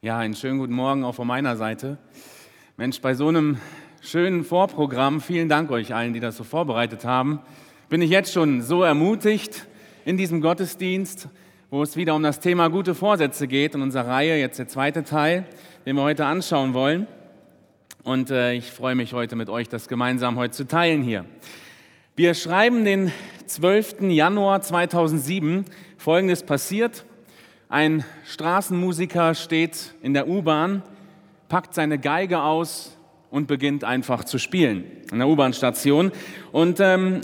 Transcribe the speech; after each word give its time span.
Ja, 0.00 0.16
einen 0.16 0.36
schönen 0.36 0.60
guten 0.60 0.74
Morgen 0.74 1.02
auch 1.02 1.16
von 1.16 1.26
meiner 1.26 1.56
Seite. 1.56 1.98
Mensch, 2.76 3.00
bei 3.00 3.14
so 3.14 3.26
einem 3.26 3.58
schönen 4.00 4.44
Vorprogramm, 4.44 5.20
vielen 5.20 5.48
Dank 5.48 5.72
euch 5.72 5.92
allen, 5.92 6.12
die 6.12 6.20
das 6.20 6.36
so 6.36 6.44
vorbereitet 6.44 7.04
haben, 7.04 7.40
bin 7.88 8.00
ich 8.00 8.08
jetzt 8.08 8.32
schon 8.32 8.62
so 8.62 8.84
ermutigt 8.84 9.66
in 10.04 10.16
diesem 10.16 10.40
Gottesdienst, 10.40 11.28
wo 11.68 11.82
es 11.82 11.96
wieder 11.96 12.14
um 12.14 12.22
das 12.22 12.38
Thema 12.38 12.68
gute 12.68 12.94
Vorsätze 12.94 13.48
geht 13.48 13.74
in 13.74 13.82
unserer 13.82 14.06
Reihe, 14.06 14.38
jetzt 14.38 14.60
der 14.60 14.68
zweite 14.68 15.02
Teil, 15.02 15.46
den 15.84 15.96
wir 15.96 16.04
heute 16.04 16.26
anschauen 16.26 16.74
wollen. 16.74 17.08
Und 18.04 18.30
äh, 18.30 18.52
ich 18.52 18.70
freue 18.70 18.94
mich 18.94 19.14
heute 19.14 19.34
mit 19.34 19.50
euch, 19.50 19.68
das 19.68 19.88
gemeinsam 19.88 20.36
heute 20.36 20.52
zu 20.52 20.68
teilen 20.68 21.02
hier. 21.02 21.24
Wir 22.14 22.34
schreiben 22.34 22.84
den 22.84 23.10
12. 23.46 24.02
Januar 24.02 24.62
2007. 24.62 25.64
Folgendes 25.96 26.44
passiert. 26.44 27.04
Ein 27.70 28.02
Straßenmusiker 28.24 29.34
steht 29.34 29.92
in 30.00 30.14
der 30.14 30.26
U-Bahn, 30.26 30.82
packt 31.50 31.74
seine 31.74 31.98
Geige 31.98 32.40
aus 32.40 32.96
und 33.30 33.46
beginnt 33.46 33.84
einfach 33.84 34.24
zu 34.24 34.38
spielen 34.38 34.84
in 35.12 35.18
der 35.18 35.28
U-Bahn-Station. 35.28 36.10
Und 36.50 36.80
ähm, 36.80 37.20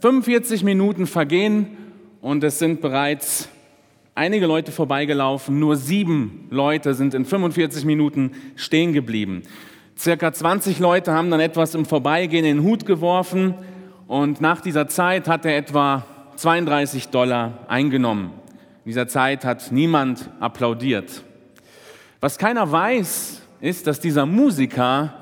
45 0.00 0.64
Minuten 0.64 1.06
vergehen 1.06 1.76
und 2.20 2.42
es 2.42 2.58
sind 2.58 2.80
bereits 2.80 3.48
einige 4.16 4.46
Leute 4.46 4.72
vorbeigelaufen. 4.72 5.60
Nur 5.60 5.76
sieben 5.76 6.48
Leute 6.50 6.94
sind 6.94 7.14
in 7.14 7.24
45 7.24 7.84
Minuten 7.84 8.32
stehen 8.56 8.94
geblieben. 8.94 9.42
Circa 9.96 10.32
20 10.32 10.80
Leute 10.80 11.12
haben 11.12 11.30
dann 11.30 11.38
etwas 11.38 11.76
im 11.76 11.84
Vorbeigehen 11.84 12.44
in 12.44 12.56
den 12.56 12.66
Hut 12.66 12.84
geworfen 12.84 13.54
und 14.08 14.40
nach 14.40 14.60
dieser 14.60 14.88
Zeit 14.88 15.28
hat 15.28 15.44
er 15.44 15.56
etwa 15.56 16.04
32 16.34 17.10
Dollar 17.10 17.60
eingenommen. 17.68 18.43
In 18.84 18.90
dieser 18.90 19.08
Zeit 19.08 19.46
hat 19.46 19.72
niemand 19.72 20.28
applaudiert. 20.40 21.22
Was 22.20 22.36
keiner 22.36 22.70
weiß, 22.70 23.40
ist, 23.62 23.86
dass 23.86 23.98
dieser 23.98 24.26
Musiker 24.26 25.14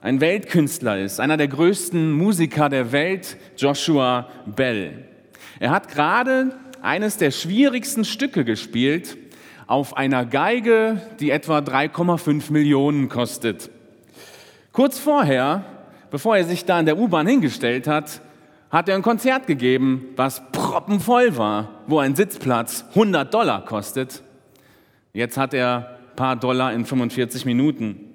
ein 0.00 0.22
Weltkünstler 0.22 0.98
ist, 0.98 1.20
einer 1.20 1.36
der 1.36 1.48
größten 1.48 2.10
Musiker 2.10 2.70
der 2.70 2.90
Welt, 2.90 3.36
Joshua 3.58 4.30
Bell. 4.46 5.04
Er 5.60 5.72
hat 5.72 5.88
gerade 5.88 6.56
eines 6.80 7.18
der 7.18 7.32
schwierigsten 7.32 8.06
Stücke 8.06 8.46
gespielt 8.46 9.18
auf 9.66 9.94
einer 9.94 10.24
Geige, 10.24 11.02
die 11.20 11.32
etwa 11.32 11.58
3,5 11.58 12.50
Millionen 12.50 13.10
kostet. 13.10 13.68
Kurz 14.72 14.98
vorher, 14.98 15.66
bevor 16.10 16.38
er 16.38 16.44
sich 16.44 16.64
da 16.64 16.80
in 16.80 16.86
der 16.86 16.96
U-Bahn 16.96 17.26
hingestellt 17.26 17.86
hat, 17.86 18.22
hat 18.72 18.88
er 18.88 18.94
ein 18.94 19.02
Konzert 19.02 19.46
gegeben, 19.46 20.06
was 20.16 20.42
proppenvoll 20.50 21.36
war, 21.36 21.68
wo 21.86 21.98
ein 21.98 22.16
Sitzplatz 22.16 22.86
100 22.88 23.32
Dollar 23.32 23.66
kostet. 23.66 24.22
Jetzt 25.12 25.36
hat 25.36 25.52
er 25.52 25.98
ein 26.10 26.16
paar 26.16 26.36
Dollar 26.36 26.72
in 26.72 26.86
45 26.86 27.44
Minuten. 27.44 28.14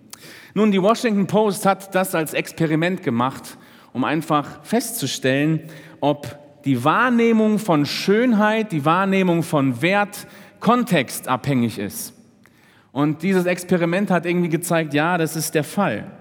Nun, 0.55 0.72
die 0.72 0.81
Washington 0.81 1.28
Post 1.28 1.67
hat 1.67 1.94
das 1.94 2.16
als 2.16 2.33
Experiment 2.33 3.03
gemacht, 3.03 3.59
um 3.94 4.03
einfach 4.03 4.63
festzustellen, 4.63 5.61
ob 6.02 6.39
die 6.66 6.83
Wahrnehmung 6.83 7.59
von 7.59 7.85
Schönheit, 7.85 8.72
die 8.72 8.83
Wahrnehmung 8.83 9.44
von 9.44 9.83
Wert 9.83 10.25
kontextabhängig 10.59 11.78
ist. 11.78 12.16
Und 12.91 13.22
dieses 13.22 13.45
Experiment 13.45 14.09
hat 14.09 14.25
irgendwie 14.25 14.50
gezeigt, 14.50 14.95
ja, 14.95 15.19
das 15.19 15.35
ist 15.35 15.53
der 15.53 15.63
Fall. 15.63 16.11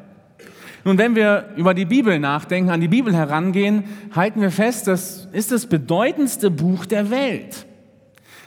Nun, 0.87 0.99
wenn 0.99 1.17
wir 1.17 1.47
über 1.57 1.75
die 1.75 1.85
Bibel 1.85 2.21
nachdenken, 2.21 2.71
an 2.71 2.81
die 2.81 2.87
Bibel 2.87 3.13
herangehen, 3.13 3.83
halten 4.15 4.41
wir 4.41 4.53
fest, 4.53 4.87
das 4.87 5.27
ist 5.33 5.51
das 5.51 5.67
bedeutendste 5.67 6.49
Buch 6.49 6.87
der 6.87 7.11
Welt. 7.11 7.67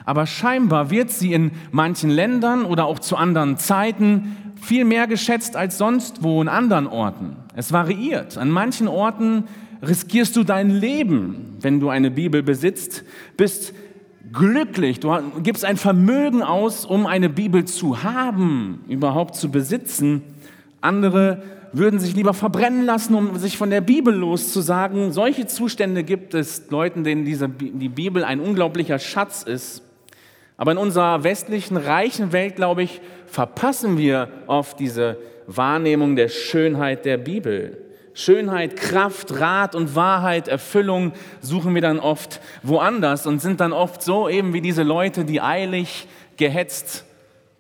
Aber 0.06 0.26
scheinbar 0.26 0.90
wird 0.90 1.10
sie 1.10 1.34
in 1.34 1.52
manchen 1.72 2.10
Ländern 2.10 2.64
oder 2.64 2.86
auch 2.86 3.00
zu 3.00 3.18
anderen 3.18 3.58
Zeiten 3.58 4.38
viel 4.62 4.86
mehr 4.86 5.06
geschätzt 5.06 5.58
als 5.58 5.78
sonst 5.78 6.24
wo 6.24 6.42
in 6.42 6.48
anderen 6.48 6.88
Orten. 6.88 7.36
Es 7.58 7.74
variiert. 7.74 8.38
An 8.38 8.52
manchen 8.52 8.88
Orten 8.88 9.44
riskierst 9.86 10.34
du 10.38 10.46
dein 10.46 10.70
Leben, 10.70 11.58
wenn 11.60 11.82
du 11.82 11.90
eine 11.90 12.10
Bibel 12.10 12.42
besitzt, 12.42 13.04
bist 13.36 13.74
glücklich, 14.32 15.02
du 15.02 15.12
gibst 15.44 15.66
ein 15.66 15.76
Vermögen 15.76 16.42
aus, 16.42 16.86
um 16.86 17.06
eine 17.06 17.28
Bibel 17.28 17.66
zu 17.66 18.02
haben, 18.02 18.86
überhaupt 18.88 19.36
zu 19.36 19.52
besitzen. 19.52 20.22
Andere 20.80 21.44
würden 21.72 22.00
sich 22.00 22.16
lieber 22.16 22.34
verbrennen 22.34 22.86
lassen, 22.86 23.16
um 23.16 23.38
sich 23.38 23.58
von 23.58 23.70
der 23.70 23.82
Bibel 23.82 24.14
loszusagen. 24.14 25.12
Solche 25.12 25.48
Zustände 25.48 26.04
gibt 26.04 26.34
es 26.34 26.70
Leuten, 26.70 27.04
denen 27.04 27.26
diese, 27.26 27.50
die 27.50 27.90
Bibel 27.90 28.24
ein 28.24 28.40
unglaublicher 28.40 29.00
Schatz 29.00 29.44
ist. 29.44 29.84
Aber 30.58 30.74
in 30.74 30.78
unserer 30.78 31.24
westlichen, 31.24 31.78
reichen 31.78 32.32
Welt, 32.32 32.56
glaube 32.56 32.84
ich, 32.84 33.02
verpassen 33.28 33.98
wir 33.98 34.28
oft 34.48 34.80
diese 34.80 35.18
Wahrnehmung 35.48 36.16
der 36.16 36.28
Schönheit 36.28 37.06
der 37.06 37.18
Bibel. 37.18 37.78
Schönheit, 38.14 38.76
Kraft, 38.76 39.40
Rat 39.40 39.76
und 39.76 39.96
Wahrheit, 39.96 40.50
Erfüllung 40.50 41.14
suchen 41.40 41.74
wir 41.76 41.82
dann 41.82 42.00
oft 42.00 42.42
woanders 42.64 43.26
und 43.26 43.40
sind 43.40 43.62
dann 43.62 43.72
oft 43.72 44.02
so 44.02 44.28
eben 44.28 44.54
wie 44.54 44.62
diese 44.62 44.84
Leute, 44.84 45.24
die 45.24 45.40
eilig, 45.40 46.08
gehetzt 46.36 47.06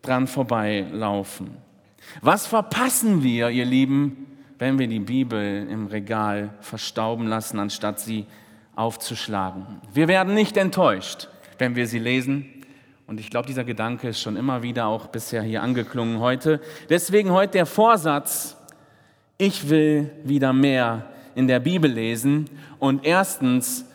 dran 0.02 0.28
vorbeilaufen. 0.28 1.69
Was 2.22 2.47
verpassen 2.47 3.24
wir, 3.24 3.50
ihr 3.50 3.66
Lieben, 3.66 4.28
wenn 4.58 4.78
wir 4.78 4.88
die 4.88 5.00
Bibel 5.00 5.68
im 5.70 5.88
Regal 5.88 6.50
verstauben 6.62 7.28
lassen, 7.28 7.59
anstatt 7.59 8.00
sie 8.00 8.25
aufzuschlagen? 8.75 9.66
Wir 9.94 10.08
werden 10.08 10.34
nicht 10.34 10.58
enttäuscht, 10.58 11.30
wenn 11.58 11.75
wir 11.75 11.88
sie 11.88 12.00
lesen. 12.00 12.46
Und 13.08 13.20
ich 13.20 13.30
glaube, 13.30 13.47
dieser 13.47 13.64
Gedanke 13.64 14.09
ist 14.09 14.22
schon 14.22 14.36
immer 14.36 14.62
wieder 14.62 14.86
auch 14.86 15.08
bisher 15.08 15.42
hier 15.42 15.64
angeklungen 15.64 16.20
heute. 16.20 16.62
Deswegen 16.90 17.31
heute 17.31 17.53
der 17.53 17.66
Vorsatz, 17.66 18.56
ich 19.38 19.70
will 19.70 20.12
wieder 20.24 20.53
mehr 20.53 21.08
in 21.36 21.47
der 21.47 21.59
Bibel 21.59 21.90
lesen. 21.90 22.50
Und 22.78 23.06
erstens 23.06 23.86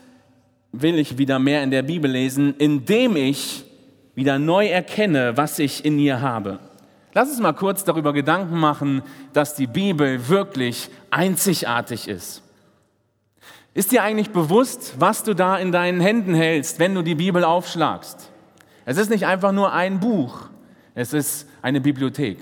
will 0.71 0.99
ich 0.99 1.17
wieder 1.17 1.39
mehr 1.39 1.63
in 1.63 1.71
der 1.71 1.83
Bibel 1.83 2.09
lesen, 2.09 2.55
indem 2.57 3.15
ich 3.15 3.63
wieder 4.15 4.39
neu 4.39 4.67
erkenne, 4.67 5.37
was 5.37 5.59
ich 5.59 5.85
in 5.85 5.99
ihr 5.99 6.21
habe. 6.21 6.59
Lass 7.17 7.29
uns 7.29 7.39
mal 7.39 7.53
kurz 7.53 7.85
darüber 7.85 8.11
Gedanken 8.11 8.59
machen, 8.59 9.01
dass 9.31 9.55
die 9.55 9.67
Bibel 9.67 10.27
wirklich 10.27 10.89
einzigartig 11.11 12.09
ist. 12.09 12.43
Ist 13.73 13.93
dir 13.93 14.03
eigentlich 14.03 14.31
bewusst, 14.31 14.95
was 14.99 15.23
du 15.23 15.33
da 15.33 15.57
in 15.57 15.71
deinen 15.71 16.01
Händen 16.01 16.33
hältst, 16.33 16.77
wenn 16.77 16.93
du 16.93 17.03
die 17.03 17.15
Bibel 17.15 17.45
aufschlagst? 17.45 18.29
Es 18.83 18.97
ist 18.97 19.09
nicht 19.09 19.25
einfach 19.25 19.53
nur 19.53 19.71
ein 19.71 20.01
Buch, 20.01 20.49
es 20.93 21.13
ist 21.13 21.47
eine 21.61 21.79
Bibliothek 21.79 22.37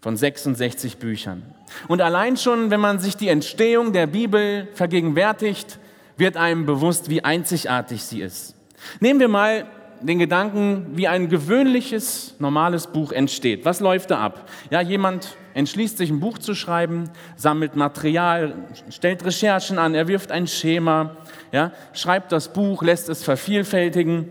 von 0.00 0.16
66 0.16 0.98
Büchern. 0.98 1.44
Und 1.86 2.00
allein 2.00 2.36
schon, 2.36 2.72
wenn 2.72 2.80
man 2.80 2.98
sich 2.98 3.16
die 3.16 3.28
Entstehung 3.28 3.92
der 3.92 4.08
Bibel 4.08 4.66
vergegenwärtigt, 4.74 5.78
wird 6.16 6.36
einem 6.36 6.66
bewusst, 6.66 7.10
wie 7.10 7.22
einzigartig 7.22 8.02
sie 8.02 8.22
ist. 8.22 8.56
Nehmen 8.98 9.20
wir 9.20 9.28
mal 9.28 9.66
den 10.06 10.18
Gedanken, 10.18 10.86
wie 10.94 11.08
ein 11.08 11.28
gewöhnliches, 11.28 12.34
normales 12.38 12.88
Buch 12.88 13.12
entsteht. 13.12 13.64
Was 13.64 13.80
läuft 13.80 14.10
da 14.10 14.20
ab? 14.20 14.48
Ja, 14.70 14.80
jemand 14.80 15.36
entschließt 15.54 15.98
sich, 15.98 16.10
ein 16.10 16.20
Buch 16.20 16.38
zu 16.38 16.54
schreiben, 16.54 17.10
sammelt 17.36 17.76
Material, 17.76 18.54
stellt 18.90 19.24
Recherchen 19.24 19.78
an, 19.78 19.94
er 19.94 20.08
wirft 20.08 20.30
ein 20.30 20.46
Schema, 20.46 21.16
ja, 21.52 21.72
schreibt 21.92 22.32
das 22.32 22.52
Buch, 22.52 22.82
lässt 22.82 23.08
es 23.08 23.24
vervielfältigen. 23.24 24.28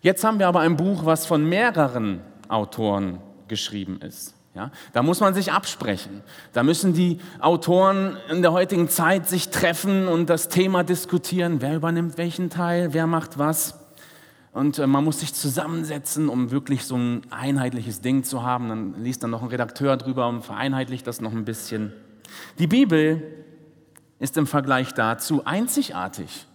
Jetzt 0.00 0.24
haben 0.24 0.38
wir 0.38 0.48
aber 0.48 0.60
ein 0.60 0.76
Buch, 0.76 1.04
was 1.04 1.26
von 1.26 1.48
mehreren 1.48 2.20
Autoren 2.48 3.18
geschrieben 3.48 4.00
ist. 4.00 4.34
Ja, 4.54 4.70
da 4.92 5.02
muss 5.02 5.20
man 5.20 5.32
sich 5.32 5.50
absprechen. 5.50 6.22
Da 6.52 6.62
müssen 6.62 6.92
die 6.92 7.20
Autoren 7.40 8.18
in 8.30 8.42
der 8.42 8.52
heutigen 8.52 8.90
Zeit 8.90 9.26
sich 9.26 9.48
treffen 9.48 10.08
und 10.08 10.28
das 10.28 10.48
Thema 10.48 10.84
diskutieren. 10.84 11.62
Wer 11.62 11.76
übernimmt 11.76 12.18
welchen 12.18 12.50
Teil? 12.50 12.92
Wer 12.92 13.06
macht 13.06 13.38
was? 13.38 13.81
Und 14.52 14.78
äh, 14.78 14.86
man 14.86 15.04
muss 15.04 15.20
sich 15.20 15.34
zusammensetzen, 15.34 16.28
um 16.28 16.50
wirklich 16.50 16.84
so 16.84 16.96
ein 16.96 17.22
einheitliches 17.30 18.00
Ding 18.02 18.22
zu 18.22 18.42
haben. 18.42 18.68
Dann 18.68 19.02
liest 19.02 19.22
dann 19.22 19.30
noch 19.30 19.42
ein 19.42 19.48
Redakteur 19.48 19.96
drüber 19.96 20.28
und 20.28 20.44
vereinheitlicht 20.44 21.06
das 21.06 21.20
noch 21.20 21.32
ein 21.32 21.44
bisschen. 21.44 21.92
Die 22.58 22.66
Bibel 22.66 23.22
ist 24.18 24.36
im 24.36 24.46
Vergleich 24.46 24.92
dazu 24.92 25.44
einzigartig. 25.44 26.46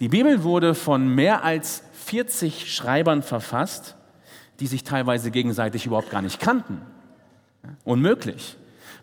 Die 0.00 0.08
Bibel 0.08 0.42
wurde 0.42 0.74
von 0.74 1.08
mehr 1.08 1.44
als 1.44 1.84
40 1.92 2.72
Schreibern 2.72 3.22
verfasst, 3.22 3.96
die 4.60 4.66
sich 4.66 4.84
teilweise 4.84 5.30
gegenseitig 5.30 5.86
überhaupt 5.86 6.10
gar 6.10 6.22
nicht 6.22 6.40
kannten. 6.40 6.80
Unmöglich, 7.84 8.56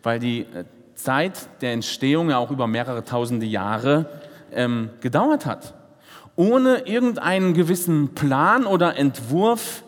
weil 0.04 0.19
die 0.19 0.42
äh, 0.42 0.66
Zeit 0.95 1.62
der 1.62 1.74
Entstehung 1.74 2.30
ja 2.30 2.38
auch 2.38 2.51
über 2.51 2.68
mehrere 2.68 3.04
tausende 3.04 3.45
Jahre 3.45 4.06
ähm, 4.51 4.92
gedauert 5.01 5.45
hat. 5.45 5.74
Ohne 6.36 6.88
irgendeinen 6.88 7.54
gewissen 7.54 8.16
Plan 8.16 8.66
oder 8.66 8.98
Entwurf 8.98 9.83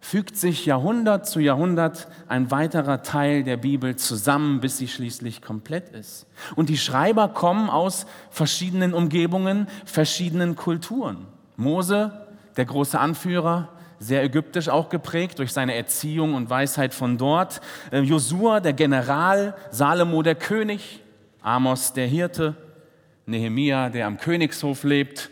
fügt 0.00 0.36
sich 0.36 0.66
Jahrhundert 0.66 1.26
zu 1.26 1.40
Jahrhundert 1.40 2.08
ein 2.26 2.50
weiterer 2.50 3.02
Teil 3.02 3.44
der 3.44 3.58
Bibel 3.58 3.96
zusammen, 3.96 4.60
bis 4.60 4.78
sie 4.78 4.88
schließlich 4.88 5.42
komplett 5.42 5.90
ist. 5.90 6.26
Und 6.56 6.70
die 6.70 6.78
Schreiber 6.78 7.28
kommen 7.28 7.68
aus 7.68 8.06
verschiedenen 8.30 8.94
Umgebungen, 8.94 9.68
verschiedenen 9.84 10.56
Kulturen. 10.56 11.26
Mose, 11.56 12.26
der 12.56 12.64
große 12.64 12.98
Anführer, 12.98 13.68
sehr 13.98 14.24
ägyptisch 14.24 14.70
auch 14.70 14.88
geprägt 14.88 15.38
durch 15.38 15.52
seine 15.52 15.74
Erziehung 15.74 16.32
und 16.32 16.48
Weisheit 16.48 16.94
von 16.94 17.18
dort. 17.18 17.60
Äh, 17.90 18.00
Josua, 18.00 18.60
der 18.60 18.72
General, 18.72 19.54
Salomo, 19.70 20.22
der 20.22 20.36
König, 20.36 21.02
Amos, 21.42 21.92
der 21.92 22.06
Hirte, 22.06 22.56
Nehemia, 23.26 23.90
der 23.90 24.06
am 24.06 24.16
Königshof 24.16 24.84
lebt, 24.84 25.30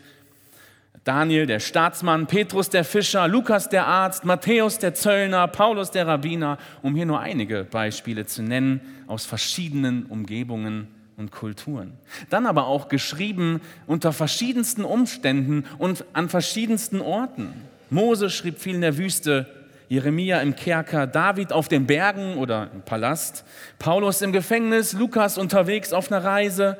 Daniel, 1.03 1.45
der 1.45 1.59
Staatsmann, 1.59 2.27
Petrus, 2.27 2.69
der 2.69 2.83
Fischer, 2.83 3.27
Lukas, 3.27 3.69
der 3.69 3.87
Arzt, 3.87 4.25
Matthäus, 4.25 4.79
der 4.79 4.93
Zöllner, 4.93 5.47
Paulus, 5.47 5.91
der 5.91 6.07
Rabbiner, 6.07 6.57
um 6.81 6.95
hier 6.95 7.05
nur 7.05 7.19
einige 7.19 7.63
Beispiele 7.63 8.25
zu 8.25 8.43
nennen 8.43 8.81
aus 9.07 9.25
verschiedenen 9.25 10.05
Umgebungen 10.05 10.87
und 11.15 11.31
Kulturen. 11.31 11.93
Dann 12.29 12.45
aber 12.45 12.67
auch 12.67 12.89
geschrieben 12.89 13.61
unter 13.87 14.13
verschiedensten 14.13 14.83
Umständen 14.83 15.65
und 15.77 16.05
an 16.13 16.29
verschiedensten 16.29 17.01
Orten. 17.01 17.53
Mose 17.89 18.29
schrieb 18.29 18.59
viel 18.59 18.75
in 18.75 18.81
der 18.81 18.97
Wüste, 18.97 19.47
Jeremia 19.87 20.39
im 20.41 20.55
Kerker, 20.55 21.07
David 21.07 21.51
auf 21.51 21.67
den 21.67 21.87
Bergen 21.87 22.37
oder 22.37 22.69
im 22.73 22.83
Palast, 22.83 23.43
Paulus 23.79 24.21
im 24.21 24.31
Gefängnis, 24.31 24.93
Lukas 24.93 25.37
unterwegs 25.37 25.93
auf 25.93 26.11
einer 26.11 26.23
Reise, 26.23 26.77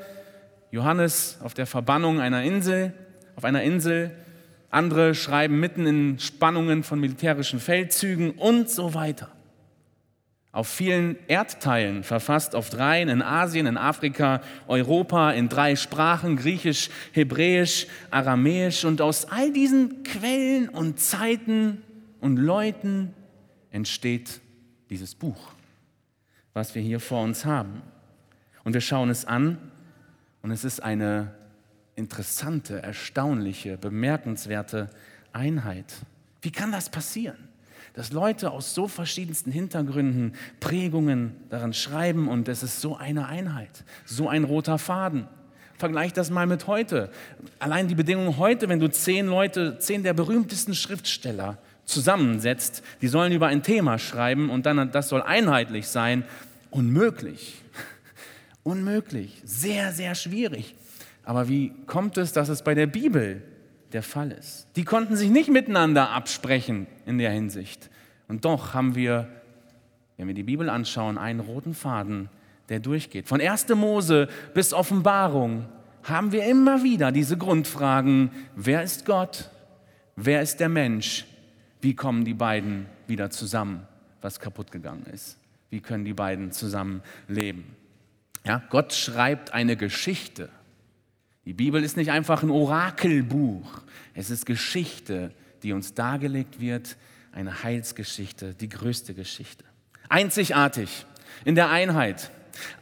Johannes 0.71 1.39
auf 1.43 1.55
der 1.55 1.65
Verbannung 1.65 2.19
einer 2.19 2.43
Insel, 2.43 2.93
auf 3.39 3.45
einer 3.45 3.63
Insel, 3.63 4.11
andere 4.69 5.15
schreiben 5.15 5.61
mitten 5.61 5.85
in 5.85 6.19
Spannungen 6.19 6.83
von 6.83 6.99
militärischen 6.99 7.61
Feldzügen 7.61 8.31
und 8.31 8.69
so 8.69 8.93
weiter 8.93 9.31
auf 10.51 10.67
vielen 10.67 11.15
Erdteilen 11.29 12.03
verfasst, 12.03 12.53
auf 12.53 12.69
dreien, 12.69 13.07
in 13.07 13.21
Asien, 13.21 13.65
in 13.65 13.77
Afrika, 13.77 14.41
Europa, 14.67 15.31
in 15.31 15.47
drei 15.47 15.77
Sprachen, 15.77 16.35
Griechisch, 16.35 16.89
Hebräisch, 17.13 17.87
Aramäisch. 18.11 18.83
Und 18.83 18.99
aus 18.99 19.31
all 19.31 19.53
diesen 19.53 20.03
Quellen 20.03 20.67
und 20.67 20.99
Zeiten 20.99 21.81
und 22.19 22.35
Leuten 22.35 23.13
entsteht 23.71 24.41
dieses 24.89 25.15
Buch, 25.15 25.53
was 26.53 26.75
wir 26.75 26.81
hier 26.81 26.99
vor 26.99 27.23
uns 27.23 27.45
haben. 27.45 27.81
Und 28.65 28.73
wir 28.73 28.81
schauen 28.81 29.09
es 29.09 29.23
an 29.23 29.59
und 30.41 30.51
es 30.51 30.65
ist 30.65 30.81
eine 30.83 31.38
interessante, 31.99 32.81
erstaunliche, 32.81 33.77
bemerkenswerte 33.77 34.89
Einheit. 35.33 35.93
Wie 36.41 36.51
kann 36.51 36.71
das 36.71 36.89
passieren? 36.89 37.49
dass 37.93 38.13
Leute 38.13 38.51
aus 38.51 38.73
so 38.73 38.87
verschiedensten 38.87 39.51
Hintergründen, 39.51 40.33
Prägungen 40.61 41.35
daran 41.49 41.73
schreiben 41.73 42.29
und 42.29 42.47
es 42.47 42.63
ist 42.63 42.79
so 42.79 42.95
eine 42.95 43.27
Einheit, 43.27 43.83
so 44.05 44.29
ein 44.29 44.45
roter 44.45 44.77
Faden. 44.77 45.27
Vergleich 45.77 46.13
das 46.13 46.29
mal 46.29 46.47
mit 46.47 46.67
heute. 46.67 47.09
Allein 47.57 47.87
die 47.87 47.95
Bedingungen 47.95 48.37
heute, 48.37 48.69
wenn 48.69 48.79
du 48.79 48.89
zehn 48.89 49.27
Leute, 49.27 49.79
zehn 49.79 50.03
der 50.03 50.13
berühmtesten 50.13 50.75
Schriftsteller 50.75 51.57
zusammensetzt, 51.83 52.83
die 53.01 53.07
sollen 53.07 53.33
über 53.33 53.47
ein 53.47 53.63
Thema 53.63 53.97
schreiben 53.97 54.49
und 54.49 54.65
dann 54.65 54.91
das 54.91 55.09
soll 55.09 55.21
einheitlich 55.21 55.87
sein, 55.87 56.23
unmöglich. 56.69 57.61
Unmöglich, 58.63 59.41
sehr, 59.45 59.93
sehr 59.93 60.15
schwierig. 60.15 60.75
Aber 61.23 61.47
wie 61.47 61.71
kommt 61.85 62.17
es, 62.17 62.33
dass 62.33 62.49
es 62.49 62.63
bei 62.63 62.73
der 62.73 62.87
Bibel 62.87 63.43
der 63.93 64.03
Fall 64.03 64.31
ist. 64.31 64.67
Die 64.75 64.83
konnten 64.83 65.15
sich 65.15 65.29
nicht 65.29 65.49
miteinander 65.49 66.11
absprechen 66.11 66.87
in 67.05 67.17
der 67.17 67.31
Hinsicht. 67.31 67.89
Und 68.27 68.45
doch 68.45 68.73
haben 68.73 68.95
wir, 68.95 69.27
wenn 70.17 70.27
wir 70.27 70.33
die 70.33 70.43
Bibel 70.43 70.69
anschauen, 70.69 71.17
einen 71.17 71.39
roten 71.39 71.73
Faden, 71.73 72.29
der 72.69 72.79
durchgeht. 72.79 73.27
Von 73.27 73.41
1. 73.41 73.69
Mose 73.69 74.27
bis 74.53 74.73
Offenbarung 74.73 75.65
haben 76.03 76.31
wir 76.31 76.45
immer 76.45 76.83
wieder 76.83 77.11
diese 77.11 77.37
Grundfragen, 77.37 78.31
wer 78.55 78.83
ist 78.83 79.05
Gott? 79.05 79.49
Wer 80.15 80.41
ist 80.41 80.59
der 80.59 80.69
Mensch? 80.69 81.25
Wie 81.81 81.95
kommen 81.95 82.25
die 82.25 82.33
beiden 82.33 82.85
wieder 83.07 83.29
zusammen, 83.29 83.87
was 84.21 84.39
kaputt 84.39 84.71
gegangen 84.71 85.05
ist? 85.11 85.37
Wie 85.69 85.81
können 85.81 86.05
die 86.05 86.13
beiden 86.13 86.51
zusammen 86.51 87.01
leben? 87.27 87.75
Ja, 88.45 88.61
Gott 88.69 88.93
schreibt 88.93 89.53
eine 89.53 89.75
Geschichte 89.75 90.49
die 91.49 91.53
Bibel 91.53 91.83
ist 91.83 91.97
nicht 91.97 92.11
einfach 92.11 92.43
ein 92.43 92.51
Orakelbuch, 92.51 93.81
es 94.13 94.29
ist 94.29 94.45
Geschichte, 94.45 95.31
die 95.63 95.73
uns 95.73 95.95
dargelegt 95.95 96.59
wird, 96.59 96.95
eine 97.31 97.63
Heilsgeschichte, 97.63 98.53
die 98.53 98.69
größte 98.69 99.15
Geschichte. 99.15 99.65
Einzigartig 100.09 101.07
in 101.45 101.55
der 101.55 101.71
Einheit, 101.71 102.29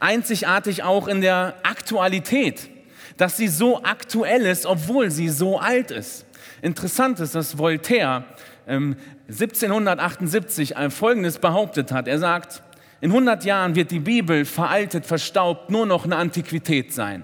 einzigartig 0.00 0.82
auch 0.82 1.08
in 1.08 1.22
der 1.22 1.54
Aktualität, 1.62 2.68
dass 3.16 3.38
sie 3.38 3.48
so 3.48 3.82
aktuell 3.84 4.42
ist, 4.42 4.66
obwohl 4.66 5.10
sie 5.10 5.30
so 5.30 5.58
alt 5.58 5.90
ist. 5.90 6.26
Interessant 6.60 7.20
ist, 7.20 7.34
dass 7.34 7.56
Voltaire 7.56 8.26
ähm, 8.66 8.96
1778 9.28 10.74
Folgendes 10.90 11.38
behauptet 11.38 11.90
hat. 11.90 12.06
Er 12.06 12.18
sagt, 12.18 12.62
in 13.00 13.12
100 13.12 13.46
Jahren 13.46 13.76
wird 13.76 13.90
die 13.90 14.00
Bibel 14.00 14.44
veraltet, 14.44 15.06
verstaubt, 15.06 15.70
nur 15.70 15.86
noch 15.86 16.04
eine 16.04 16.16
Antiquität 16.16 16.92
sein. 16.92 17.22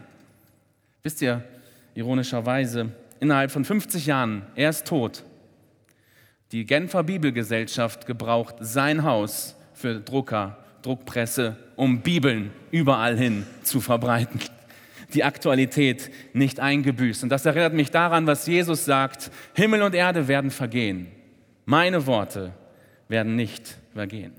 Wisst 1.07 1.21
ihr, 1.21 1.45
ironischerweise, 1.95 2.91
innerhalb 3.21 3.51
von 3.51 3.63
50 3.63 4.07
Jahren, 4.07 4.47
er 4.55 4.71
ist 4.71 4.87
tot. 4.87 5.23
Die 6.51 6.65
Genfer 6.65 7.03
Bibelgesellschaft 7.03 8.07
gebraucht 8.07 8.55
sein 8.61 9.03
Haus 9.03 9.55
für 9.75 10.01
Drucker, 10.01 10.57
Druckpresse, 10.81 11.59
um 11.77 12.01
Bibeln 12.01 12.53
überall 12.71 13.19
hin 13.19 13.45
zu 13.63 13.83
verbreiten. 13.83 14.41
Die 15.13 15.25
Aktualität 15.25 16.11
nicht 16.33 16.59
eingebüßt. 16.59 17.23
Und 17.23 17.29
das 17.29 17.45
erinnert 17.45 17.75
mich 17.75 17.91
daran, 17.91 18.27
was 18.27 18.47
Jesus 18.47 18.87
sagt, 18.87 19.31
Himmel 19.53 19.83
und 19.83 19.95
Erde 19.95 20.27
werden 20.27 20.51
vergehen. 20.51 21.09
Meine 21.67 22.07
Worte 22.07 22.55
werden 23.09 23.37
nicht 23.37 23.77
vergehen. 23.93 24.33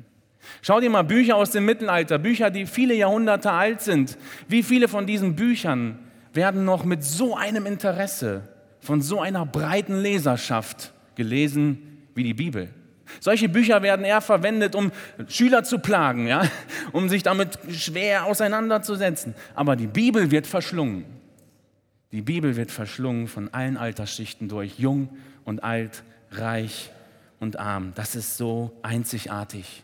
Schau 0.64 0.80
dir 0.80 0.90
mal 0.90 1.04
Bücher 1.04 1.36
aus 1.36 1.52
dem 1.52 1.66
Mittelalter, 1.66 2.18
Bücher, 2.18 2.50
die 2.50 2.66
viele 2.66 2.96
Jahrhunderte 2.96 3.52
alt 3.52 3.82
sind. 3.82 4.18
Wie 4.48 4.64
viele 4.64 4.88
von 4.88 5.06
diesen 5.06 5.36
Büchern 5.36 6.00
werden 6.36 6.66
noch 6.66 6.86
mit 6.86 7.04
so 7.04 7.36
einem 7.36 7.66
Interesse 7.66 8.44
von 8.80 9.02
so 9.02 9.20
einer 9.20 9.46
breiten 9.46 10.02
Leserschaft 10.02 10.94
gelesen 11.16 12.08
wie 12.14 12.24
die 12.24 12.34
Bibel. 12.34 12.70
Solche 13.20 13.50
Bücher 13.50 13.82
werden 13.82 14.06
eher 14.06 14.22
verwendet, 14.22 14.76
um 14.76 14.92
Schüler 15.28 15.64
zu 15.64 15.80
plagen, 15.80 16.28
ja? 16.28 16.44
um 16.92 17.10
sich 17.10 17.24
damit 17.24 17.58
schwer 17.72 18.26
auseinanderzusetzen. 18.26 19.36
Aber 19.54 19.76
die 19.76 19.88
Bibel 19.88 20.32
wird 20.32 20.48
verschlungen. 20.48 21.06
Die 22.12 22.22
Bibel 22.22 22.56
wird 22.56 22.72
verschlungen 22.72 23.28
von 23.28 23.54
allen 23.54 23.78
Altersschichten 23.78 24.48
durch, 24.48 24.80
jung 24.80 25.10
und 25.44 25.64
alt, 25.64 26.04
reich 26.32 26.92
und 27.40 27.60
arm. 27.60 27.92
Das 27.96 28.16
ist 28.16 28.38
so 28.38 28.72
einzigartig. 28.82 29.84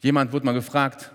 Jemand 0.00 0.32
wurde 0.32 0.44
mal 0.44 0.52
gefragt, 0.52 1.12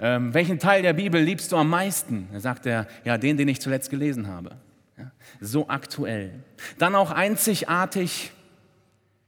ähm, 0.00 0.32
welchen 0.32 0.58
Teil 0.58 0.80
der 0.80 0.94
Bibel 0.94 1.20
liebst 1.20 1.52
du 1.52 1.56
am 1.56 1.68
meisten? 1.68 2.28
Da 2.32 2.40
sagt 2.40 2.64
er, 2.64 2.86
ja, 3.04 3.18
den, 3.18 3.36
den 3.36 3.48
ich 3.48 3.60
zuletzt 3.60 3.90
gelesen 3.90 4.28
habe. 4.28 4.56
Ja, 4.96 5.10
so 5.40 5.68
aktuell. 5.68 6.32
Dann 6.78 6.94
auch 6.94 7.10
einzigartig 7.10 8.32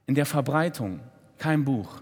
in 0.07 0.14
der 0.14 0.25
Verbreitung. 0.25 1.00
Kein 1.37 1.64
Buch 1.64 2.00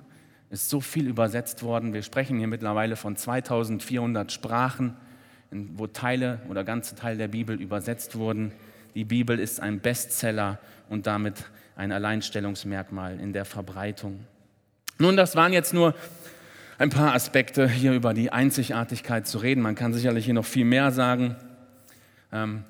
ist 0.51 0.71
so 0.71 0.81
viel 0.81 1.09
übersetzt 1.09 1.65
worden. 1.65 1.93
Wir 1.93 2.03
sprechen 2.03 2.39
hier 2.39 2.47
mittlerweile 2.47 2.95
von 2.95 3.17
2400 3.17 4.31
Sprachen, 4.31 4.97
wo 5.51 5.89
Teile 5.89 6.41
oder 6.49 6.63
ganze 6.63 6.95
Teile 6.95 7.19
der 7.19 7.29
Bibel 7.29 7.61
übersetzt 7.61 8.17
wurden. 8.17 8.53
Die 8.95 9.05
Bibel 9.05 9.39
ist 9.41 9.61
ein 9.61 9.81
Bestseller 9.81 10.61
und 10.89 11.09
damit 11.09 11.45
ein 11.75 11.91
Alleinstellungsmerkmal 11.91 13.19
in 13.19 13.33
der 13.33 13.45
Verbreitung. 13.45 14.21
Nun, 14.99 15.17
das 15.17 15.35
waren 15.35 15.53
jetzt 15.53 15.73
nur 15.75 15.95
ein 16.81 16.89
paar 16.89 17.13
Aspekte 17.13 17.69
hier 17.69 17.93
über 17.93 18.15
die 18.15 18.33
Einzigartigkeit 18.33 19.27
zu 19.27 19.37
reden. 19.37 19.61
Man 19.61 19.75
kann 19.75 19.93
sicherlich 19.93 20.25
hier 20.25 20.33
noch 20.33 20.47
viel 20.47 20.65
mehr 20.65 20.93
sagen. 20.93 21.37
Ähm, 22.33 22.65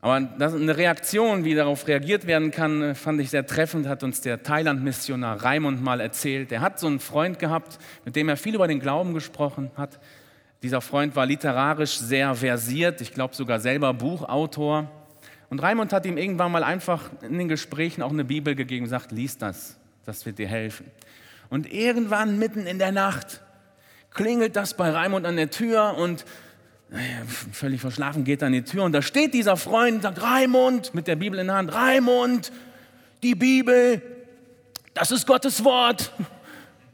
aber 0.00 0.14
eine 0.14 0.76
Reaktion, 0.76 1.44
wie 1.44 1.54
darauf 1.54 1.86
reagiert 1.86 2.26
werden 2.26 2.50
kann, 2.50 2.96
fand 2.96 3.20
ich 3.20 3.30
sehr 3.30 3.46
treffend, 3.46 3.86
hat 3.86 4.02
uns 4.02 4.20
der 4.22 4.42
Thailand-Missionar 4.42 5.44
Raimund 5.44 5.80
mal 5.80 6.00
erzählt. 6.00 6.50
Er 6.50 6.62
hat 6.62 6.80
so 6.80 6.88
einen 6.88 6.98
Freund 6.98 7.38
gehabt, 7.38 7.78
mit 8.04 8.16
dem 8.16 8.28
er 8.28 8.36
viel 8.36 8.56
über 8.56 8.66
den 8.66 8.80
Glauben 8.80 9.14
gesprochen 9.14 9.70
hat. 9.76 10.00
Dieser 10.64 10.80
Freund 10.80 11.14
war 11.14 11.24
literarisch 11.24 11.96
sehr 11.96 12.34
versiert, 12.34 13.00
ich 13.00 13.14
glaube 13.14 13.36
sogar 13.36 13.60
selber 13.60 13.94
Buchautor. 13.94 14.90
Und 15.48 15.62
Raimund 15.62 15.92
hat 15.92 16.06
ihm 16.06 16.18
irgendwann 16.18 16.50
mal 16.50 16.64
einfach 16.64 17.08
in 17.22 17.38
den 17.38 17.48
Gesprächen 17.48 18.02
auch 18.02 18.10
eine 18.10 18.24
Bibel 18.24 18.56
gegeben 18.56 18.82
und 18.82 18.90
gesagt, 18.90 19.12
lies 19.12 19.38
das, 19.38 19.78
das 20.04 20.26
wird 20.26 20.40
dir 20.40 20.48
helfen. 20.48 20.86
Und 21.50 21.72
irgendwann 21.72 22.38
mitten 22.38 22.66
in 22.66 22.78
der 22.78 22.92
Nacht 22.92 23.40
klingelt 24.10 24.56
das 24.56 24.74
bei 24.74 24.90
Raimund 24.90 25.26
an 25.26 25.36
der 25.36 25.50
Tür 25.50 25.96
und 25.96 26.24
naja, 26.90 27.18
völlig 27.52 27.80
verschlafen 27.80 28.24
geht 28.24 28.42
er 28.42 28.46
an 28.46 28.54
die 28.54 28.64
Tür 28.64 28.84
und 28.84 28.92
da 28.92 29.02
steht 29.02 29.34
dieser 29.34 29.56
Freund 29.56 29.96
und 29.96 30.02
sagt, 30.02 30.22
Raimund, 30.22 30.94
mit 30.94 31.06
der 31.06 31.16
Bibel 31.16 31.38
in 31.38 31.48
der 31.48 31.56
Hand, 31.56 31.74
Raimund, 31.74 32.50
die 33.22 33.34
Bibel, 33.34 34.00
das 34.94 35.10
ist 35.10 35.26
Gottes 35.26 35.64
Wort. 35.64 36.12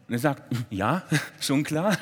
Und 0.08 0.14
er 0.14 0.18
sagt, 0.18 0.42
ja, 0.70 1.02
schon 1.40 1.62
klar, 1.62 1.96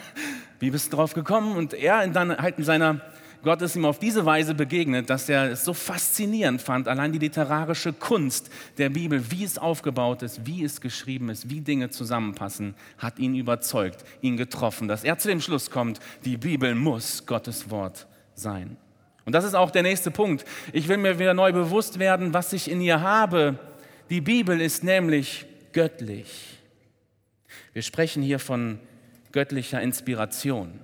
wie 0.58 0.70
bist 0.70 0.92
du 0.92 0.96
drauf 0.96 1.12
gekommen? 1.12 1.56
Und 1.56 1.74
er 1.74 2.06
dann 2.08 2.36
halt 2.36 2.58
in 2.58 2.64
seiner 2.64 3.00
Gott 3.42 3.60
ist 3.60 3.74
ihm 3.74 3.84
auf 3.84 3.98
diese 3.98 4.24
Weise 4.24 4.54
begegnet, 4.54 5.10
dass 5.10 5.28
er 5.28 5.50
es 5.50 5.64
so 5.64 5.74
faszinierend 5.74 6.62
fand, 6.62 6.86
allein 6.86 7.12
die 7.12 7.18
literarische 7.18 7.92
Kunst 7.92 8.50
der 8.78 8.88
Bibel, 8.88 9.32
wie 9.32 9.42
es 9.42 9.58
aufgebaut 9.58 10.22
ist, 10.22 10.46
wie 10.46 10.62
es 10.62 10.80
geschrieben 10.80 11.28
ist, 11.28 11.50
wie 11.50 11.60
Dinge 11.60 11.90
zusammenpassen, 11.90 12.74
hat 12.98 13.18
ihn 13.18 13.34
überzeugt, 13.34 14.04
ihn 14.20 14.36
getroffen, 14.36 14.86
dass 14.86 15.02
er 15.02 15.18
zu 15.18 15.26
dem 15.26 15.40
Schluss 15.40 15.70
kommt, 15.70 15.98
die 16.24 16.36
Bibel 16.36 16.76
muss 16.76 17.26
Gottes 17.26 17.68
Wort 17.68 18.06
sein. 18.34 18.76
Und 19.24 19.32
das 19.32 19.44
ist 19.44 19.54
auch 19.54 19.70
der 19.70 19.82
nächste 19.82 20.10
Punkt. 20.10 20.44
Ich 20.72 20.86
will 20.86 20.96
mir 20.96 21.18
wieder 21.18 21.34
neu 21.34 21.52
bewusst 21.52 21.98
werden, 21.98 22.34
was 22.34 22.52
ich 22.52 22.70
in 22.70 22.80
ihr 22.80 23.00
habe. 23.00 23.58
Die 24.10 24.20
Bibel 24.20 24.60
ist 24.60 24.84
nämlich 24.84 25.46
göttlich. 25.72 26.58
Wir 27.72 27.82
sprechen 27.82 28.22
hier 28.22 28.38
von 28.38 28.78
göttlicher 29.32 29.80
Inspiration. 29.80 30.78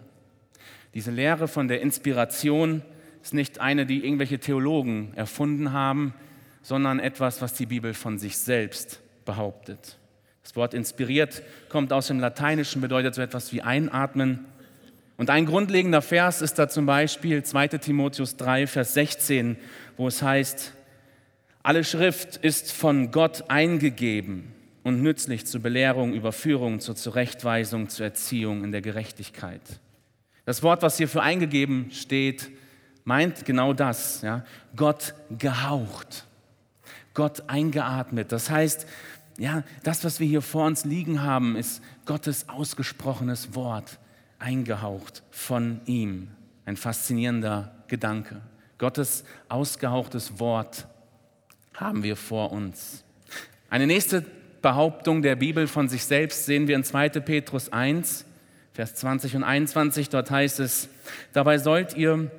Diese 0.94 1.10
Lehre 1.10 1.48
von 1.48 1.68
der 1.68 1.80
Inspiration 1.80 2.82
ist 3.22 3.34
nicht 3.34 3.60
eine, 3.60 3.86
die 3.86 4.04
irgendwelche 4.04 4.38
Theologen 4.38 5.12
erfunden 5.14 5.72
haben, 5.72 6.14
sondern 6.62 7.00
etwas, 7.00 7.42
was 7.42 7.54
die 7.54 7.66
Bibel 7.66 7.94
von 7.94 8.18
sich 8.18 8.38
selbst 8.38 9.00
behauptet. 9.24 9.98
Das 10.42 10.56
Wort 10.56 10.72
inspiriert 10.72 11.42
kommt 11.68 11.92
aus 11.92 12.06
dem 12.06 12.20
Lateinischen, 12.20 12.80
bedeutet 12.80 13.14
so 13.14 13.22
etwas 13.22 13.52
wie 13.52 13.60
einatmen. 13.60 14.46
Und 15.18 15.30
ein 15.30 15.46
grundlegender 15.46 16.00
Vers 16.00 16.40
ist 16.40 16.58
da 16.58 16.68
zum 16.68 16.86
Beispiel 16.86 17.42
2 17.42 17.68
Timotheus 17.68 18.36
3, 18.36 18.66
Vers 18.66 18.94
16, 18.94 19.56
wo 19.96 20.08
es 20.08 20.22
heißt, 20.22 20.72
alle 21.62 21.84
Schrift 21.84 22.36
ist 22.36 22.72
von 22.72 23.10
Gott 23.10 23.50
eingegeben 23.50 24.52
und 24.84 25.02
nützlich 25.02 25.44
zur 25.44 25.60
Belehrung, 25.60 26.14
Überführung, 26.14 26.80
zur 26.80 26.96
Zurechtweisung, 26.96 27.90
zur 27.90 28.06
Erziehung 28.06 28.64
in 28.64 28.72
der 28.72 28.80
Gerechtigkeit. 28.80 29.60
Das 30.48 30.62
Wort, 30.62 30.80
was 30.80 30.96
hier 30.96 31.08
für 31.08 31.20
eingegeben 31.20 31.90
steht, 31.90 32.50
meint 33.04 33.44
genau 33.44 33.74
das. 33.74 34.22
Ja? 34.22 34.46
Gott 34.74 35.12
gehaucht, 35.36 36.24
Gott 37.12 37.50
eingeatmet. 37.50 38.32
Das 38.32 38.48
heißt, 38.48 38.86
ja, 39.36 39.62
das, 39.82 40.04
was 40.04 40.20
wir 40.20 40.26
hier 40.26 40.40
vor 40.40 40.64
uns 40.64 40.86
liegen 40.86 41.22
haben, 41.22 41.54
ist 41.54 41.82
Gottes 42.06 42.48
ausgesprochenes 42.48 43.54
Wort, 43.54 43.98
eingehaucht 44.38 45.22
von 45.30 45.82
ihm. 45.84 46.30
Ein 46.64 46.78
faszinierender 46.78 47.84
Gedanke. 47.86 48.40
Gottes 48.78 49.24
ausgehauchtes 49.50 50.40
Wort 50.40 50.86
haben 51.74 52.02
wir 52.02 52.16
vor 52.16 52.52
uns. 52.52 53.04
Eine 53.68 53.86
nächste 53.86 54.24
Behauptung 54.62 55.20
der 55.20 55.36
Bibel 55.36 55.66
von 55.66 55.90
sich 55.90 56.06
selbst 56.06 56.46
sehen 56.46 56.68
wir 56.68 56.76
in 56.76 56.84
2. 56.84 57.10
Petrus 57.20 57.70
1, 57.70 58.24
Vers 58.78 58.94
20 58.94 59.34
und 59.34 59.42
21, 59.42 60.08
dort 60.08 60.30
heißt 60.30 60.60
es, 60.60 60.88
dabei 61.32 61.58
sollt 61.58 61.96
ihr 61.96 62.30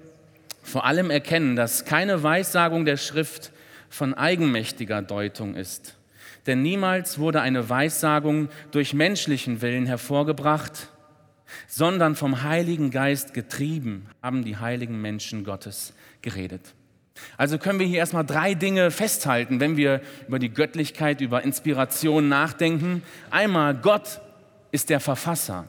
vor 0.64 0.86
allem 0.86 1.10
erkennen, 1.10 1.58
dass 1.58 1.84
keine 1.84 2.24
Weissagung 2.24 2.86
der 2.86 2.96
Schrift 2.96 3.52
von 3.90 4.14
eigenmächtiger 4.14 5.02
Deutung 5.02 5.56
ist. 5.56 5.98
Denn 6.48 6.62
niemals 6.62 7.20
wurde 7.20 7.42
eine 7.42 7.68
Weissagung 7.70 8.48
durch 8.72 8.94
menschlichen 8.94 9.62
Willen 9.62 9.86
hervorgebracht, 9.86 10.88
sondern 11.68 12.16
vom 12.16 12.42
Heiligen 12.42 12.90
Geist 12.90 13.34
getrieben 13.34 14.06
haben 14.24 14.46
die 14.46 14.56
heiligen 14.56 15.02
Menschen 15.02 15.44
Gottes 15.44 15.92
geredet. 16.22 16.74
Also 17.36 17.58
können 17.58 17.80
wir 17.80 17.86
hier 17.86 18.00
erstmal 18.00 18.26
drei 18.26 18.54
Dinge 18.54 18.92
festhalten, 18.92 19.60
wenn 19.60 19.76
wir 19.76 20.00
über 20.30 20.40
die 20.40 20.54
Göttlichkeit, 20.54 21.20
über 21.20 21.44
Inspiration 21.44 22.30
nachdenken. 22.30 23.04
Einmal, 23.30 23.76
Gott 23.76 24.22
ist 24.72 24.90
der 24.90 25.02
Verfasser. 25.02 25.68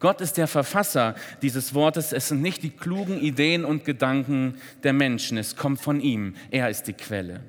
Gott 0.00 0.20
ist 0.20 0.36
der 0.36 0.46
Verfasser 0.46 1.14
dieses 1.42 1.74
Wortes. 1.74 2.12
Es 2.12 2.28
sind 2.28 2.42
nicht 2.42 2.62
die 2.62 2.70
klugen 2.70 3.20
Ideen 3.20 3.64
und 3.64 3.84
Gedanken 3.84 4.58
der 4.82 4.92
Menschen. 4.92 5.38
Es 5.38 5.56
kommt 5.56 5.80
von 5.80 6.00
ihm. 6.00 6.34
Er 6.50 6.68
ist 6.68 6.84
die 6.84 6.92
Quelle. 6.92 7.40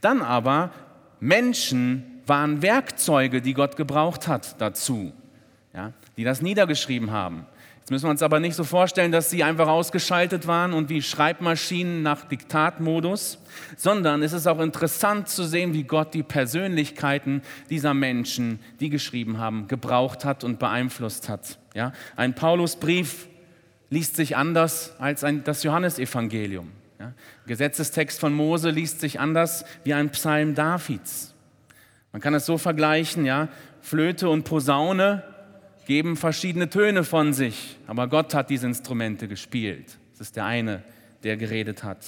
Dann 0.00 0.22
aber, 0.22 0.72
Menschen 1.20 2.22
waren 2.26 2.62
Werkzeuge, 2.62 3.40
die 3.40 3.54
Gott 3.54 3.76
gebraucht 3.76 4.28
hat 4.28 4.60
dazu, 4.60 5.12
ja, 5.74 5.92
die 6.16 6.24
das 6.24 6.42
niedergeschrieben 6.42 7.10
haben. 7.10 7.46
Jetzt 7.86 7.92
müssen 7.92 8.06
wir 8.06 8.10
uns 8.10 8.22
aber 8.24 8.40
nicht 8.40 8.56
so 8.56 8.64
vorstellen, 8.64 9.12
dass 9.12 9.30
sie 9.30 9.44
einfach 9.44 9.68
ausgeschaltet 9.68 10.48
waren 10.48 10.72
und 10.72 10.88
wie 10.88 11.02
Schreibmaschinen 11.02 12.02
nach 12.02 12.24
Diktatmodus, 12.24 13.38
sondern 13.76 14.24
es 14.24 14.32
ist 14.32 14.48
auch 14.48 14.58
interessant 14.58 15.28
zu 15.28 15.44
sehen, 15.44 15.72
wie 15.72 15.84
Gott 15.84 16.12
die 16.12 16.24
Persönlichkeiten 16.24 17.42
dieser 17.70 17.94
Menschen, 17.94 18.58
die 18.80 18.90
geschrieben 18.90 19.38
haben, 19.38 19.68
gebraucht 19.68 20.24
hat 20.24 20.42
und 20.42 20.58
beeinflusst 20.58 21.28
hat. 21.28 21.60
Ja? 21.74 21.92
Ein 22.16 22.34
Paulusbrief 22.34 23.28
liest 23.88 24.16
sich 24.16 24.36
anders 24.36 24.96
als 24.98 25.22
ein, 25.22 25.44
das 25.44 25.62
Johannesevangelium. 25.62 26.72
Ja? 26.98 27.12
Gesetzestext 27.46 28.18
von 28.18 28.32
Mose 28.32 28.70
liest 28.70 28.98
sich 28.98 29.20
anders 29.20 29.64
wie 29.84 29.94
ein 29.94 30.10
Psalm 30.10 30.56
Davids. 30.56 31.36
Man 32.10 32.20
kann 32.20 32.34
es 32.34 32.46
so 32.46 32.58
vergleichen, 32.58 33.24
ja, 33.24 33.46
Flöte 33.80 34.28
und 34.28 34.42
Posaune 34.42 35.22
geben 35.86 36.16
verschiedene 36.16 36.68
Töne 36.68 37.04
von 37.04 37.32
sich, 37.32 37.78
aber 37.86 38.08
Gott 38.08 38.34
hat 38.34 38.50
diese 38.50 38.66
Instrumente 38.66 39.28
gespielt. 39.28 39.98
Das 40.12 40.28
ist 40.28 40.36
der 40.36 40.44
eine, 40.44 40.82
der 41.22 41.36
geredet 41.36 41.84
hat. 41.84 42.04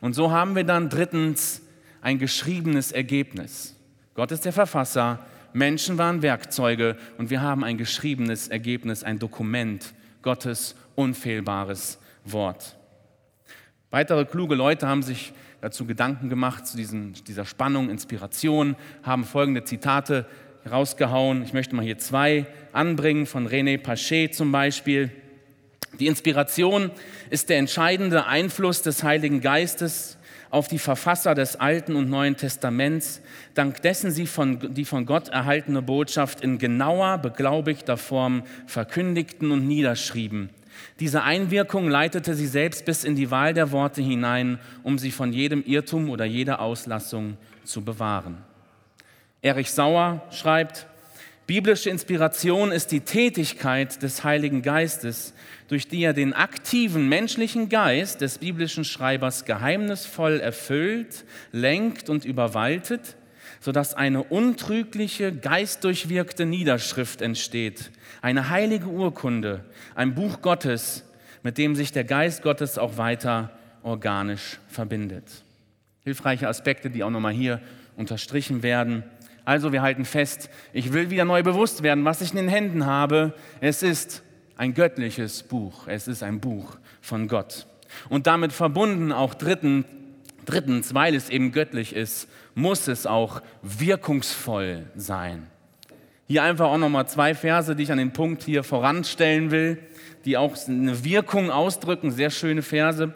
Und 0.00 0.14
so 0.14 0.30
haben 0.30 0.54
wir 0.54 0.64
dann 0.64 0.88
drittens 0.88 1.62
ein 2.02 2.18
geschriebenes 2.18 2.92
Ergebnis. 2.92 3.76
Gott 4.14 4.32
ist 4.32 4.44
der 4.44 4.52
Verfasser, 4.52 5.20
Menschen 5.52 5.98
waren 5.98 6.22
Werkzeuge 6.22 6.96
und 7.18 7.30
wir 7.30 7.40
haben 7.40 7.64
ein 7.64 7.78
geschriebenes 7.78 8.48
Ergebnis, 8.48 9.02
ein 9.02 9.18
Dokument, 9.18 9.94
Gottes 10.22 10.74
unfehlbares 10.94 11.98
Wort. 12.24 12.76
Weitere 13.90 14.24
kluge 14.24 14.54
Leute 14.54 14.86
haben 14.86 15.02
sich 15.02 15.32
dazu 15.60 15.84
Gedanken 15.86 16.28
gemacht, 16.28 16.66
zu 16.66 16.76
diesen, 16.76 17.14
dieser 17.26 17.44
Spannung, 17.44 17.90
Inspiration, 17.90 18.76
haben 19.02 19.24
folgende 19.24 19.64
Zitate 19.64 20.26
rausgehauen. 20.68 21.42
Ich 21.42 21.52
möchte 21.52 21.74
mal 21.74 21.84
hier 21.84 21.98
zwei 21.98 22.46
anbringen, 22.72 23.26
von 23.26 23.48
René 23.48 23.78
Paché 23.78 24.30
zum 24.30 24.52
Beispiel. 24.52 25.10
Die 25.98 26.06
Inspiration 26.06 26.90
ist 27.30 27.48
der 27.48 27.58
entscheidende 27.58 28.26
Einfluss 28.26 28.82
des 28.82 29.02
Heiligen 29.02 29.40
Geistes 29.40 30.18
auf 30.50 30.68
die 30.68 30.78
Verfasser 30.78 31.34
des 31.34 31.56
Alten 31.56 31.94
und 31.94 32.10
Neuen 32.10 32.36
Testaments, 32.36 33.22
dank 33.54 33.82
dessen 33.82 34.10
sie 34.10 34.26
von, 34.26 34.74
die 34.74 34.84
von 34.84 35.06
Gott 35.06 35.28
erhaltene 35.28 35.80
Botschaft 35.80 36.40
in 36.40 36.58
genauer, 36.58 37.18
beglaubigter 37.18 37.96
Form 37.96 38.42
verkündigten 38.66 39.52
und 39.52 39.66
niederschrieben. 39.66 40.50
Diese 40.98 41.22
Einwirkung 41.22 41.88
leitete 41.88 42.34
sie 42.34 42.46
selbst 42.46 42.84
bis 42.84 43.04
in 43.04 43.14
die 43.14 43.30
Wahl 43.30 43.54
der 43.54 43.70
Worte 43.70 44.02
hinein, 44.02 44.58
um 44.82 44.98
sie 44.98 45.10
von 45.10 45.32
jedem 45.32 45.62
Irrtum 45.64 46.10
oder 46.10 46.24
jeder 46.24 46.60
Auslassung 46.60 47.36
zu 47.64 47.84
bewahren. 47.84 48.38
Erich 49.42 49.70
Sauer 49.70 50.22
schreibt, 50.30 50.86
biblische 51.46 51.88
Inspiration 51.88 52.72
ist 52.72 52.92
die 52.92 53.00
Tätigkeit 53.00 54.02
des 54.02 54.22
Heiligen 54.22 54.60
Geistes, 54.60 55.32
durch 55.68 55.88
die 55.88 56.02
er 56.02 56.12
den 56.12 56.34
aktiven 56.34 57.08
menschlichen 57.08 57.68
Geist 57.70 58.20
des 58.20 58.38
biblischen 58.38 58.84
Schreibers 58.84 59.46
geheimnisvoll 59.46 60.40
erfüllt, 60.40 61.24
lenkt 61.52 62.10
und 62.10 62.26
überwaltet, 62.26 63.16
sodass 63.60 63.94
eine 63.94 64.22
untrügliche, 64.22 65.32
geistdurchwirkte 65.32 66.44
Niederschrift 66.44 67.22
entsteht, 67.22 67.90
eine 68.20 68.50
heilige 68.50 68.88
Urkunde, 68.88 69.64
ein 69.94 70.14
Buch 70.14 70.42
Gottes, 70.42 71.04
mit 71.42 71.56
dem 71.56 71.74
sich 71.74 71.92
der 71.92 72.04
Geist 72.04 72.42
Gottes 72.42 72.78
auch 72.78 72.98
weiter 72.98 73.50
organisch 73.82 74.58
verbindet. 74.68 75.24
Hilfreiche 76.04 76.48
Aspekte, 76.48 76.90
die 76.90 77.02
auch 77.02 77.10
nochmal 77.10 77.32
hier 77.32 77.60
unterstrichen 77.96 78.62
werden. 78.62 79.04
Also 79.44 79.72
wir 79.72 79.82
halten 79.82 80.04
fest, 80.04 80.50
ich 80.72 80.92
will 80.92 81.10
wieder 81.10 81.24
neu 81.24 81.42
bewusst 81.42 81.82
werden, 81.82 82.04
was 82.04 82.20
ich 82.20 82.30
in 82.30 82.36
den 82.36 82.48
Händen 82.48 82.86
habe. 82.86 83.34
Es 83.60 83.82
ist 83.82 84.22
ein 84.56 84.74
göttliches 84.74 85.42
Buch. 85.42 85.86
Es 85.86 86.06
ist 86.06 86.22
ein 86.22 86.40
Buch 86.40 86.76
von 87.00 87.28
Gott. 87.28 87.66
Und 88.08 88.26
damit 88.26 88.52
verbunden 88.52 89.12
auch 89.12 89.34
dritten, 89.34 89.84
drittens, 90.44 90.94
weil 90.94 91.14
es 91.14 91.30
eben 91.30 91.52
göttlich 91.52 91.94
ist, 91.94 92.28
muss 92.54 92.88
es 92.88 93.06
auch 93.06 93.42
wirkungsvoll 93.62 94.86
sein. 94.94 95.46
Hier 96.26 96.42
einfach 96.44 96.66
auch 96.66 96.78
nochmal 96.78 97.08
zwei 97.08 97.34
Verse, 97.34 97.74
die 97.74 97.82
ich 97.84 97.92
an 97.92 97.98
den 97.98 98.12
Punkt 98.12 98.42
hier 98.42 98.62
voranstellen 98.62 99.50
will, 99.50 99.78
die 100.24 100.36
auch 100.36 100.56
eine 100.68 101.04
Wirkung 101.04 101.50
ausdrücken, 101.50 102.10
sehr 102.10 102.30
schöne 102.30 102.62
Verse. 102.62 103.14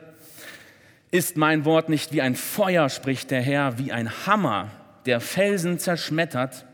Ist 1.11 1.37
mein 1.37 1.65
Wort 1.65 1.89
nicht 1.89 2.13
wie 2.13 2.23
ein 2.23 2.35
Feuer, 2.35 2.89
spricht 2.89 3.31
der 3.31 3.41
Herr, 3.41 3.79
wie 3.79 3.93
ein 3.93 4.11
Hammer, 4.27 4.71
der 5.07 5.21
Felsen 5.21 5.79
zerschmettert. 5.79 6.65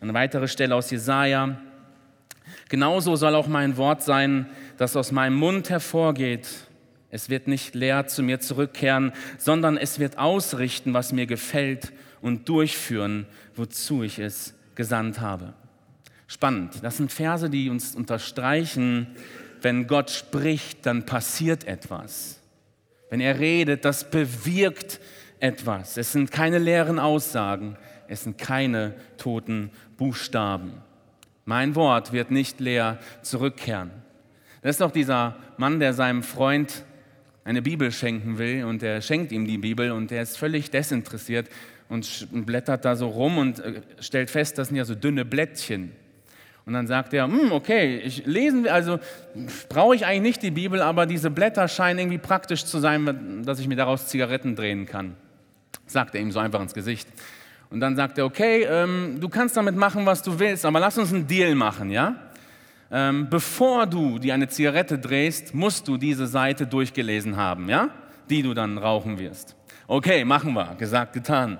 Eine 0.00 0.14
weitere 0.14 0.48
Stelle 0.48 0.74
aus 0.74 0.90
Jesaja. 0.90 1.58
Genauso 2.68 3.16
soll 3.16 3.34
auch 3.34 3.46
mein 3.46 3.76
Wort 3.76 4.02
sein, 4.02 4.46
das 4.76 4.96
aus 4.96 5.12
meinem 5.12 5.36
Mund 5.36 5.70
hervorgeht. 5.70 6.48
Es 7.10 7.30
wird 7.30 7.46
nicht 7.46 7.74
leer 7.74 8.06
zu 8.06 8.22
mir 8.22 8.40
zurückkehren, 8.40 9.12
sondern 9.38 9.76
es 9.76 9.98
wird 9.98 10.18
ausrichten, 10.18 10.94
was 10.94 11.12
mir 11.12 11.26
gefällt 11.26 11.92
und 12.20 12.48
durchführen, 12.48 13.26
wozu 13.54 14.02
ich 14.02 14.18
es 14.18 14.54
gesandt 14.74 15.20
habe. 15.20 15.54
Spannend. 16.26 16.82
Das 16.82 16.96
sind 16.96 17.12
Verse, 17.12 17.48
die 17.48 17.70
uns 17.70 17.94
unterstreichen, 17.94 19.06
wenn 19.62 19.86
Gott 19.86 20.10
spricht, 20.10 20.84
dann 20.84 21.06
passiert 21.06 21.64
etwas. 21.64 22.40
Wenn 23.10 23.20
er 23.20 23.38
redet, 23.38 23.84
das 23.84 24.10
bewirkt 24.10 25.00
etwas. 25.44 25.98
Es 25.98 26.10
sind 26.10 26.32
keine 26.32 26.58
leeren 26.58 26.98
Aussagen, 26.98 27.76
es 28.08 28.24
sind 28.24 28.38
keine 28.38 28.94
toten 29.18 29.70
Buchstaben. 29.98 30.72
Mein 31.44 31.74
Wort 31.74 32.14
wird 32.14 32.30
nicht 32.30 32.60
leer 32.60 32.98
zurückkehren. 33.20 33.90
Das 34.62 34.76
ist 34.76 34.80
doch 34.80 34.90
dieser 34.90 35.36
Mann, 35.58 35.80
der 35.80 35.92
seinem 35.92 36.22
Freund 36.22 36.84
eine 37.44 37.60
Bibel 37.60 37.92
schenken 37.92 38.38
will 38.38 38.64
und 38.64 38.82
er 38.82 39.02
schenkt 39.02 39.32
ihm 39.32 39.46
die 39.46 39.58
Bibel 39.58 39.92
und 39.92 40.10
er 40.10 40.22
ist 40.22 40.38
völlig 40.38 40.70
desinteressiert 40.70 41.50
und 41.90 42.26
blättert 42.46 42.86
da 42.86 42.96
so 42.96 43.08
rum 43.08 43.36
und 43.36 43.58
äh, 43.58 43.82
stellt 44.00 44.30
fest, 44.30 44.56
das 44.56 44.68
sind 44.68 44.78
ja 44.78 44.86
so 44.86 44.94
dünne 44.94 45.26
Blättchen. 45.26 45.92
Und 46.64 46.72
dann 46.72 46.86
sagt 46.86 47.12
er, 47.12 47.26
hm, 47.26 47.52
okay, 47.52 47.98
ich 47.98 48.24
lesen, 48.24 48.66
also 48.66 48.98
brauche 49.68 49.94
ich 49.94 50.06
eigentlich 50.06 50.22
nicht 50.22 50.42
die 50.42 50.50
Bibel, 50.50 50.80
aber 50.80 51.04
diese 51.04 51.30
Blätter 51.30 51.68
scheinen 51.68 51.98
irgendwie 51.98 52.16
praktisch 52.16 52.64
zu 52.64 52.78
sein, 52.78 53.42
dass 53.44 53.58
ich 53.58 53.68
mir 53.68 53.76
daraus 53.76 54.06
Zigaretten 54.06 54.56
drehen 54.56 54.86
kann. 54.86 55.16
Sagt 55.86 56.14
er 56.14 56.20
ihm 56.20 56.32
so 56.32 56.38
einfach 56.38 56.60
ins 56.60 56.74
Gesicht. 56.74 57.08
Und 57.70 57.80
dann 57.80 57.96
sagt 57.96 58.18
er, 58.18 58.24
okay, 58.24 58.64
ähm, 58.68 59.18
du 59.20 59.28
kannst 59.28 59.56
damit 59.56 59.76
machen, 59.76 60.06
was 60.06 60.22
du 60.22 60.38
willst, 60.38 60.64
aber 60.64 60.80
lass 60.80 60.96
uns 60.96 61.12
einen 61.12 61.26
Deal 61.26 61.54
machen, 61.54 61.90
ja? 61.90 62.16
Ähm, 62.90 63.28
bevor 63.28 63.86
du 63.86 64.18
dir 64.18 64.34
eine 64.34 64.46
Zigarette 64.48 64.98
drehst, 64.98 65.54
musst 65.54 65.88
du 65.88 65.96
diese 65.96 66.26
Seite 66.26 66.66
durchgelesen 66.66 67.36
haben, 67.36 67.68
ja? 67.68 67.90
Die 68.30 68.42
du 68.42 68.54
dann 68.54 68.78
rauchen 68.78 69.18
wirst. 69.18 69.56
Okay, 69.88 70.24
machen 70.24 70.54
wir. 70.54 70.76
Gesagt, 70.78 71.12
getan. 71.14 71.58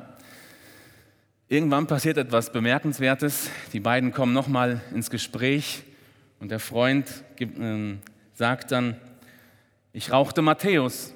Irgendwann 1.49 1.87
passiert 1.87 2.17
etwas 2.17 2.53
Bemerkenswertes. 2.53 3.51
Die 3.73 3.81
beiden 3.81 4.13
kommen 4.13 4.33
nochmal 4.33 4.81
ins 4.95 5.11
Gespräch 5.11 5.83
und 6.41 6.51
der 6.51 6.61
Freund 6.61 7.25
gibt, 7.37 7.59
äh, 7.59 7.97
sagt 8.35 8.71
dann, 8.71 8.97
ich 9.93 10.11
rauchte 10.11 10.43
Matthäus, 10.43 11.13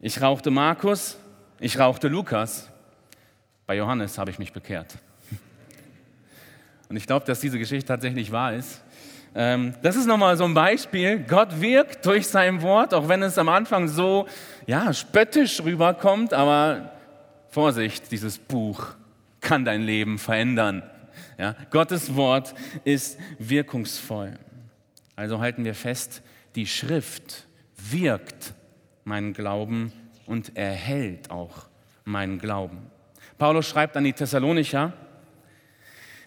ich 0.00 0.20
rauchte 0.20 0.50
Markus, 0.50 1.18
ich 1.64 1.78
rauchte 1.78 2.08
Lukas. 2.08 2.68
Bei 3.66 3.74
Johannes 3.74 4.18
habe 4.18 4.30
ich 4.30 4.38
mich 4.38 4.52
bekehrt. 4.52 4.98
Und 6.90 6.96
ich 6.96 7.06
glaube, 7.06 7.24
dass 7.24 7.40
diese 7.40 7.58
Geschichte 7.58 7.88
tatsächlich 7.88 8.30
wahr 8.30 8.52
ist. 8.52 8.82
Ähm, 9.34 9.74
das 9.80 9.96
ist 9.96 10.04
nochmal 10.04 10.36
so 10.36 10.44
ein 10.44 10.52
Beispiel. 10.52 11.20
Gott 11.20 11.62
wirkt 11.62 12.04
durch 12.04 12.26
sein 12.28 12.60
Wort, 12.60 12.92
auch 12.92 13.08
wenn 13.08 13.22
es 13.22 13.38
am 13.38 13.48
Anfang 13.48 13.88
so 13.88 14.28
ja, 14.66 14.92
spöttisch 14.92 15.62
rüberkommt, 15.62 16.34
aber 16.34 16.92
Vorsicht, 17.48 18.12
dieses 18.12 18.36
Buch 18.36 18.88
kann 19.40 19.64
dein 19.64 19.80
Leben 19.80 20.18
verändern. 20.18 20.82
Ja, 21.38 21.56
Gottes 21.70 22.14
Wort 22.14 22.54
ist 22.84 23.18
wirkungsvoll. 23.38 24.38
Also 25.16 25.40
halten 25.40 25.64
wir 25.64 25.74
fest, 25.74 26.20
die 26.56 26.66
Schrift 26.66 27.46
wirkt 27.74 28.52
meinen 29.04 29.32
Glauben 29.32 29.94
und 30.26 30.56
erhält 30.56 31.30
auch 31.30 31.66
meinen 32.04 32.38
Glauben. 32.38 32.90
Paulus 33.38 33.66
schreibt 33.68 33.96
an 33.96 34.04
die 34.04 34.12
Thessalonicher, 34.12 34.92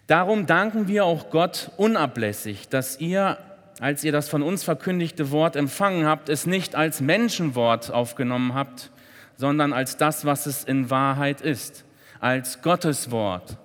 Darum 0.07 0.45
danken 0.45 0.87
wir 0.87 1.03
auch 1.03 1.29
Gott 1.29 1.71
unablässig, 1.75 2.69
dass 2.69 2.99
ihr, 3.01 3.37
als 3.81 4.05
ihr 4.05 4.13
das 4.13 4.29
von 4.29 4.41
uns 4.41 4.63
verkündigte 4.63 5.31
Wort 5.31 5.57
empfangen 5.57 6.05
habt, 6.05 6.29
es 6.29 6.45
nicht 6.45 6.75
als 6.75 7.01
Menschenwort 7.01 7.91
aufgenommen 7.91 8.53
habt, 8.53 8.89
sondern 9.35 9.73
als 9.73 9.97
das, 9.97 10.23
was 10.23 10.45
es 10.45 10.63
in 10.63 10.89
Wahrheit 10.89 11.41
ist, 11.41 11.83
als 12.21 12.61
Gottes 12.61 13.11
Wort, 13.11 13.57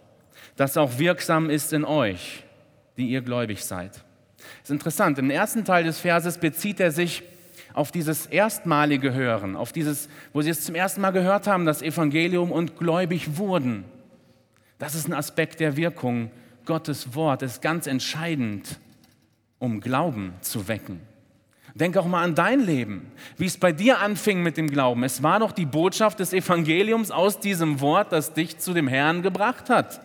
das 0.57 0.77
auch 0.77 0.99
wirksam 0.99 1.49
ist 1.49 1.73
in 1.73 1.85
euch, 1.85 2.43
die 2.97 3.07
ihr 3.07 3.23
gläubig 3.23 3.65
seid. 3.65 3.93
Das 4.37 4.65
ist 4.65 4.71
interessant, 4.71 5.19
im 5.19 5.31
ersten 5.31 5.65
Teil 5.65 5.85
des 5.85 6.01
Verses 6.01 6.39
bezieht 6.39 6.81
er 6.81 6.91
sich 6.91 7.23
auf 7.75 7.91
dieses 7.91 8.27
erstmalige 8.27 9.15
Hören, 9.15 9.57
auf 9.57 9.73
dieses, 9.73 10.09
wo 10.33 10.43
sie 10.43 10.51
es 10.51 10.65
zum 10.65 10.75
ersten 10.75 11.01
Mal 11.01 11.11
gehört 11.11 11.47
haben, 11.47 11.65
das 11.65 11.83
Evangelium 11.83 12.53
und 12.53 12.79
gläubig 12.79 13.37
wurden. 13.37 13.85
Das 14.79 14.95
ist 14.95 15.09
ein 15.09 15.15
Aspekt 15.15 15.61
der 15.61 15.77
Wirkung. 15.77 16.31
Gottes 16.65 17.15
Wort 17.15 17.43
ist 17.43 17.63
ganz 17.63 17.87
entscheidend, 17.87 18.79
um 19.59 19.81
Glauben 19.81 20.35
zu 20.41 20.69
wecken. 20.69 21.01
Denk 21.75 21.97
auch 21.97 22.07
mal 22.07 22.23
an 22.23 22.35
dein 22.35 22.61
Leben, 22.61 23.11
wie 23.39 23.47
es 23.47 23.57
bei 23.57 23.73
dir 23.73 24.01
anfing 24.01 24.43
mit 24.43 24.57
dem 24.57 24.69
Glauben. 24.69 25.05
Es 25.05 25.23
war 25.23 25.39
doch 25.41 25.53
die 25.53 25.65
Botschaft 25.65 26.21
des 26.21 26.33
Evangeliums 26.35 27.11
aus 27.11 27.41
diesem 27.41 27.81
Wort, 27.81 28.13
das 28.13 28.35
dich 28.35 28.59
zu 28.59 28.75
dem 28.75 28.89
Herrn 28.89 29.23
gebracht 29.23 29.71
hat, 29.71 30.01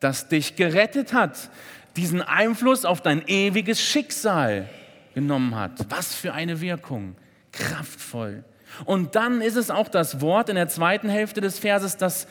das 0.00 0.28
dich 0.28 0.56
gerettet 0.56 1.12
hat, 1.12 1.50
diesen 1.96 2.22
Einfluss 2.22 2.84
auf 2.84 3.00
dein 3.00 3.22
ewiges 3.28 3.80
Schicksal 3.80 4.68
genommen 5.14 5.54
hat. 5.54 5.72
Was 5.88 6.14
für 6.14 6.32
eine 6.32 6.60
Wirkung, 6.60 7.16
kraftvoll. 7.52 8.44
Und 8.84 9.14
dann 9.14 9.40
ist 9.40 9.56
es 9.56 9.70
auch 9.70 9.88
das 9.88 10.20
Wort 10.20 10.48
in 10.48 10.56
der 10.56 10.68
zweiten 10.68 11.08
Hälfte 11.08 11.40
des 11.40 11.58
Verses, 11.58 11.96
das 11.96 12.26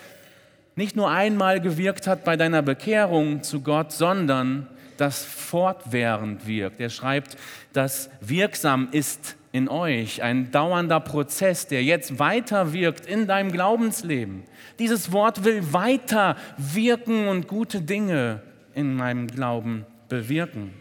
nicht 0.76 0.96
nur 0.96 1.10
einmal 1.10 1.62
gewirkt 1.62 2.08
hat 2.08 2.24
bei 2.24 2.36
deiner 2.36 2.62
Bekehrung 2.62 3.44
zu 3.44 3.62
Gott, 3.62 3.92
sondern 3.92 4.68
das 4.98 5.24
fortwährend 5.24 6.48
wirkt. 6.48 6.80
Er 6.80 6.90
schreibt, 6.90 7.38
dass 7.74 8.10
wirksam 8.22 8.90
ist 8.92 9.36
in 9.52 9.70
euch, 9.70 10.24
ein 10.24 10.52
dauernder 10.52 11.00
Prozess, 11.00 11.68
der 11.68 11.84
jetzt 11.84 12.18
weiter 12.18 12.74
wirkt 12.74 13.06
in 13.06 13.28
deinem 13.28 13.52
Glaubensleben. 13.52 14.44
Dieses 14.80 15.12
Wort 15.12 15.44
will 15.46 15.74
weiter 15.74 16.36
wirken 16.58 17.28
und 17.28 17.48
gute 17.48 17.82
Dinge 17.82 18.42
in 18.74 18.96
meinem 18.96 19.28
Glauben 19.28 19.86
bewirken. 20.10 20.74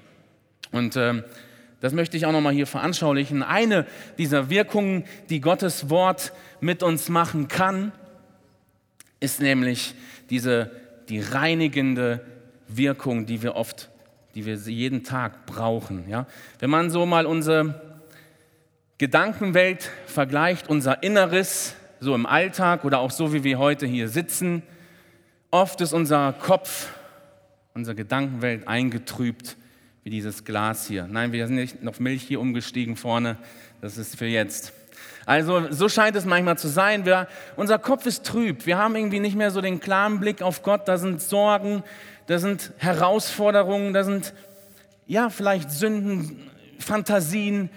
Und 0.70 0.96
äh, 0.96 1.22
das 1.82 1.92
möchte 1.92 2.16
ich 2.16 2.26
auch 2.26 2.32
nochmal 2.32 2.52
hier 2.52 2.68
veranschaulichen. 2.68 3.42
Eine 3.42 3.86
dieser 4.16 4.48
Wirkungen, 4.48 5.02
die 5.30 5.40
Gottes 5.40 5.90
Wort 5.90 6.32
mit 6.60 6.84
uns 6.84 7.08
machen 7.08 7.48
kann, 7.48 7.90
ist 9.18 9.40
nämlich 9.40 9.96
diese, 10.30 10.70
die 11.08 11.18
reinigende 11.18 12.24
Wirkung, 12.68 13.26
die 13.26 13.42
wir 13.42 13.56
oft, 13.56 13.90
die 14.36 14.46
wir 14.46 14.54
jeden 14.54 15.02
Tag 15.02 15.44
brauchen. 15.44 16.08
Ja? 16.08 16.26
Wenn 16.60 16.70
man 16.70 16.88
so 16.88 17.04
mal 17.04 17.26
unsere 17.26 17.98
Gedankenwelt 18.98 19.90
vergleicht, 20.06 20.68
unser 20.68 21.02
Inneres, 21.02 21.74
so 21.98 22.14
im 22.14 22.26
Alltag 22.26 22.84
oder 22.84 23.00
auch 23.00 23.10
so, 23.10 23.32
wie 23.32 23.42
wir 23.42 23.58
heute 23.58 23.86
hier 23.86 24.08
sitzen, 24.08 24.62
oft 25.50 25.80
ist 25.80 25.92
unser 25.92 26.32
Kopf, 26.32 26.90
unsere 27.74 27.96
Gedankenwelt 27.96 28.68
eingetrübt 28.68 29.56
wie 30.04 30.10
dieses 30.10 30.44
Glas 30.44 30.86
hier. 30.86 31.06
Nein, 31.08 31.32
wir 31.32 31.46
sind 31.46 31.56
nicht 31.56 31.86
auf 31.86 32.00
Milch 32.00 32.22
hier 32.22 32.40
umgestiegen 32.40 32.96
vorne, 32.96 33.36
das 33.80 33.98
ist 33.98 34.16
für 34.16 34.26
jetzt. 34.26 34.72
Also 35.24 35.70
so 35.70 35.88
scheint 35.88 36.16
es 36.16 36.24
manchmal 36.24 36.58
zu 36.58 36.68
sein. 36.68 37.06
Wir, 37.06 37.28
unser 37.56 37.78
Kopf 37.78 38.06
ist 38.06 38.26
trüb. 38.26 38.66
Wir 38.66 38.78
haben 38.78 38.96
irgendwie 38.96 39.20
nicht 39.20 39.36
mehr 39.36 39.52
so 39.52 39.60
den 39.60 39.78
klaren 39.78 40.18
Blick 40.18 40.42
auf 40.42 40.62
Gott. 40.62 40.88
Da 40.88 40.98
sind 40.98 41.22
Sorgen, 41.22 41.84
da 42.26 42.38
sind 42.38 42.72
Herausforderungen, 42.78 43.92
da 43.92 44.02
sind 44.02 44.34
ja 45.06 45.30
vielleicht 45.30 45.70
Sünden, 45.70 46.50
Fantasien, 46.78 47.70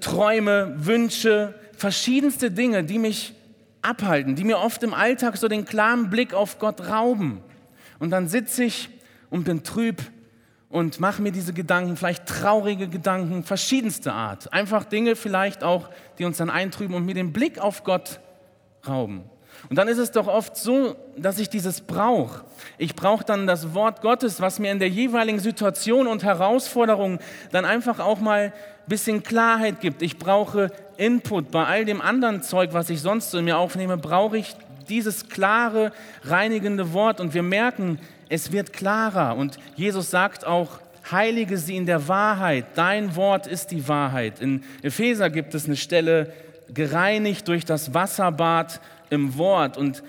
Träume, 0.00 0.74
Wünsche, 0.76 1.54
verschiedenste 1.76 2.50
Dinge, 2.52 2.84
die 2.84 2.98
mich 2.98 3.34
abhalten, 3.80 4.36
die 4.36 4.44
mir 4.44 4.58
oft 4.58 4.82
im 4.84 4.94
Alltag 4.94 5.36
so 5.36 5.48
den 5.48 5.64
klaren 5.64 6.10
Blick 6.10 6.34
auf 6.34 6.60
Gott 6.60 6.88
rauben. 6.88 7.40
Und 7.98 8.10
dann 8.10 8.28
sitze 8.28 8.64
ich 8.64 8.88
und 9.30 9.44
bin 9.44 9.64
trüb 9.64 10.02
und 10.72 11.00
mache 11.00 11.20
mir 11.20 11.32
diese 11.32 11.52
Gedanken, 11.52 11.96
vielleicht 11.96 12.26
traurige 12.26 12.88
Gedanken, 12.88 13.44
verschiedenste 13.44 14.12
Art. 14.12 14.52
Einfach 14.52 14.84
Dinge 14.84 15.16
vielleicht 15.16 15.62
auch, 15.62 15.90
die 16.18 16.24
uns 16.24 16.38
dann 16.38 16.50
eintrüben 16.50 16.96
und 16.96 17.04
mir 17.04 17.14
den 17.14 17.32
Blick 17.32 17.60
auf 17.60 17.84
Gott 17.84 18.20
rauben. 18.88 19.24
Und 19.68 19.76
dann 19.76 19.86
ist 19.86 19.98
es 19.98 20.10
doch 20.10 20.26
oft 20.26 20.56
so, 20.56 20.96
dass 21.16 21.38
ich 21.38 21.50
dieses 21.50 21.82
brauche. 21.82 22.42
Ich 22.78 22.96
brauche 22.96 23.22
dann 23.22 23.46
das 23.46 23.74
Wort 23.74 24.00
Gottes, 24.00 24.40
was 24.40 24.58
mir 24.58 24.72
in 24.72 24.78
der 24.78 24.88
jeweiligen 24.88 25.38
Situation 25.38 26.06
und 26.06 26.24
Herausforderung 26.24 27.20
dann 27.52 27.66
einfach 27.66 28.00
auch 28.00 28.18
mal 28.18 28.46
ein 28.46 28.52
bisschen 28.88 29.22
Klarheit 29.22 29.80
gibt. 29.80 30.00
Ich 30.00 30.18
brauche 30.18 30.72
Input. 30.96 31.50
Bei 31.50 31.66
all 31.66 31.84
dem 31.84 32.00
anderen 32.00 32.42
Zeug, 32.42 32.70
was 32.72 32.88
ich 32.88 33.02
sonst 33.02 33.30
so 33.30 33.38
in 33.38 33.44
mir 33.44 33.58
aufnehme, 33.58 33.98
brauche 33.98 34.38
ich 34.38 34.56
dieses 34.88 35.28
klare, 35.28 35.92
reinigende 36.24 36.92
Wort. 36.92 37.20
Und 37.20 37.34
wir 37.34 37.42
merken, 37.42 37.98
es 38.28 38.52
wird 38.52 38.72
klarer. 38.72 39.36
Und 39.36 39.58
Jesus 39.76 40.10
sagt 40.10 40.46
auch, 40.46 40.80
heilige 41.10 41.58
sie 41.58 41.76
in 41.76 41.86
der 41.86 42.08
Wahrheit. 42.08 42.66
Dein 42.74 43.16
Wort 43.16 43.46
ist 43.46 43.70
die 43.70 43.86
Wahrheit. 43.88 44.40
In 44.40 44.62
Epheser 44.82 45.30
gibt 45.30 45.54
es 45.54 45.66
eine 45.66 45.76
Stelle, 45.76 46.32
gereinigt 46.72 47.48
durch 47.48 47.64
das 47.64 47.92
Wasserbad 47.92 48.80
im 49.10 49.36
Wort. 49.36 49.76
Und 49.76 50.02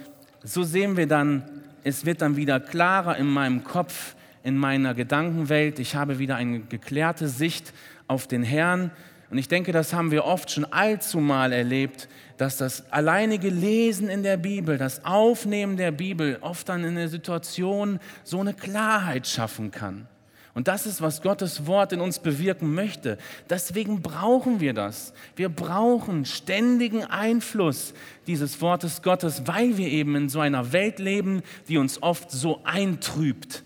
so 0.43 0.63
sehen 0.63 0.97
wir 0.97 1.07
dann, 1.07 1.43
es 1.83 2.05
wird 2.05 2.21
dann 2.21 2.37
wieder 2.37 2.59
klarer 2.59 3.17
in 3.17 3.27
meinem 3.27 3.63
Kopf, 3.63 4.15
in 4.43 4.57
meiner 4.57 4.93
Gedankenwelt. 4.93 5.79
Ich 5.79 5.95
habe 5.95 6.19
wieder 6.19 6.35
eine 6.35 6.59
geklärte 6.59 7.27
Sicht 7.27 7.73
auf 8.07 8.27
den 8.27 8.43
Herrn. 8.43 8.91
Und 9.29 9.37
ich 9.37 9.47
denke, 9.47 9.71
das 9.71 9.93
haben 9.93 10.11
wir 10.11 10.25
oft 10.25 10.51
schon 10.51 10.65
allzu 10.65 11.19
mal 11.19 11.51
erlebt, 11.51 12.07
dass 12.43 12.57
das 12.57 12.91
alleinige 12.91 13.49
Lesen 13.49 14.09
in 14.09 14.21
der 14.21 14.35
Bibel, 14.35 14.77
das 14.77 15.05
Aufnehmen 15.05 15.77
der 15.77 15.91
Bibel 15.93 16.39
oft 16.41 16.67
dann 16.67 16.83
in 16.83 16.95
der 16.95 17.07
Situation 17.07 18.01
so 18.25 18.41
eine 18.41 18.53
Klarheit 18.53 19.27
schaffen 19.27 19.71
kann. 19.71 20.09
Und 20.53 20.67
das 20.67 20.85
ist, 20.85 21.01
was 21.01 21.21
Gottes 21.21 21.67
Wort 21.67 21.93
in 21.93 22.01
uns 22.01 22.19
bewirken 22.19 22.75
möchte. 22.75 23.17
Deswegen 23.49 24.01
brauchen 24.01 24.59
wir 24.59 24.73
das. 24.73 25.13
Wir 25.37 25.47
brauchen 25.47 26.25
ständigen 26.25 27.05
Einfluss 27.05 27.93
dieses 28.27 28.59
Wortes 28.59 29.01
Gottes, 29.01 29.43
weil 29.45 29.77
wir 29.77 29.87
eben 29.87 30.13
in 30.17 30.27
so 30.27 30.41
einer 30.41 30.73
Welt 30.73 30.99
leben, 30.99 31.43
die 31.69 31.77
uns 31.77 32.03
oft 32.03 32.29
so 32.29 32.59
eintrübt. 32.65 33.63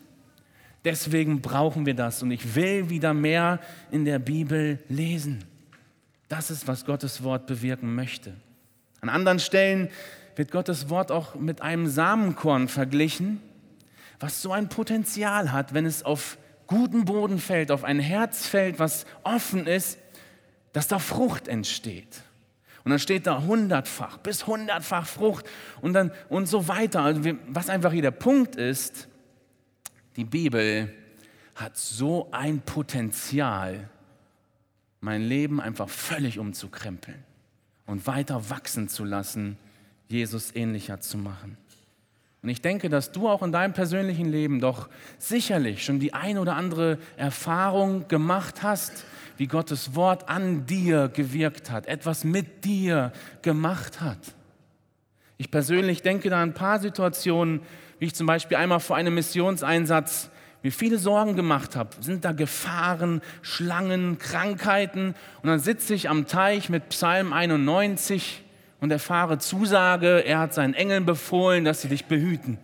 Deswegen 0.85 1.41
brauchen 1.41 1.87
wir 1.87 1.95
das. 1.95 2.21
Und 2.21 2.29
ich 2.29 2.53
will 2.53 2.91
wieder 2.91 3.15
mehr 3.15 3.59
in 3.89 4.05
der 4.05 4.19
Bibel 4.19 4.77
lesen. 4.87 5.43
Das 6.29 6.51
ist, 6.51 6.67
was 6.67 6.85
Gottes 6.85 7.23
Wort 7.23 7.47
bewirken 7.47 7.95
möchte. 7.95 8.35
An 9.07 9.15
anderen 9.15 9.39
Stellen 9.39 9.89
wird 10.35 10.51
Gottes 10.51 10.89
Wort 10.89 11.13
auch 11.13 11.35
mit 11.35 11.61
einem 11.61 11.87
Samenkorn 11.87 12.67
verglichen, 12.67 13.41
was 14.19 14.41
so 14.41 14.51
ein 14.51 14.67
Potenzial 14.67 15.53
hat, 15.53 15.73
wenn 15.73 15.85
es 15.85 16.03
auf 16.03 16.37
guten 16.67 17.05
Boden 17.05 17.39
fällt, 17.39 17.71
auf 17.71 17.85
ein 17.85 17.99
Herz 17.99 18.45
fällt, 18.45 18.79
was 18.79 19.05
offen 19.23 19.65
ist, 19.65 19.97
dass 20.73 20.89
da 20.89 20.99
Frucht 20.99 21.47
entsteht. 21.47 22.21
Und 22.83 22.91
dann 22.91 22.99
steht 22.99 23.27
da 23.27 23.41
hundertfach, 23.43 24.17
bis 24.17 24.45
hundertfach 24.45 25.07
Frucht 25.07 25.45
und, 25.79 25.93
dann, 25.93 26.11
und 26.27 26.47
so 26.47 26.67
weiter. 26.67 27.01
Also 27.01 27.23
wir, 27.23 27.37
was 27.47 27.69
einfach 27.69 27.93
hier 27.93 28.01
der 28.01 28.11
Punkt 28.11 28.57
ist, 28.57 29.07
die 30.17 30.25
Bibel 30.25 30.93
hat 31.55 31.77
so 31.77 32.27
ein 32.31 32.59
Potenzial, 32.59 33.89
mein 34.99 35.21
Leben 35.21 35.61
einfach 35.61 35.87
völlig 35.87 36.39
umzukrempeln 36.39 37.26
und 37.87 38.05
weiter 38.05 38.49
wachsen 38.51 38.89
zu 38.89 39.03
lassen, 39.03 39.57
Jesus 40.07 40.55
ähnlicher 40.55 41.01
zu 41.01 41.17
machen. 41.17 41.57
Und 42.43 42.49
ich 42.49 42.61
denke, 42.61 42.89
dass 42.89 43.11
du 43.11 43.27
auch 43.27 43.41
in 43.41 43.51
deinem 43.51 43.73
persönlichen 43.73 44.27
Leben 44.27 44.59
doch 44.59 44.89
sicherlich 45.17 45.83
schon 45.83 45.99
die 45.99 46.13
ein 46.13 46.37
oder 46.37 46.55
andere 46.55 46.99
Erfahrung 47.17 48.07
gemacht 48.07 48.61
hast, 48.61 49.05
wie 49.37 49.47
Gottes 49.47 49.95
Wort 49.95 50.29
an 50.29 50.65
dir 50.65 51.09
gewirkt 51.09 51.71
hat, 51.71 51.87
etwas 51.87 52.23
mit 52.23 52.63
dir 52.63 53.11
gemacht 53.41 54.01
hat. 54.01 54.19
Ich 55.37 55.51
persönlich 55.51 56.01
denke 56.01 56.29
da 56.29 56.41
an 56.41 56.49
ein 56.49 56.53
paar 56.53 56.79
Situationen, 56.79 57.61
wie 57.99 58.05
ich 58.05 58.15
zum 58.15 58.27
Beispiel 58.27 58.57
einmal 58.57 58.79
vor 58.79 58.95
einem 58.95 59.15
Missionseinsatz 59.15 60.29
mir 60.63 60.71
viele 60.71 60.97
Sorgen 60.97 61.35
gemacht 61.35 61.75
habe. 61.75 61.89
Sind 61.99 62.25
da 62.25 62.31
Gefahren, 62.31 63.21
Schlangen, 63.41 64.17
Krankheiten? 64.17 65.15
Und 65.41 65.49
dann 65.49 65.59
sitze 65.59 65.93
ich 65.93 66.09
am 66.09 66.27
Teich 66.27 66.69
mit 66.69 66.89
Psalm 66.89 67.33
91 67.33 68.43
und 68.79 68.91
erfahre 68.91 69.39
Zusage, 69.39 70.23
er 70.25 70.39
hat 70.39 70.53
seinen 70.53 70.73
Engeln 70.73 71.05
befohlen, 71.05 71.65
dass 71.65 71.81
sie 71.81 71.89
dich 71.89 72.05
behüten. 72.05 72.57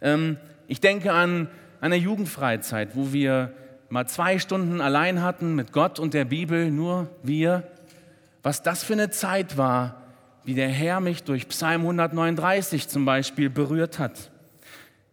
Ähm, 0.00 0.36
ich 0.68 0.80
denke 0.80 1.12
an 1.12 1.48
eine 1.80 1.96
Jugendfreizeit, 1.96 2.94
wo 2.94 3.12
wir 3.12 3.52
mal 3.88 4.06
zwei 4.06 4.38
Stunden 4.38 4.80
allein 4.80 5.22
hatten 5.22 5.54
mit 5.54 5.72
Gott 5.72 5.98
und 5.98 6.14
der 6.14 6.24
Bibel, 6.24 6.70
nur 6.70 7.08
wir. 7.22 7.64
Was 8.42 8.62
das 8.62 8.84
für 8.84 8.92
eine 8.92 9.10
Zeit 9.10 9.56
war, 9.56 10.02
wie 10.44 10.54
der 10.54 10.68
Herr 10.68 11.00
mich 11.00 11.24
durch 11.24 11.48
Psalm 11.48 11.82
139 11.82 12.88
zum 12.88 13.04
Beispiel 13.04 13.50
berührt 13.50 13.98
hat. 13.98 14.30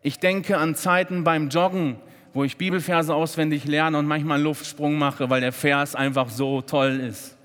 Ich 0.08 0.20
denke 0.20 0.58
an 0.58 0.74
Zeiten 0.74 1.26
beim 1.26 1.50
Joggen, 1.50 1.98
wo 2.34 2.46
ich 2.46 2.56
Bibelverse 2.56 3.14
auswendig 3.14 3.66
lerne 3.66 3.98
und 3.98 4.06
manchmal 4.06 4.36
einen 4.36 4.46
Luftsprung 4.46 4.98
mache, 4.98 5.30
weil 5.30 5.42
der 5.42 5.52
Vers 5.52 5.96
einfach 5.96 6.30
so 6.30 6.62
toll 6.62 7.02
ist. 7.02 7.36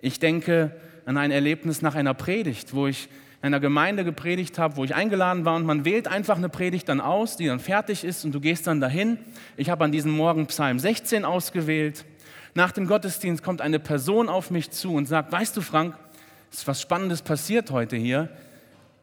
Ich 0.00 0.18
denke 0.18 0.74
an 1.04 1.18
ein 1.18 1.30
Erlebnis 1.30 1.82
nach 1.82 1.94
einer 1.94 2.14
Predigt, 2.14 2.74
wo 2.74 2.86
ich 2.86 3.10
in 3.42 3.48
einer 3.48 3.60
Gemeinde 3.60 4.04
gepredigt 4.04 4.58
habe, 4.58 4.78
wo 4.78 4.84
ich 4.84 4.94
eingeladen 4.94 5.44
war 5.44 5.54
und 5.56 5.66
man 5.66 5.84
wählt 5.84 6.08
einfach 6.08 6.38
eine 6.38 6.48
Predigt 6.48 6.88
dann 6.88 7.02
aus, 7.02 7.36
die 7.36 7.44
dann 7.44 7.60
fertig 7.60 8.04
ist 8.04 8.24
und 8.24 8.34
du 8.34 8.40
gehst 8.40 8.66
dann 8.66 8.80
dahin. 8.80 9.18
Ich 9.58 9.68
habe 9.68 9.84
an 9.84 9.92
diesem 9.92 10.12
Morgen 10.12 10.46
Psalm 10.46 10.78
16 10.78 11.26
ausgewählt. 11.26 12.06
Nach 12.54 12.72
dem 12.72 12.86
Gottesdienst 12.86 13.42
kommt 13.42 13.60
eine 13.60 13.80
Person 13.80 14.30
auf 14.30 14.50
mich 14.50 14.70
zu 14.70 14.94
und 14.94 15.04
sagt, 15.04 15.30
weißt 15.30 15.54
du 15.54 15.60
Frank, 15.60 15.94
es 16.50 16.60
ist 16.60 16.66
was 16.66 16.80
Spannendes 16.80 17.20
passiert 17.20 17.70
heute 17.70 17.96
hier. 17.96 18.30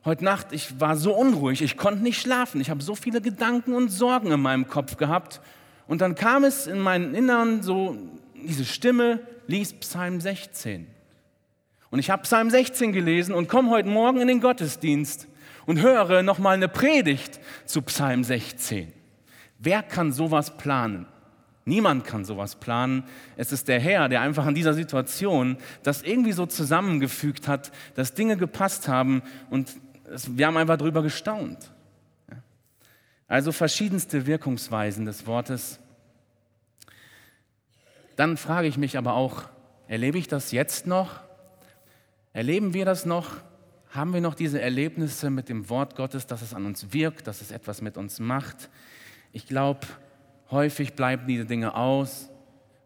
Heute 0.06 0.24
Nacht, 0.24 0.52
ich 0.52 0.80
war 0.80 0.98
so 0.98 1.16
unruhig, 1.16 1.64
ich 1.64 1.78
konnte 1.78 2.04
nicht 2.04 2.22
schlafen, 2.22 2.62
ich 2.62 2.70
habe 2.70 2.84
so 2.84 2.94
viele 2.94 3.22
Gedanken 3.22 3.74
und 3.74 3.90
Sorgen 3.90 4.32
in 4.32 4.40
meinem 4.40 4.68
Kopf 4.68 4.98
gehabt. 4.98 5.42
Und 5.88 6.00
dann 6.00 6.14
kam 6.14 6.44
es 6.44 6.68
in 6.68 6.80
meinen 6.80 7.16
Innern 7.16 7.64
so, 7.64 7.98
diese 8.36 8.66
Stimme, 8.66 9.22
lies 9.48 9.74
Psalm 9.74 10.22
16. 10.22 10.86
Und 11.90 11.98
ich 11.98 12.12
habe 12.12 12.22
Psalm 12.22 12.52
16 12.52 12.94
gelesen 12.94 13.34
und 13.34 13.50
komme 13.50 13.72
heute 13.72 13.90
Morgen 13.90 14.22
in 14.22 14.28
den 14.28 14.42
Gottesdienst 14.42 15.28
und 15.66 15.82
höre 15.82 16.22
nochmal 16.22 16.54
eine 16.54 16.68
Predigt 16.68 17.40
zu 17.66 17.82
Psalm 17.82 18.24
16. 18.24 18.94
Wer 19.58 19.82
kann 19.82 20.12
sowas 20.12 20.56
planen? 20.56 21.08
Niemand 21.68 22.06
kann 22.06 22.26
sowas 22.26 22.58
planen. 22.58 23.06
Es 23.38 23.52
ist 23.52 23.68
der 23.68 23.80
Herr, 23.80 24.08
der 24.08 24.22
einfach 24.22 24.46
in 24.46 24.54
dieser 24.54 24.76
Situation 24.76 25.58
das 25.82 26.04
irgendwie 26.04 26.34
so 26.34 26.46
zusammengefügt 26.46 27.48
hat, 27.48 27.72
dass 27.96 28.14
Dinge 28.14 28.38
gepasst 28.38 28.88
haben 28.88 29.24
und 29.50 29.72
wir 30.10 30.48
haben 30.48 30.58
einfach 30.58 30.78
darüber 30.78 31.02
gestaunt. 31.02 31.72
Also 33.28 33.52
verschiedenste 33.52 34.28
Wirkungsweisen 34.28 35.06
des 35.06 35.26
Wortes. 35.26 35.80
Dann 38.16 38.38
frage 38.38 38.68
ich 38.68 38.78
mich 38.78 38.98
aber 38.98 39.16
auch, 39.16 39.44
erlebe 39.88 40.18
ich 40.18 40.28
das 40.28 40.52
jetzt 40.52 40.88
noch? 40.88 41.20
Erleben 42.34 42.74
wir 42.74 42.86
das 42.86 43.06
noch? 43.06 43.38
Haben 43.90 44.14
wir 44.14 44.22
noch 44.22 44.36
diese 44.36 44.62
Erlebnisse 44.62 45.30
mit 45.30 45.50
dem 45.50 45.70
Wort 45.70 45.96
Gottes, 45.96 46.28
dass 46.28 46.42
es 46.42 46.54
an 46.54 46.66
uns 46.66 46.94
wirkt, 46.94 47.28
dass 47.28 47.42
es 47.42 47.52
etwas 47.52 47.82
mit 47.82 47.98
uns 47.98 48.20
macht? 48.20 48.70
Ich 49.32 49.48
glaube, 49.48 49.88
häufig 50.52 50.94
bleiben 50.94 51.28
diese 51.28 51.46
Dinge 51.46 51.76
aus, 51.76 52.30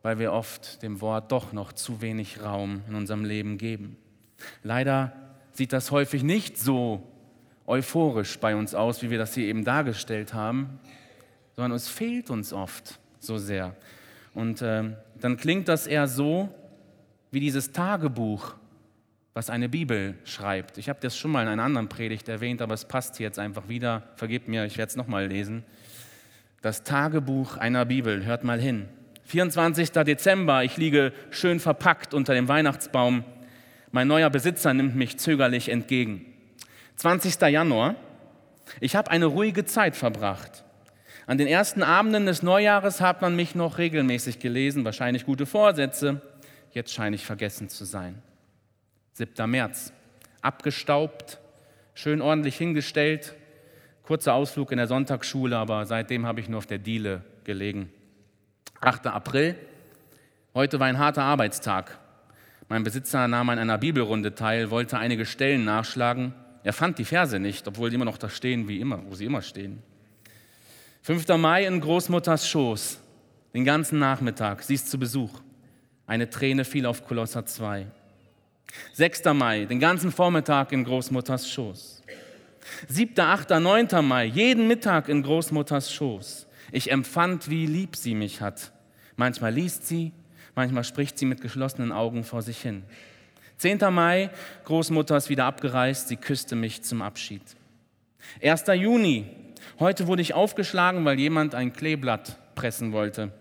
weil 0.04 0.20
wir 0.20 0.32
oft 0.32 0.82
dem 0.84 1.02
Wort 1.02 1.32
doch 1.32 1.52
noch 1.52 1.74
zu 1.74 2.02
wenig 2.02 2.42
Raum 2.42 2.82
in 2.88 2.96
unserem 2.96 3.26
Leben 3.26 3.58
geben. 3.58 3.98
Leider 4.64 5.29
sieht 5.60 5.74
das 5.74 5.92
häufig 5.92 6.24
nicht 6.24 6.58
so 6.58 7.04
euphorisch 7.68 8.40
bei 8.40 8.56
uns 8.56 8.74
aus, 8.74 9.02
wie 9.02 9.10
wir 9.10 9.18
das 9.18 9.34
hier 9.34 9.46
eben 9.46 9.66
dargestellt 9.66 10.34
haben, 10.34 10.80
sondern 11.58 11.74
es 11.74 11.90
fehlt 11.90 12.30
uns 12.30 12.54
oft 12.54 12.98
so 13.20 13.38
sehr. 13.38 13.76
Und 14.34 14.62
äh, 14.62 14.86
dann 15.20 15.36
klingt 15.36 15.68
das 15.68 15.86
eher 15.86 16.08
so 16.08 16.48
wie 17.30 17.42
dieses 17.42 17.74
Tagebuch, 17.74 18.56
was 19.34 19.50
eine 19.50 19.68
Bibel 19.68 20.18
schreibt. 20.24 20.78
Ich 20.78 20.88
habe 20.88 21.00
das 21.02 21.18
schon 21.18 21.30
mal 21.30 21.42
in 21.42 21.50
einer 21.50 21.64
anderen 21.64 21.90
Predigt 21.90 22.30
erwähnt, 22.30 22.62
aber 22.62 22.74
es 22.74 22.86
passt 22.86 23.18
hier 23.18 23.26
jetzt 23.26 23.38
einfach 23.38 23.68
wieder. 23.68 24.04
Vergebt 24.16 24.48
mir, 24.48 24.64
ich 24.64 24.78
werde 24.78 24.92
es 24.92 24.96
nochmal 24.96 25.28
lesen. 25.28 25.66
Das 26.62 26.84
Tagebuch 26.84 27.58
einer 27.58 27.84
Bibel, 27.84 28.24
hört 28.24 28.46
mal 28.46 28.62
hin. 28.62 28.88
24. 29.26 29.92
Dezember, 29.92 30.64
ich 30.64 30.78
liege 30.78 31.12
schön 31.32 31.60
verpackt 31.60 32.14
unter 32.14 32.34
dem 32.34 32.48
Weihnachtsbaum. 32.48 33.26
Mein 33.92 34.08
neuer 34.08 34.30
Besitzer 34.30 34.74
nimmt 34.74 34.96
mich 34.96 35.18
zögerlich 35.18 35.70
entgegen. 35.70 36.26
20. 36.98 37.42
Januar, 37.42 37.96
ich 38.80 38.96
habe 38.96 39.10
eine 39.10 39.26
ruhige 39.26 39.66
Zeit 39.66 39.96
verbracht. 39.96 40.64
An 41.26 41.38
den 41.38 41.48
ersten 41.48 41.82
Abenden 41.82 42.26
des 42.26 42.44
Neujahres 42.44 43.02
hat 43.02 43.22
man 43.22 43.36
mich 43.36 43.56
noch 43.56 43.78
regelmäßig 43.78 44.40
gelesen, 44.40 44.86
wahrscheinlich 44.86 45.26
gute 45.26 45.46
Vorsätze. 45.46 46.22
Jetzt 46.72 46.94
scheine 46.94 47.16
ich 47.16 47.26
vergessen 47.26 47.70
zu 47.70 47.86
sein. 47.86 48.22
7. 49.14 49.50
März. 49.50 49.92
Abgestaubt, 50.42 51.40
schön 51.94 52.22
ordentlich 52.22 52.58
hingestellt. 52.58 53.36
Kurzer 54.04 54.34
Ausflug 54.34 54.72
in 54.72 54.78
der 54.78 54.88
Sonntagsschule, 54.88 55.58
aber 55.58 55.86
seitdem 55.86 56.26
habe 56.26 56.40
ich 56.40 56.50
nur 56.50 56.60
auf 56.60 56.68
der 56.68 56.78
Diele 56.78 57.24
gelegen. 57.44 57.92
8. 58.82 59.08
April. 59.08 59.56
Heute 60.54 60.80
war 60.80 60.88
ein 60.88 60.98
harter 60.98 61.24
Arbeitstag. 61.24 62.00
Mein 62.70 62.84
Besitzer 62.84 63.28
nahm 63.28 63.50
an 63.50 63.58
einer 63.58 63.80
Bibelrunde 63.80 64.36
teil, 64.36 64.70
wollte 64.70 65.00
einige 65.00 65.26
Stellen 65.26 65.66
nachschlagen. 65.66 66.36
Er 66.64 66.72
fand 66.72 67.00
die 67.00 67.06
Verse 67.06 67.40
nicht, 67.40 67.68
obwohl 67.68 67.90
die 67.90 67.96
immer 67.96 68.06
noch 68.06 68.20
da 68.20 68.30
stehen, 68.30 68.68
wie 68.68 68.80
immer, 68.80 69.02
wo 69.08 69.16
sie 69.16 69.26
immer 69.26 69.42
stehen. 69.42 69.82
5. 71.02 71.28
Mai 71.38 71.66
in 71.66 71.82
Großmutters 71.82 72.48
Schoß. 72.48 73.00
Den 73.56 73.66
ganzen 73.66 73.98
Nachmittag. 73.98 74.62
Sie 74.62 74.76
ist 74.76 74.92
zu 74.92 75.00
Besuch. 75.00 75.32
Eine 76.06 76.30
Träne 76.30 76.64
fiel 76.64 76.86
auf 76.86 77.08
Kolosser 77.08 77.44
2. 77.44 77.88
6. 78.94 79.24
Mai, 79.34 79.66
den 79.66 79.80
ganzen 79.80 80.12
Vormittag 80.12 80.72
in 80.72 80.84
Großmutters 80.84 81.50
Schoß. 81.50 82.04
7., 82.88 83.20
8., 83.20 83.50
9. 83.50 83.88
Mai, 84.04 84.26
jeden 84.26 84.68
Mittag 84.68 85.10
in 85.10 85.24
Großmutters 85.24 85.92
Schoß. 85.92 86.46
Ich 86.72 86.92
empfand, 86.92 87.50
wie 87.50 87.66
lieb 87.66 87.96
sie 87.96 88.14
mich 88.14 88.42
hat. 88.42 88.72
Manchmal 89.16 89.56
liest 89.56 89.88
sie, 89.88 90.12
manchmal 90.60 90.84
spricht 90.84 91.18
sie 91.18 91.26
mit 91.26 91.40
geschlossenen 91.40 91.94
Augen 91.94 92.26
vor 92.26 92.42
sich 92.42 92.62
hin. 92.62 92.84
10. 93.60 93.80
Mai, 93.92 94.30
Großmutter 94.66 95.16
ist 95.16 95.30
wieder 95.30 95.46
abgereist, 95.46 96.10
sie 96.10 96.18
küsste 96.18 96.58
mich 96.58 96.84
zum 96.84 97.02
Abschied. 97.02 97.42
1. 98.44 98.66
Juni, 98.74 99.26
heute 99.80 100.08
wurde 100.08 100.22
ich 100.22 100.34
aufgeschlagen, 100.34 101.06
weil 101.06 101.18
jemand 101.18 101.56
ein 101.56 101.72
Kleeblatt 101.72 102.38
pressen 102.56 102.92
wollte. 102.92 103.32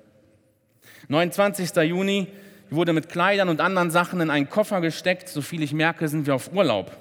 29. 1.09 1.75
Juni, 1.89 2.29
wurde 2.71 2.93
mit 2.93 3.09
Kleidern 3.09 3.49
und 3.49 3.61
anderen 3.61 3.91
Sachen 3.91 4.21
in 4.21 4.31
einen 4.31 4.49
Koffer 4.49 4.81
gesteckt. 4.81 5.29
So 5.29 5.43
viel 5.43 5.63
ich 5.63 5.73
merke, 5.73 6.07
sind 6.07 6.27
wir 6.27 6.37
auf 6.37 6.53
Urlaub. 6.53 6.97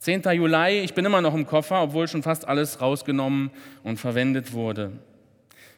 10. 0.00 0.22
Juli, 0.32 0.80
ich 0.80 0.94
bin 0.94 1.04
immer 1.04 1.20
noch 1.20 1.34
im 1.34 1.46
Koffer, 1.46 1.82
obwohl 1.82 2.08
schon 2.08 2.24
fast 2.24 2.48
alles 2.48 2.80
rausgenommen 2.80 3.52
und 3.84 4.00
verwendet 4.00 4.52
wurde. 4.52 4.90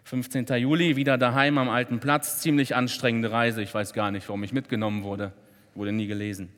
15. 0.05 0.47
Juli, 0.57 0.97
wieder 0.97 1.19
daheim 1.19 1.59
am 1.59 1.69
alten 1.69 2.01
Platz. 2.01 2.41
Ziemlich 2.41 2.75
anstrengende 2.75 3.31
Reise. 3.31 3.63
Ich 3.63 3.73
weiß 3.73 3.93
gar 3.93 4.11
nicht, 4.11 4.29
warum 4.29 4.43
ich 4.43 4.53
mitgenommen 4.53 5.03
wurde. 5.03 5.33
Wurde 5.75 5.93
nie 5.93 6.07
gelesen. 6.07 6.51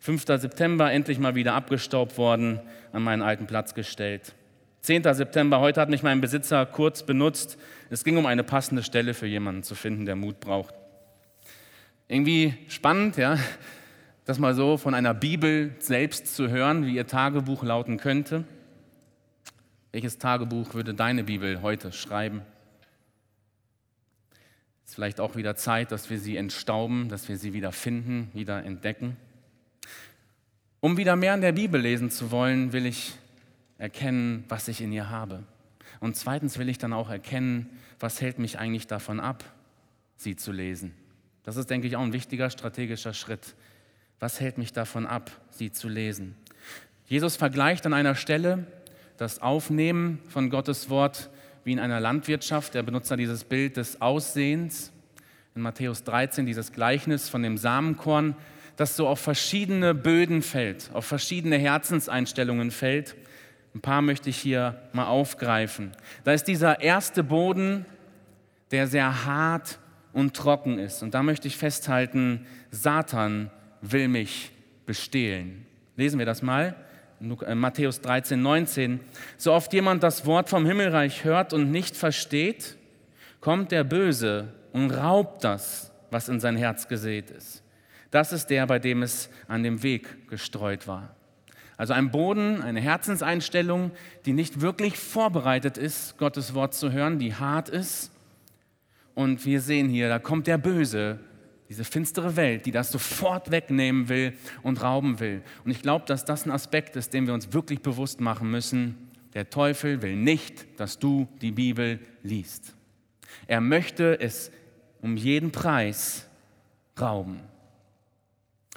5. 0.00 0.24
September, 0.26 0.92
endlich 0.92 1.18
mal 1.18 1.34
wieder 1.34 1.54
abgestaubt 1.54 2.18
worden, 2.18 2.60
an 2.92 3.02
meinen 3.02 3.22
alten 3.22 3.46
Platz 3.46 3.74
gestellt. 3.74 4.34
10. 4.82 5.02
September, 5.12 5.60
heute 5.60 5.80
hat 5.80 5.90
mich 5.90 6.02
mein 6.02 6.20
Besitzer 6.20 6.64
kurz 6.64 7.02
benutzt. 7.02 7.58
Es 7.90 8.04
ging 8.04 8.16
um 8.16 8.26
eine 8.26 8.44
passende 8.44 8.82
Stelle 8.82 9.12
für 9.12 9.26
jemanden 9.26 9.62
zu 9.62 9.74
finden, 9.74 10.06
der 10.06 10.16
Mut 10.16 10.40
braucht. 10.40 10.74
Irgendwie 12.06 12.54
spannend, 12.68 13.16
ja, 13.16 13.38
das 14.24 14.38
mal 14.38 14.54
so 14.54 14.76
von 14.76 14.94
einer 14.94 15.14
Bibel 15.14 15.74
selbst 15.78 16.34
zu 16.34 16.48
hören, 16.48 16.86
wie 16.86 16.94
ihr 16.94 17.06
Tagebuch 17.06 17.64
lauten 17.64 17.98
könnte. 17.98 18.44
Welches 19.90 20.18
Tagebuch 20.18 20.74
würde 20.74 20.92
deine 20.92 21.24
Bibel 21.24 21.62
heute 21.62 21.92
schreiben? 21.92 22.42
Es 24.84 24.90
ist 24.90 24.94
vielleicht 24.96 25.18
auch 25.18 25.34
wieder 25.34 25.56
Zeit, 25.56 25.92
dass 25.92 26.10
wir 26.10 26.18
sie 26.18 26.36
entstauben, 26.36 27.08
dass 27.08 27.30
wir 27.30 27.38
sie 27.38 27.54
wieder 27.54 27.72
finden, 27.72 28.30
wieder 28.34 28.62
entdecken. 28.64 29.16
Um 30.80 30.98
wieder 30.98 31.16
mehr 31.16 31.34
in 31.34 31.40
der 31.40 31.52
Bibel 31.52 31.80
lesen 31.80 32.10
zu 32.10 32.30
wollen, 32.30 32.74
will 32.74 32.84
ich 32.84 33.14
erkennen, 33.78 34.44
was 34.48 34.68
ich 34.68 34.82
in 34.82 34.92
ihr 34.92 35.08
habe. 35.08 35.44
Und 36.00 36.16
zweitens 36.16 36.58
will 36.58 36.68
ich 36.68 36.76
dann 36.76 36.92
auch 36.92 37.08
erkennen, 37.08 37.70
was 37.98 38.20
hält 38.20 38.38
mich 38.38 38.58
eigentlich 38.58 38.88
davon 38.88 39.20
ab, 39.20 39.42
sie 40.16 40.36
zu 40.36 40.52
lesen. 40.52 40.94
Das 41.44 41.56
ist, 41.56 41.70
denke 41.70 41.86
ich, 41.86 41.96
auch 41.96 42.02
ein 42.02 42.12
wichtiger 42.12 42.50
strategischer 42.50 43.14
Schritt. 43.14 43.54
Was 44.20 44.38
hält 44.38 44.58
mich 44.58 44.74
davon 44.74 45.06
ab, 45.06 45.30
sie 45.50 45.72
zu 45.72 45.88
lesen? 45.88 46.36
Jesus 47.06 47.36
vergleicht 47.36 47.86
an 47.86 47.94
einer 47.94 48.14
Stelle 48.14 48.66
das 49.18 49.42
Aufnehmen 49.42 50.20
von 50.28 50.48
Gottes 50.48 50.88
Wort 50.88 51.28
wie 51.64 51.72
in 51.72 51.80
einer 51.80 52.00
Landwirtschaft. 52.00 52.74
Er 52.74 52.82
benutzt 52.82 53.10
da 53.10 53.16
dieses 53.16 53.44
Bild 53.44 53.76
des 53.76 54.00
Aussehens. 54.00 54.92
In 55.54 55.62
Matthäus 55.62 56.04
13 56.04 56.46
dieses 56.46 56.72
Gleichnis 56.72 57.28
von 57.28 57.42
dem 57.42 57.58
Samenkorn, 57.58 58.36
das 58.76 58.96
so 58.96 59.08
auf 59.08 59.18
verschiedene 59.18 59.92
Böden 59.92 60.40
fällt, 60.40 60.90
auf 60.94 61.04
verschiedene 61.04 61.58
Herzenseinstellungen 61.58 62.70
fällt. 62.70 63.16
Ein 63.74 63.80
paar 63.80 64.02
möchte 64.02 64.30
ich 64.30 64.38
hier 64.38 64.80
mal 64.92 65.06
aufgreifen. 65.06 65.90
Da 66.22 66.32
ist 66.32 66.44
dieser 66.44 66.80
erste 66.80 67.24
Boden, 67.24 67.86
der 68.70 68.86
sehr 68.86 69.24
hart 69.24 69.80
und 70.12 70.34
trocken 70.34 70.78
ist. 70.78 71.02
Und 71.02 71.12
da 71.14 71.24
möchte 71.24 71.48
ich 71.48 71.56
festhalten, 71.56 72.46
Satan 72.70 73.50
will 73.82 74.06
mich 74.06 74.52
bestehlen. 74.86 75.66
Lesen 75.96 76.20
wir 76.20 76.26
das 76.26 76.40
mal. 76.40 76.76
Äh, 77.20 77.54
Matthäus 77.54 78.00
13, 78.00 78.40
19. 78.40 79.00
So 79.36 79.52
oft 79.52 79.72
jemand 79.72 80.02
das 80.02 80.26
Wort 80.26 80.48
vom 80.48 80.66
Himmelreich 80.66 81.24
hört 81.24 81.52
und 81.52 81.70
nicht 81.70 81.96
versteht, 81.96 82.76
kommt 83.40 83.72
der 83.72 83.84
Böse 83.84 84.52
und 84.72 84.90
raubt 84.90 85.44
das, 85.44 85.92
was 86.10 86.28
in 86.28 86.40
sein 86.40 86.56
Herz 86.56 86.88
gesät 86.88 87.30
ist. 87.30 87.62
Das 88.10 88.32
ist 88.32 88.46
der, 88.46 88.66
bei 88.66 88.78
dem 88.78 89.02
es 89.02 89.28
an 89.48 89.62
dem 89.62 89.82
Weg 89.82 90.28
gestreut 90.28 90.86
war. 90.86 91.14
Also 91.76 91.92
ein 91.92 92.10
Boden, 92.10 92.62
eine 92.62 92.80
Herzenseinstellung, 92.80 93.92
die 94.24 94.32
nicht 94.32 94.60
wirklich 94.60 94.98
vorbereitet 94.98 95.78
ist, 95.78 96.18
Gottes 96.18 96.54
Wort 96.54 96.74
zu 96.74 96.90
hören, 96.90 97.18
die 97.18 97.34
hart 97.34 97.68
ist. 97.68 98.10
Und 99.14 99.44
wir 99.44 99.60
sehen 99.60 99.88
hier, 99.88 100.08
da 100.08 100.18
kommt 100.18 100.46
der 100.46 100.58
Böse, 100.58 101.20
diese 101.68 101.84
finstere 101.84 102.36
Welt, 102.36 102.64
die 102.66 102.70
das 102.70 102.90
sofort 102.90 103.50
wegnehmen 103.50 104.08
will 104.08 104.32
und 104.62 104.82
rauben 104.82 105.20
will. 105.20 105.42
Und 105.64 105.70
ich 105.70 105.82
glaube, 105.82 106.06
dass 106.06 106.24
das 106.24 106.46
ein 106.46 106.50
Aspekt 106.50 106.96
ist, 106.96 107.12
den 107.12 107.26
wir 107.26 107.34
uns 107.34 107.52
wirklich 107.52 107.80
bewusst 107.80 108.20
machen 108.20 108.50
müssen. 108.50 109.10
Der 109.34 109.50
Teufel 109.50 110.00
will 110.00 110.16
nicht, 110.16 110.66
dass 110.80 110.98
du 110.98 111.28
die 111.42 111.52
Bibel 111.52 112.00
liest. 112.22 112.74
Er 113.46 113.60
möchte 113.60 114.18
es 114.18 114.50
um 115.02 115.16
jeden 115.16 115.52
Preis 115.52 116.26
rauben. 116.98 117.40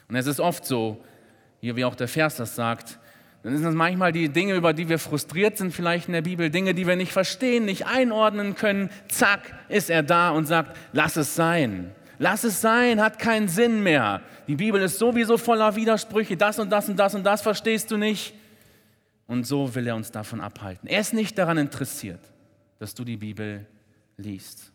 Und 0.09 0.15
es 0.17 0.27
ist 0.27 0.41
oft 0.41 0.65
so, 0.65 1.01
hier 1.61 1.77
wie 1.77 1.85
auch 1.85 1.95
der 1.95 2.09
Vers 2.09 2.35
das 2.35 2.55
sagt, 2.55 2.99
dann 3.43 3.55
sind 3.55 3.65
das 3.65 3.73
manchmal 3.73 4.11
die 4.11 4.29
Dinge, 4.29 4.53
über 4.53 4.73
die 4.73 4.87
wir 4.87 4.99
frustriert 4.99 5.57
sind, 5.57 5.73
vielleicht 5.73 6.07
in 6.07 6.13
der 6.13 6.21
Bibel, 6.21 6.51
Dinge, 6.51 6.75
die 6.75 6.85
wir 6.85 6.95
nicht 6.95 7.11
verstehen, 7.11 7.65
nicht 7.65 7.87
einordnen 7.87 8.55
können. 8.55 8.89
Zack, 9.07 9.53
ist 9.67 9.89
er 9.89 10.03
da 10.03 10.29
und 10.29 10.45
sagt, 10.45 10.77
lass 10.93 11.15
es 11.15 11.35
sein. 11.35 11.95
Lass 12.21 12.43
es 12.43 12.61
sein, 12.61 13.01
hat 13.01 13.17
keinen 13.17 13.47
Sinn 13.47 13.81
mehr. 13.81 14.21
Die 14.47 14.55
Bibel 14.55 14.79
ist 14.79 14.99
sowieso 14.99 15.39
voller 15.39 15.75
Widersprüche. 15.75 16.37
Das 16.37 16.59
und 16.59 16.69
das 16.69 16.87
und 16.87 16.95
das 16.97 17.15
und 17.15 17.23
das 17.23 17.41
verstehst 17.41 17.89
du 17.89 17.97
nicht. 17.97 18.35
Und 19.25 19.47
so 19.47 19.73
will 19.73 19.87
er 19.87 19.95
uns 19.95 20.11
davon 20.11 20.39
abhalten. 20.39 20.87
Er 20.87 21.01
ist 21.01 21.15
nicht 21.15 21.35
daran 21.35 21.57
interessiert, 21.57 22.19
dass 22.77 22.93
du 22.93 23.03
die 23.03 23.17
Bibel 23.17 23.65
liest, 24.17 24.71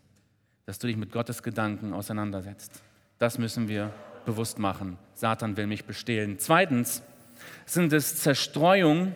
dass 0.64 0.80
du 0.80 0.88
dich 0.88 0.96
mit 0.96 1.12
Gottes 1.12 1.40
Gedanken 1.40 1.92
auseinandersetzt. 1.92 2.82
Das 3.20 3.38
müssen 3.38 3.68
wir 3.68 3.92
bewusst 4.24 4.58
machen. 4.58 4.98
Satan 5.14 5.56
will 5.56 5.68
mich 5.68 5.84
bestehlen. 5.84 6.40
Zweitens 6.40 7.00
sind 7.64 7.92
es 7.92 8.16
Zerstreuung 8.16 9.14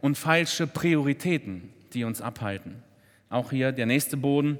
und 0.00 0.16
falsche 0.16 0.66
Prioritäten, 0.66 1.74
die 1.92 2.04
uns 2.04 2.22
abhalten. 2.22 2.82
Auch 3.28 3.50
hier 3.50 3.72
der 3.72 3.84
nächste 3.84 4.16
Boden. 4.16 4.58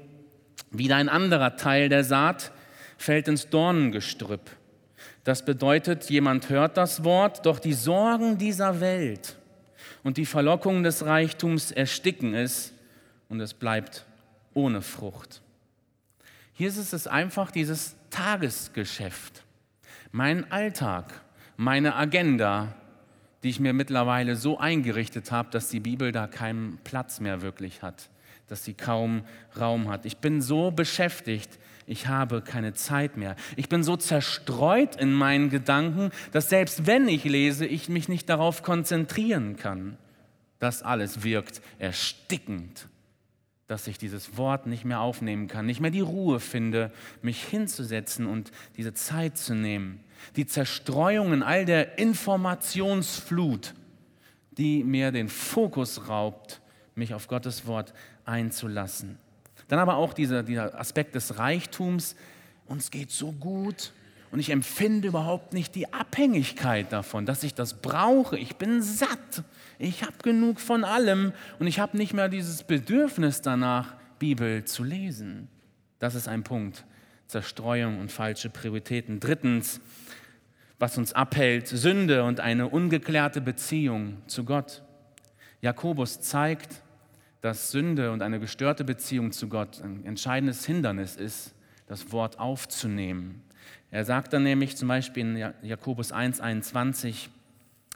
Wieder 0.69 0.97
ein 0.97 1.09
anderer 1.09 1.55
Teil 1.55 1.89
der 1.89 2.03
Saat 2.03 2.51
fällt 2.97 3.27
ins 3.27 3.49
Dornengestrüpp. 3.49 4.49
Das 5.23 5.45
bedeutet, 5.45 6.09
jemand 6.09 6.49
hört 6.49 6.77
das 6.77 7.03
Wort, 7.03 7.45
doch 7.45 7.59
die 7.59 7.73
Sorgen 7.73 8.37
dieser 8.37 8.79
Welt 8.79 9.37
und 10.03 10.17
die 10.17 10.25
Verlockungen 10.25 10.83
des 10.83 11.05
Reichtums 11.05 11.71
ersticken 11.71 12.33
es 12.33 12.73
und 13.29 13.39
es 13.39 13.53
bleibt 13.53 14.05
ohne 14.53 14.81
Frucht. 14.81 15.41
Hier 16.53 16.69
ist 16.69 16.93
es 16.93 17.07
einfach 17.07 17.51
dieses 17.51 17.95
Tagesgeschäft 18.09 19.43
mein 20.11 20.51
Alltag, 20.51 21.21
meine 21.57 21.95
Agenda, 21.95 22.73
die 23.43 23.49
ich 23.49 23.59
mir 23.59 23.73
mittlerweile 23.73 24.35
so 24.35 24.57
eingerichtet 24.57 25.31
habe, 25.31 25.49
dass 25.51 25.69
die 25.69 25.79
Bibel 25.79 26.11
da 26.11 26.27
keinen 26.27 26.77
Platz 26.83 27.19
mehr 27.19 27.41
wirklich 27.41 27.81
hat, 27.81 28.09
dass 28.47 28.63
sie 28.63 28.73
kaum 28.73 29.23
Raum 29.59 29.89
hat. 29.89 30.05
Ich 30.05 30.17
bin 30.17 30.41
so 30.41 30.71
beschäftigt, 30.71 31.59
ich 31.85 32.07
habe 32.07 32.41
keine 32.41 32.73
Zeit 32.73 33.15
mehr. 33.15 33.35
Ich 33.55 33.69
bin 33.69 33.83
so 33.83 33.95
zerstreut 33.95 34.95
in 34.97 35.13
meinen 35.13 35.49
Gedanken, 35.49 36.11
dass 36.31 36.49
selbst 36.49 36.85
wenn 36.85 37.07
ich 37.07 37.23
lese, 37.23 37.65
ich 37.65 37.87
mich 37.87 38.09
nicht 38.09 38.29
darauf 38.29 38.61
konzentrieren 38.61 39.55
kann. 39.55 39.97
Das 40.59 40.83
alles 40.83 41.23
wirkt 41.23 41.61
erstickend 41.79 42.87
dass 43.67 43.85
ich 43.87 43.97
dieses 43.97 44.37
Wort 44.37 44.65
nicht 44.65 44.85
mehr 44.85 45.01
aufnehmen 45.01 45.47
kann, 45.47 45.65
nicht 45.65 45.81
mehr 45.81 45.91
die 45.91 45.99
Ruhe 45.99 46.39
finde, 46.39 46.91
mich 47.21 47.43
hinzusetzen 47.43 48.25
und 48.25 48.51
diese 48.77 48.93
Zeit 48.93 49.37
zu 49.37 49.53
nehmen. 49.53 49.99
Die 50.37 50.47
Zerstreuung 50.47 51.33
in 51.33 51.43
all 51.43 51.65
der 51.65 51.99
Informationsflut, 51.99 53.73
die 54.51 54.83
mir 54.83 55.11
den 55.11 55.27
Fokus 55.27 56.07
raubt, 56.07 56.61
mich 56.95 57.13
auf 57.13 57.27
Gottes 57.27 57.67
Wort 57.67 57.93
einzulassen. 58.27 59.17
Dann 59.67 59.79
aber 59.79 59.95
auch 59.95 60.13
dieser, 60.13 60.43
dieser 60.43 60.79
Aspekt 60.79 61.15
des 61.15 61.39
Reichtums. 61.39 62.15
Uns 62.67 62.91
geht 62.91 63.11
so 63.11 63.31
gut 63.31 63.93
und 64.31 64.39
ich 64.39 64.49
empfinde 64.49 65.07
überhaupt 65.07 65.53
nicht 65.53 65.75
die 65.75 65.93
Abhängigkeit 65.93 66.91
davon, 66.91 67.25
dass 67.25 67.43
ich 67.43 67.53
das 67.53 67.81
brauche. 67.81 68.37
Ich 68.37 68.57
bin 68.57 68.81
satt. 68.81 69.43
Ich 69.79 70.03
habe 70.03 70.17
genug 70.23 70.59
von 70.59 70.83
allem 70.83 71.33
und 71.59 71.67
ich 71.67 71.79
habe 71.79 71.97
nicht 71.97 72.13
mehr 72.13 72.29
dieses 72.29 72.63
Bedürfnis 72.63 73.41
danach, 73.41 73.95
Bibel 74.19 74.65
zu 74.65 74.83
lesen. 74.83 75.47
Das 75.99 76.15
ist 76.15 76.27
ein 76.27 76.43
Punkt. 76.43 76.85
Zerstreuung 77.27 77.99
und 77.99 78.11
falsche 78.11 78.49
Prioritäten. 78.49 79.19
Drittens, 79.19 79.81
was 80.79 80.97
uns 80.97 81.13
abhält, 81.13 81.67
Sünde 81.67 82.23
und 82.23 82.39
eine 82.39 82.67
ungeklärte 82.67 83.41
Beziehung 83.41 84.17
zu 84.27 84.43
Gott. 84.43 84.83
Jakobus 85.61 86.21
zeigt, 86.21 86.81
dass 87.41 87.71
Sünde 87.71 88.11
und 88.11 88.21
eine 88.21 88.39
gestörte 88.39 88.83
Beziehung 88.83 89.31
zu 89.31 89.47
Gott 89.47 89.81
ein 89.81 90.05
entscheidendes 90.05 90.65
Hindernis 90.65 91.15
ist, 91.15 91.53
das 91.87 92.11
Wort 92.11 92.39
aufzunehmen. 92.39 93.43
Er 93.91 94.03
sagt 94.03 94.33
dann 94.33 94.43
nämlich 94.43 94.75
zum 94.75 94.87
Beispiel 94.87 95.23
in 95.23 95.53
Jakobus 95.61 96.13
1,21, 96.13 97.29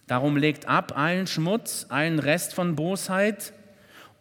Darum 0.08 0.36
legt 0.36 0.68
ab 0.68 0.98
allen 0.98 1.26
Schmutz, 1.26 1.86
allen 1.88 2.20
Rest 2.20 2.54
von 2.54 2.76
Bosheit 2.76 3.54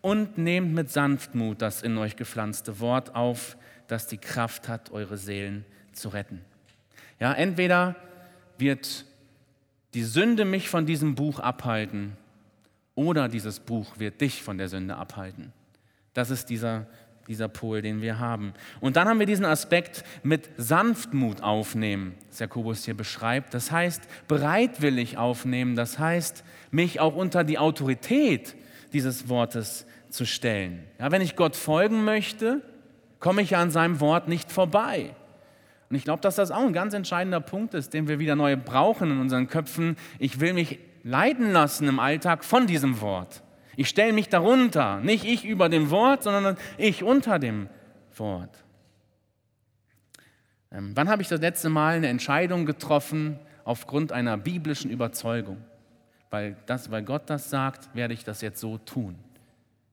und 0.01 0.39
nehmt 0.39 0.73
mit 0.73 0.89
Sanftmut 0.89 1.61
das 1.61 1.83
in 1.83 1.99
euch 1.99 2.15
gepflanzte 2.15 2.79
Wort 2.79 3.17
auf, 3.17 3.57
das 3.89 4.07
die 4.07 4.19
Kraft 4.19 4.69
hat, 4.69 4.93
eure 4.93 5.17
Seelen 5.17 5.65
zu 5.93 6.11
retten. 6.11 6.43
Ja, 7.19 7.33
entweder 7.33 7.97
wird 8.57 9.05
die 9.95 10.05
Sünde 10.05 10.45
mich 10.45 10.69
von 10.69 10.87
diesem 10.87 11.17
Buch 11.17 11.41
abhalten 11.41 12.17
oder 13.01 13.29
dieses 13.29 13.61
Buch 13.61 13.99
wird 13.99 14.21
dich 14.21 14.43
von 14.43 14.59
der 14.59 14.69
Sünde 14.69 14.97
abhalten. 14.97 15.53
Das 16.13 16.29
ist 16.29 16.51
dieser 16.51 16.87
dieser 17.29 17.47
Pol, 17.47 17.81
den 17.81 18.03
wir 18.03 18.19
haben. 18.19 18.55
Und 18.81 18.97
dann 18.97 19.09
haben 19.09 19.21
wir 19.21 19.27
diesen 19.27 19.45
Aspekt 19.45 20.03
mit 20.25 20.51
Sanftmut 20.57 21.45
aufnehmen, 21.45 22.17
das 22.29 22.41
Jakobus 22.41 22.85
hier 22.85 22.97
beschreibt. 22.97 23.55
Das 23.55 23.71
heißt, 23.71 24.03
bereitwillig 24.27 25.17
aufnehmen, 25.17 25.77
das 25.77 26.01
heißt, 26.01 26.43
mich 26.73 26.99
auch 26.99 27.15
unter 27.15 27.45
die 27.45 27.57
Autorität 27.57 28.57
dieses 28.93 29.29
Wortes 29.29 29.87
zu 30.09 30.27
stellen. 30.27 30.83
Ja, 30.99 31.13
wenn 31.13 31.23
ich 31.23 31.37
Gott 31.37 31.55
folgen 31.55 32.05
möchte, 32.05 32.63
komme 33.21 33.43
ich 33.43 33.51
ja 33.51 33.61
an 33.61 33.71
seinem 33.71 34.01
Wort 34.01 34.27
nicht 34.27 34.51
vorbei. 34.51 35.15
Und 35.89 35.95
ich 35.95 36.03
glaube, 36.03 36.23
dass 36.23 36.35
das 36.35 36.51
auch 36.51 36.67
ein 36.67 36.73
ganz 36.73 36.95
entscheidender 36.95 37.41
Punkt 37.41 37.75
ist, 37.75 37.95
den 37.95 38.09
wir 38.09 38.19
wieder 38.19 38.35
neu 38.35 38.57
brauchen 38.57 39.09
in 39.13 39.21
unseren 39.21 39.47
Köpfen. 39.47 39.97
Ich 40.19 40.41
will 40.41 40.53
mich 40.53 40.81
leiten 41.03 41.53
lassen 41.53 41.89
im 41.89 41.99
Alltag 41.99 42.45
von 42.45 42.67
diesem 42.67 43.01
Wort. 43.01 43.43
Ich 43.77 43.89
stelle 43.89 44.13
mich 44.13 44.29
darunter, 44.29 45.01
nicht 45.01 45.25
ich 45.25 45.45
über 45.45 45.69
dem 45.69 45.91
Wort, 45.91 46.23
sondern 46.23 46.57
ich 46.77 47.03
unter 47.03 47.39
dem 47.39 47.69
Wort. 48.17 48.65
Ähm, 50.73 50.93
wann 50.95 51.09
habe 51.09 51.23
ich 51.23 51.29
das 51.29 51.41
letzte 51.41 51.69
Mal 51.69 51.97
eine 51.97 52.09
Entscheidung 52.09 52.67
getroffen 52.67 53.39
aufgrund 53.65 54.13
einer 54.13 54.37
biblischen 54.37 54.91
Überzeugung? 54.91 55.59
Weil, 56.31 56.57
das, 56.67 56.91
weil 56.91 57.03
Gott 57.03 57.23
das 57.27 57.51
sagt, 57.51 57.95
werde 57.95 58.15
ich 58.15 58.25
das 58.25 58.41
jetzt 58.41 58.61
so 58.61 58.79
tun. 58.79 59.17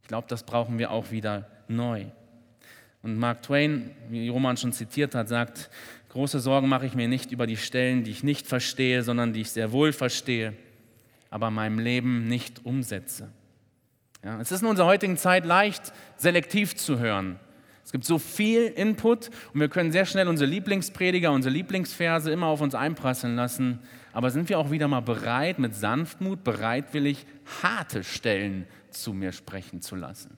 Ich 0.01 0.07
glaube, 0.07 0.27
das 0.29 0.43
brauchen 0.43 0.77
wir 0.77 0.91
auch 0.91 1.11
wieder 1.11 1.47
neu. 1.67 2.05
Und 3.01 3.17
Mark 3.17 3.43
Twain, 3.43 3.91
wie 4.09 4.29
Roman 4.29 4.57
schon 4.57 4.73
zitiert 4.73 5.15
hat, 5.15 5.29
sagt, 5.29 5.69
große 6.09 6.39
Sorgen 6.39 6.67
mache 6.67 6.85
ich 6.85 6.93
mir 6.93 7.07
nicht 7.07 7.31
über 7.31 7.47
die 7.47 7.57
Stellen, 7.57 8.03
die 8.03 8.11
ich 8.11 8.23
nicht 8.23 8.47
verstehe, 8.47 9.01
sondern 9.03 9.33
die 9.33 9.41
ich 9.41 9.51
sehr 9.51 9.71
wohl 9.71 9.93
verstehe, 9.93 10.53
aber 11.29 11.49
in 11.49 11.53
meinem 11.53 11.79
Leben 11.79 12.27
nicht 12.27 12.65
umsetze. 12.65 13.31
Ja, 14.23 14.39
es 14.39 14.51
ist 14.51 14.61
in 14.61 14.67
unserer 14.67 14.87
heutigen 14.87 15.17
Zeit 15.17 15.45
leicht, 15.45 15.93
selektiv 16.17 16.75
zu 16.75 16.99
hören. 16.99 17.39
Es 17.83 17.93
gibt 17.93 18.03
so 18.03 18.19
viel 18.19 18.63
Input 18.63 19.29
und 19.53 19.61
wir 19.61 19.69
können 19.69 19.93
sehr 19.93 20.05
schnell 20.05 20.27
unsere 20.27 20.49
Lieblingsprediger, 20.49 21.31
unsere 21.31 21.53
Lieblingsverse 21.53 22.31
immer 22.31 22.47
auf 22.47 22.59
uns 22.59 22.75
einprasseln 22.75 23.37
lassen. 23.37 23.79
Aber 24.11 24.29
sind 24.29 24.49
wir 24.49 24.59
auch 24.59 24.71
wieder 24.71 24.89
mal 24.89 24.99
bereit, 24.99 25.57
mit 25.57 25.73
Sanftmut, 25.73 26.43
bereitwillig 26.43 27.25
harte 27.61 28.03
Stellen 28.03 28.67
zu 28.89 29.13
mir 29.13 29.31
sprechen 29.31 29.81
zu 29.81 29.95
lassen? 29.95 30.37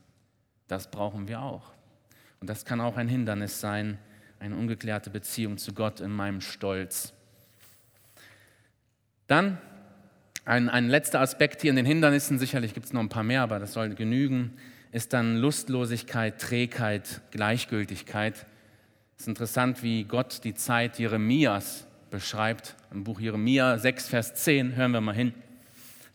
Das 0.67 0.91
brauchen 0.91 1.28
wir 1.28 1.41
auch. 1.41 1.71
Und 2.39 2.49
das 2.49 2.65
kann 2.65 2.82
auch 2.82 2.97
ein 2.97 3.08
Hindernis 3.08 3.60
sein, 3.60 3.97
eine 4.39 4.56
ungeklärte 4.56 5.10
Beziehung 5.10 5.58
zu 5.58 5.73
Gott 5.73 6.02
in 6.02 6.12
meinem 6.12 6.41
Stolz. 6.41 7.13
Dann 9.25 9.58
ein, 10.50 10.68
ein 10.68 10.90
letzter 10.90 11.22
Aspekt 11.22 11.62
hier 11.62 11.70
in 11.70 11.76
den 11.76 11.86
Hindernissen, 11.86 12.40
sicherlich 12.40 12.74
gibt 12.74 12.88
es 12.88 12.94
noch 12.94 13.02
ein 13.02 13.10
paar 13.10 13.24
mehr, 13.24 13.44
aber 13.44 13.60
das 13.60 13.74
soll 13.74 13.94
genügen, 13.94 14.54
ist 14.92 15.14
dann 15.14 15.38
Lustlosigkeit, 15.38 16.42
Trägheit, 16.42 17.22
Gleichgültigkeit. 17.30 18.48
Es 19.16 19.22
ist 19.22 19.28
interessant, 19.28 19.84
wie 19.84 20.06
Gott 20.06 20.44
die 20.44 20.56
Zeit 20.56 20.98
Jeremias 20.98 21.86
beschreibt. 22.10 22.76
Im 22.92 23.04
Buch 23.04 23.20
Jeremia 23.20 23.78
6, 23.78 24.08
Vers 24.08 24.34
10, 24.34 24.76
hören 24.76 24.92
wir 24.92 25.02
mal 25.02 25.14
hin. 25.14 25.36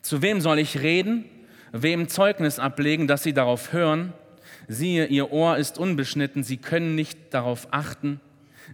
Zu 0.03 0.20
wem 0.20 0.40
soll 0.40 0.59
ich 0.59 0.81
reden? 0.81 1.27
Wem 1.70 2.09
Zeugnis 2.09 2.59
ablegen, 2.59 3.07
dass 3.07 3.23
sie 3.23 3.35
darauf 3.35 3.73
hören? 3.73 4.12
Siehe, 4.66 5.07
ihr 5.07 5.31
Ohr 5.31 5.59
ist 5.59 5.79
unbeschnitten, 5.79 6.42
sie 6.42 6.57
können 6.57 6.97
nicht 6.97 7.33
darauf 7.33 7.68
achten. 7.70 8.20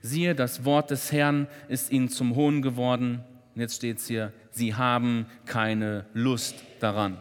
Siehe, 0.01 0.35
das 0.35 0.65
Wort 0.65 0.91
des 0.91 1.13
Herrn 1.13 1.49
ist 1.69 1.93
ihnen 1.93 2.09
zum 2.09 2.35
Hohn 2.35 2.63
geworden. 2.63 3.25
Und 3.55 3.61
jetzt 3.61 3.77
steht 3.77 3.99
es 3.99 4.07
hier, 4.07 4.33
sie 4.51 4.75
haben 4.75 5.27
keine 5.47 6.07
Lust 6.15 6.57
daran. 6.79 7.19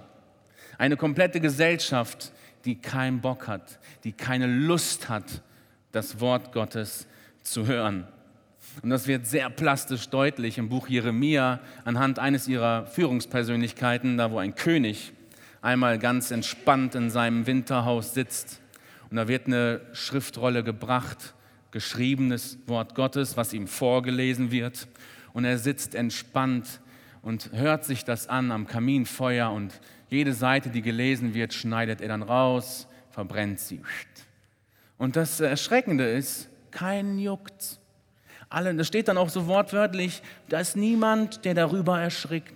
Eine 0.77 0.95
komplette 0.95 1.39
Gesellschaft, 1.39 2.31
die 2.65 2.75
keinen 2.75 3.21
Bock 3.21 3.47
hat, 3.47 3.79
die 4.03 4.11
keine 4.11 4.47
Lust 4.47 5.09
hat, 5.09 5.41
das 5.91 6.19
Wort 6.19 6.51
Gottes 6.51 7.07
zu 7.41 7.65
hören. 7.65 8.07
Und 8.81 8.91
das 8.91 9.07
wird 9.07 9.25
sehr 9.25 9.49
plastisch 9.49 10.09
deutlich 10.09 10.57
im 10.57 10.69
Buch 10.69 10.87
Jeremia 10.87 11.59
anhand 11.83 12.19
eines 12.19 12.47
ihrer 12.47 12.85
Führungspersönlichkeiten, 12.85 14.17
da 14.17 14.31
wo 14.31 14.37
ein 14.37 14.55
König 14.55 15.13
einmal 15.61 15.99
ganz 15.99 16.31
entspannt 16.31 16.95
in 16.95 17.09
seinem 17.09 17.47
Winterhaus 17.47 18.13
sitzt. 18.13 18.61
Und 19.09 19.17
da 19.17 19.27
wird 19.27 19.47
eine 19.47 19.81
Schriftrolle 19.93 20.63
gebracht, 20.63 21.33
geschriebenes 21.71 22.59
Wort 22.67 22.95
Gottes, 22.95 23.37
was 23.37 23.53
ihm 23.53 23.67
vorgelesen 23.67 24.51
wird. 24.51 24.87
Und 25.39 25.45
er 25.45 25.57
sitzt 25.57 25.95
entspannt 25.95 26.81
und 27.21 27.53
hört 27.53 27.85
sich 27.85 28.03
das 28.03 28.27
an 28.27 28.51
am 28.51 28.67
Kaminfeuer 28.67 29.49
und 29.49 29.79
jede 30.09 30.33
Seite, 30.33 30.69
die 30.69 30.81
gelesen 30.81 31.33
wird, 31.33 31.53
schneidet 31.53 32.01
er 32.01 32.09
dann 32.09 32.23
raus, 32.23 32.89
verbrennt 33.09 33.61
sie. 33.61 33.81
Und 34.97 35.15
das 35.15 35.39
Erschreckende 35.39 36.11
ist, 36.11 36.49
kein 36.71 37.17
juckt. 37.17 37.79
Alle, 38.49 38.75
das 38.75 38.85
steht 38.87 39.07
dann 39.07 39.17
auch 39.17 39.29
so 39.29 39.47
wortwörtlich, 39.47 40.21
da 40.49 40.59
ist 40.59 40.75
niemand, 40.75 41.45
der 41.45 41.53
darüber 41.53 42.01
erschrickt. 42.01 42.51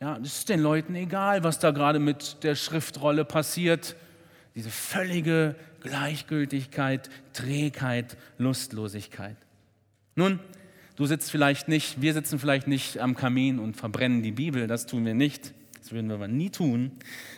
Ja, 0.00 0.16
es 0.16 0.38
ist 0.38 0.48
den 0.48 0.58
Leuten 0.58 0.96
egal, 0.96 1.44
was 1.44 1.60
da 1.60 1.70
gerade 1.70 2.00
mit 2.00 2.42
der 2.42 2.56
Schriftrolle 2.56 3.24
passiert. 3.24 3.94
Diese 4.56 4.70
völlige 4.70 5.54
Gleichgültigkeit, 5.82 7.10
Trägheit, 7.32 8.16
Lustlosigkeit. 8.38 9.36
Nun, 10.16 10.40
du 10.96 11.06
sitzt 11.06 11.30
vielleicht 11.30 11.68
nicht, 11.68 12.00
wir 12.00 12.12
sitzen 12.14 12.38
vielleicht 12.38 12.66
nicht 12.66 12.98
am 12.98 13.14
Kamin 13.14 13.58
und 13.58 13.76
verbrennen 13.76 14.22
die 14.22 14.32
Bibel, 14.32 14.66
das 14.66 14.86
tun 14.86 15.04
wir 15.04 15.14
nicht, 15.14 15.52
das 15.78 15.92
würden 15.92 16.08
wir 16.08 16.14
aber 16.14 16.28
nie 16.28 16.50
tun. 16.50 16.92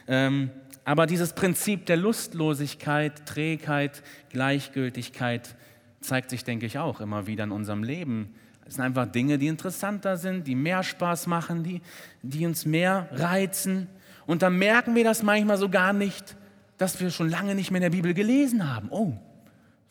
Ähm, 0.06 0.50
aber 0.84 1.06
dieses 1.06 1.32
Prinzip 1.32 1.86
der 1.86 1.96
Lustlosigkeit, 1.96 3.26
Trägheit, 3.26 4.02
Gleichgültigkeit 4.30 5.56
zeigt 6.00 6.30
sich, 6.30 6.44
denke 6.44 6.66
ich, 6.66 6.78
auch 6.78 7.00
immer 7.00 7.26
wieder 7.26 7.44
in 7.44 7.50
unserem 7.50 7.82
Leben. 7.82 8.34
Es 8.64 8.74
sind 8.74 8.84
einfach 8.84 9.06
Dinge, 9.06 9.38
die 9.38 9.48
interessanter 9.48 10.16
sind, 10.16 10.46
die 10.46 10.54
mehr 10.54 10.82
Spaß 10.82 11.26
machen, 11.26 11.64
die, 11.64 11.80
die 12.22 12.46
uns 12.46 12.66
mehr 12.66 13.08
reizen. 13.12 13.88
Und 14.26 14.42
dann 14.42 14.58
merken 14.58 14.94
wir 14.94 15.04
das 15.04 15.22
manchmal 15.22 15.56
so 15.56 15.68
gar 15.68 15.92
nicht, 15.92 16.36
dass 16.78 17.00
wir 17.00 17.10
schon 17.10 17.30
lange 17.30 17.54
nicht 17.54 17.70
mehr 17.70 17.78
in 17.78 17.90
der 17.90 17.96
Bibel 17.96 18.14
gelesen 18.14 18.72
haben. 18.72 18.88
Oh, 18.90 19.14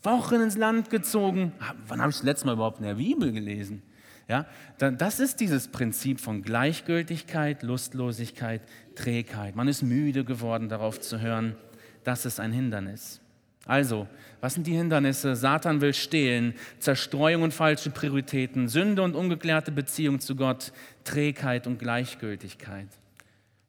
Wochen 0.06 0.36
ins 0.36 0.58
Land 0.58 0.90
gezogen. 0.90 1.52
Wann 1.88 2.00
habe 2.00 2.12
ich 2.12 2.18
das 2.18 2.24
letzte 2.24 2.46
Mal 2.46 2.54
überhaupt 2.54 2.80
in 2.80 2.86
der 2.86 2.96
Bibel 2.96 3.32
gelesen? 3.32 3.82
Ja, 4.28 4.48
das 4.78 5.20
ist 5.20 5.40
dieses 5.40 5.68
Prinzip 5.68 6.20
von 6.20 6.42
Gleichgültigkeit, 6.42 7.62
Lustlosigkeit, 7.62 8.62
Trägheit. 8.96 9.56
Man 9.56 9.68
ist 9.68 9.84
müde 9.84 10.24
geworden, 10.26 10.68
darauf 10.68 11.00
zu 11.00 11.22
hören. 11.22 11.56
Das 12.04 12.26
ist 12.26 12.40
ein 12.40 12.52
Hindernis. 12.52 13.22
Also, 13.68 14.08
was 14.42 14.54
sind 14.54 14.68
die 14.68 14.76
Hindernisse? 14.76 15.36
Satan 15.36 15.82
will 15.82 15.94
stehlen, 15.94 16.54
Zerstreuung 16.80 17.42
und 17.42 17.54
falsche 17.54 17.90
Prioritäten, 17.90 18.68
Sünde 18.68 19.02
und 19.02 19.16
ungeklärte 19.16 19.72
Beziehung 19.72 20.20
zu 20.20 20.36
Gott, 20.36 20.72
Trägheit 21.04 21.66
und 21.66 21.80
Gleichgültigkeit. 21.80 22.88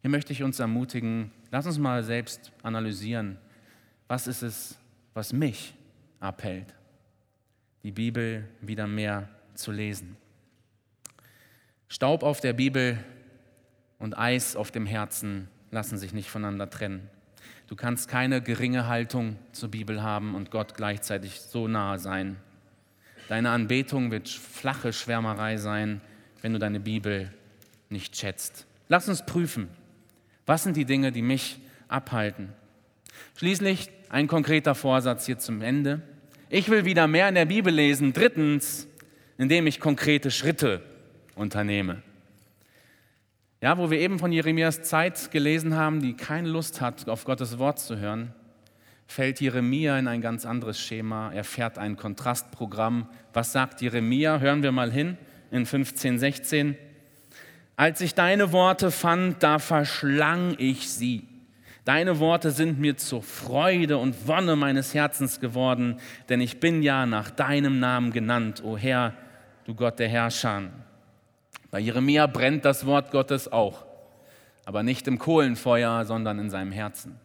Hier 0.03 0.11
möchte 0.11 0.33
ich 0.33 0.43
uns 0.43 0.61
ermutigen, 0.61 1.31
lass 1.51 1.67
uns 1.67 1.79
mal 1.79 2.03
selbst 2.03 2.53
analysieren, 2.63 3.39
was 4.07 4.27
ist 4.27 4.43
es, 4.43 4.79
was 5.15 5.33
mich 5.33 5.75
abhält, 6.27 6.75
die 7.83 7.93
Bibel 7.93 8.49
wieder 8.61 8.87
mehr 8.87 9.29
zu 9.55 9.73
lesen. 9.73 10.17
Staub 11.89 12.23
auf 12.23 12.41
der 12.41 12.53
Bibel 12.53 12.99
und 13.99 14.19
Eis 14.19 14.57
auf 14.57 14.71
dem 14.71 14.87
Herzen 14.87 15.49
lassen 15.71 15.97
sich 15.97 16.13
nicht 16.13 16.29
voneinander 16.29 16.69
trennen. 16.69 17.09
Du 17.69 17.77
kannst 17.77 18.09
keine 18.09 18.43
geringe 18.43 18.87
Haltung 18.87 19.39
zur 19.53 19.71
Bibel 19.71 20.03
haben 20.03 20.35
und 20.35 20.51
Gott 20.51 20.75
gleichzeitig 20.75 21.41
so 21.41 21.69
nahe 21.69 21.99
sein. 21.99 22.37
Deine 23.29 23.51
Anbetung 23.51 24.11
wird 24.11 24.29
flache 24.29 24.93
Schwärmerei 24.93 25.57
sein, 25.57 26.01
wenn 26.43 26.53
du 26.53 26.59
deine 26.59 26.81
Bibel 26.81 27.33
nicht 27.89 28.17
schätzt. 28.17 28.67
Lass 28.89 29.09
uns 29.09 29.27
prüfen, 29.27 29.69
was 30.45 30.63
sind 30.63 30.77
die 30.77 30.85
Dinge, 30.85 31.11
die 31.11 31.23
mich 31.23 31.61
abhalten? 31.89 32.53
Schließlich 33.37 33.91
ein 34.09 34.29
konkreter 34.29 34.75
Vorsatz 34.75 35.27
hier 35.27 35.39
zum 35.39 35.61
Ende. 35.61 36.03
Ich 36.49 36.69
will 36.69 36.85
wieder 36.85 37.09
mehr 37.09 37.29
in 37.29 37.35
der 37.35 37.47
Bibel 37.47 37.75
lesen. 37.75 38.13
Drittens, 38.13 38.87
indem 39.37 39.67
ich 39.67 39.81
konkrete 39.81 40.31
Schritte 40.31 40.81
unternehme. 41.35 42.03
Ja, 43.61 43.79
wo 43.79 43.91
wir 43.91 43.99
eben 43.99 44.21
von 44.21 44.31
Jeremias 44.31 44.83
Zeit 44.83 45.33
gelesen 45.33 45.75
haben, 45.75 46.01
die 46.01 46.15
keine 46.15 46.49
Lust 46.49 46.81
hat, 46.81 47.09
auf 47.09 47.25
Gottes 47.25 47.59
Wort 47.59 47.81
zu 47.81 47.99
hören, 47.99 48.33
fällt 49.09 49.41
Jeremia 49.41 49.99
in 49.99 50.07
ein 50.07 50.21
ganz 50.21 50.47
anderes 50.47 50.79
Schema. 50.79 51.33
Er 51.33 51.43
fährt 51.43 51.79
ein 51.79 51.97
Kontrastprogramm. 51.97 53.09
Was 53.33 53.51
sagt 53.53 53.81
Jeremia? 53.81 54.39
Hören 54.39 54.63
wir 54.63 54.71
mal 54.71 54.93
hin 54.93 55.17
in 55.51 55.67
15, 55.67 56.21
16. 56.21 56.77
Als 57.75 58.01
ich 58.01 58.15
deine 58.15 58.53
Worte 58.53 58.93
fand, 58.93 59.43
da 59.43 59.59
verschlang 59.59 60.55
ich 60.59 60.89
sie. 60.91 61.27
Deine 61.87 62.19
Worte 62.19 62.51
sind 62.51 62.81
mir 62.81 62.97
zur 62.97 63.23
Freude 63.23 63.99
und 63.99 64.27
Wonne 64.27 64.57
meines 64.57 64.93
Herzens 64.93 65.39
geworden, 65.39 66.01
denn 66.29 66.41
ich 66.41 66.59
bin 66.59 66.83
ja 66.83 67.07
nach 67.07 67.31
deinem 67.31 67.79
Namen 67.79 68.11
genannt, 68.11 68.61
o 68.65 68.77
Herr, 68.77 69.15
du 69.67 69.75
Gott 69.77 70.01
der 70.01 70.09
Herrscher. 70.09 70.65
Bei 71.71 71.79
Jeremia 71.79 72.27
brennt 72.27 72.65
das 72.65 72.87
Wort 72.87 73.13
Gottes 73.13 73.53
auch, 73.53 73.87
aber 74.65 74.83
nicht 74.83 75.07
im 75.07 75.21
Kohlenfeuer, 75.21 76.05
sondern 76.05 76.41
in 76.41 76.51
seinem 76.51 76.73
Herzen. 76.73 77.21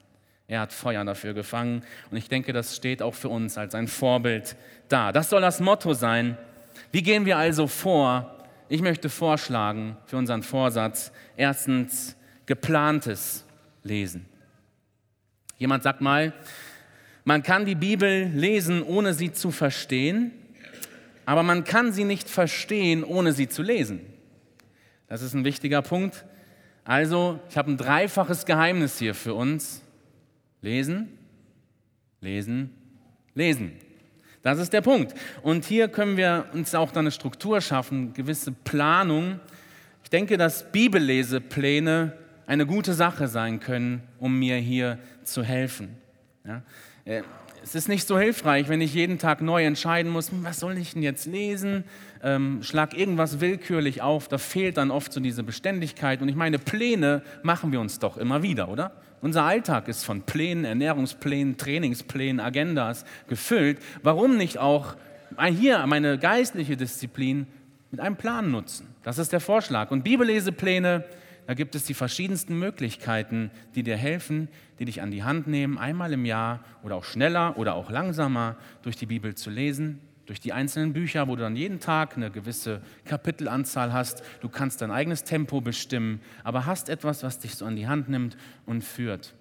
Er 0.48 0.60
hat 0.60 0.74
Feuer 0.74 1.04
dafür 1.06 1.34
gefangen 1.34 1.82
und 2.12 2.18
ich 2.18 2.30
denke, 2.30 2.54
das 2.54 2.76
steht 2.76 3.02
auch 3.02 3.16
für 3.16 3.30
uns 3.30 3.58
als 3.58 3.74
ein 3.74 3.88
Vorbild 3.88 4.56
da. 4.90 5.12
Das 5.12 5.32
soll 5.32 5.42
das 5.42 5.60
Motto 5.60 5.96
sein. 5.96 6.38
Wie 6.92 7.02
gehen 7.02 7.26
wir 7.26 7.40
also 7.40 7.66
vor, 7.66 8.38
ich 8.70 8.84
möchte 8.84 9.10
vorschlagen 9.10 9.98
für 10.06 10.18
unseren 10.18 10.44
Vorsatz, 10.44 11.12
erstens 11.36 12.16
geplantes 12.46 13.44
Lesen. 13.82 14.28
Jemand 15.62 15.84
sagt 15.84 16.02
mal, 16.02 16.34
man 17.24 17.44
kann 17.44 17.66
die 17.66 17.76
Bibel 17.76 18.32
lesen, 18.34 18.82
ohne 18.82 19.14
sie 19.14 19.32
zu 19.32 19.52
verstehen, 19.52 20.32
aber 21.24 21.44
man 21.44 21.66
kann 21.66 21.92
sie 21.92 22.04
nicht 22.04 22.28
verstehen, 22.28 23.04
ohne 23.04 23.32
sie 23.32 23.48
zu 23.48 23.62
lesen. 23.62 24.02
Das 25.08 25.22
ist 25.22 25.36
ein 25.36 25.46
wichtiger 25.46 25.84
Punkt. 25.84 26.26
Also, 26.84 27.40
ich 27.48 27.58
habe 27.58 27.70
ein 27.70 27.78
dreifaches 27.78 28.48
Geheimnis 28.48 28.98
hier 28.98 29.14
für 29.14 29.36
uns. 29.36 29.84
Lesen, 30.64 31.16
lesen, 32.22 32.72
lesen. 33.36 33.74
Das 34.42 34.58
ist 34.58 34.74
der 34.74 34.82
Punkt. 34.82 35.14
Und 35.44 35.66
hier 35.66 35.90
können 35.90 36.18
wir 36.18 36.48
uns 36.54 36.74
auch 36.74 36.90
dann 36.90 37.04
eine 37.04 37.12
Struktur 37.12 37.62
schaffen, 37.62 38.14
gewisse 38.14 38.52
Planung. 38.52 39.40
Ich 40.04 40.10
denke, 40.10 40.38
dass 40.38 40.72
Bibellesepläne 40.72 42.18
eine 42.52 42.66
gute 42.66 42.94
Sache 42.94 43.30
sein 43.30 43.62
können, 43.62 44.04
um 44.20 44.38
mir 44.38 44.58
hier 44.58 45.00
zu 45.24 45.42
helfen. 45.42 45.96
Ja? 46.46 46.64
Äh, 47.06 47.22
es 47.64 47.76
ist 47.76 47.88
nicht 47.88 48.06
so 48.06 48.20
hilfreich, 48.20 48.68
wenn 48.68 48.82
ich 48.82 48.94
jeden 48.94 49.20
Tag 49.20 49.40
neu 49.40 49.64
entscheiden 49.64 50.12
muss, 50.12 50.32
hm, 50.32 50.44
was 50.44 50.60
soll 50.60 50.78
ich 50.78 50.92
denn 50.92 51.02
jetzt 51.02 51.28
lesen? 51.28 51.86
Ähm, 52.22 52.62
schlag 52.62 52.98
irgendwas 52.98 53.40
willkürlich 53.40 54.02
auf, 54.02 54.28
da 54.28 54.38
fehlt 54.38 54.76
dann 54.76 54.92
oft 54.92 55.14
so 55.14 55.22
diese 55.22 55.44
Beständigkeit. 55.44 56.22
Und 56.22 56.28
ich 56.28 56.36
meine, 56.36 56.60
Pläne 56.60 57.22
machen 57.42 57.72
wir 57.72 57.80
uns 57.80 58.00
doch 58.00 58.18
immer 58.18 58.44
wieder, 58.44 58.68
oder? 58.68 58.92
Unser 59.22 59.44
Alltag 59.44 59.88
ist 59.88 60.04
von 60.04 60.24
Plänen, 60.24 60.66
Ernährungsplänen, 60.66 61.56
Trainingsplänen, 61.56 62.42
Agendas 62.42 63.06
gefüllt. 63.30 63.80
Warum 64.04 64.36
nicht 64.36 64.58
auch 64.58 64.98
hier 65.52 65.86
meine 65.88 66.18
geistliche 66.18 66.76
Disziplin 66.76 67.48
mit 67.92 68.02
einem 68.02 68.18
Plan 68.18 68.52
nutzen? 68.52 68.88
Das 69.04 69.20
ist 69.20 69.32
der 69.32 69.40
Vorschlag. 69.40 69.92
Und 69.92 70.04
Bibellesepläne 70.04 71.06
da 71.52 71.56
gibt 71.56 71.76
es 71.76 71.84
die 71.84 71.94
verschiedensten 71.94 72.58
Möglichkeiten, 72.58 73.52
die 73.76 73.84
dir 73.84 73.98
helfen, 73.98 74.48
die 74.80 74.86
dich 74.86 75.02
an 75.02 75.12
die 75.12 75.26
Hand 75.26 75.48
nehmen, 75.48 75.78
einmal 75.78 76.14
im 76.14 76.24
Jahr 76.24 76.62
oder 76.82 76.96
auch 76.96 77.04
schneller 77.04 77.58
oder 77.58 77.76
auch 77.76 77.92
langsamer 77.92 78.56
durch 78.84 78.96
die 78.96 79.06
Bibel 79.06 79.36
zu 79.36 79.50
lesen, 79.50 80.00
durch 80.28 80.40
die 80.40 80.54
einzelnen 80.54 80.94
Bücher, 80.94 81.28
wo 81.28 81.36
du 81.36 81.42
dann 81.42 81.58
jeden 81.58 81.82
Tag 81.82 82.16
eine 82.16 82.32
gewisse 82.32 82.82
Kapitelanzahl 83.04 83.92
hast. 83.92 84.24
Du 84.40 84.48
kannst 84.48 84.82
dein 84.82 84.92
eigenes 84.92 85.26
Tempo 85.26 85.60
bestimmen, 85.60 86.22
aber 86.46 86.66
hast 86.66 86.88
etwas, 86.88 87.22
was 87.22 87.40
dich 87.40 87.56
so 87.56 87.66
an 87.66 87.76
die 87.76 87.86
Hand 87.86 88.08
nimmt 88.08 88.38
und 88.66 88.82
führt. 88.82 89.34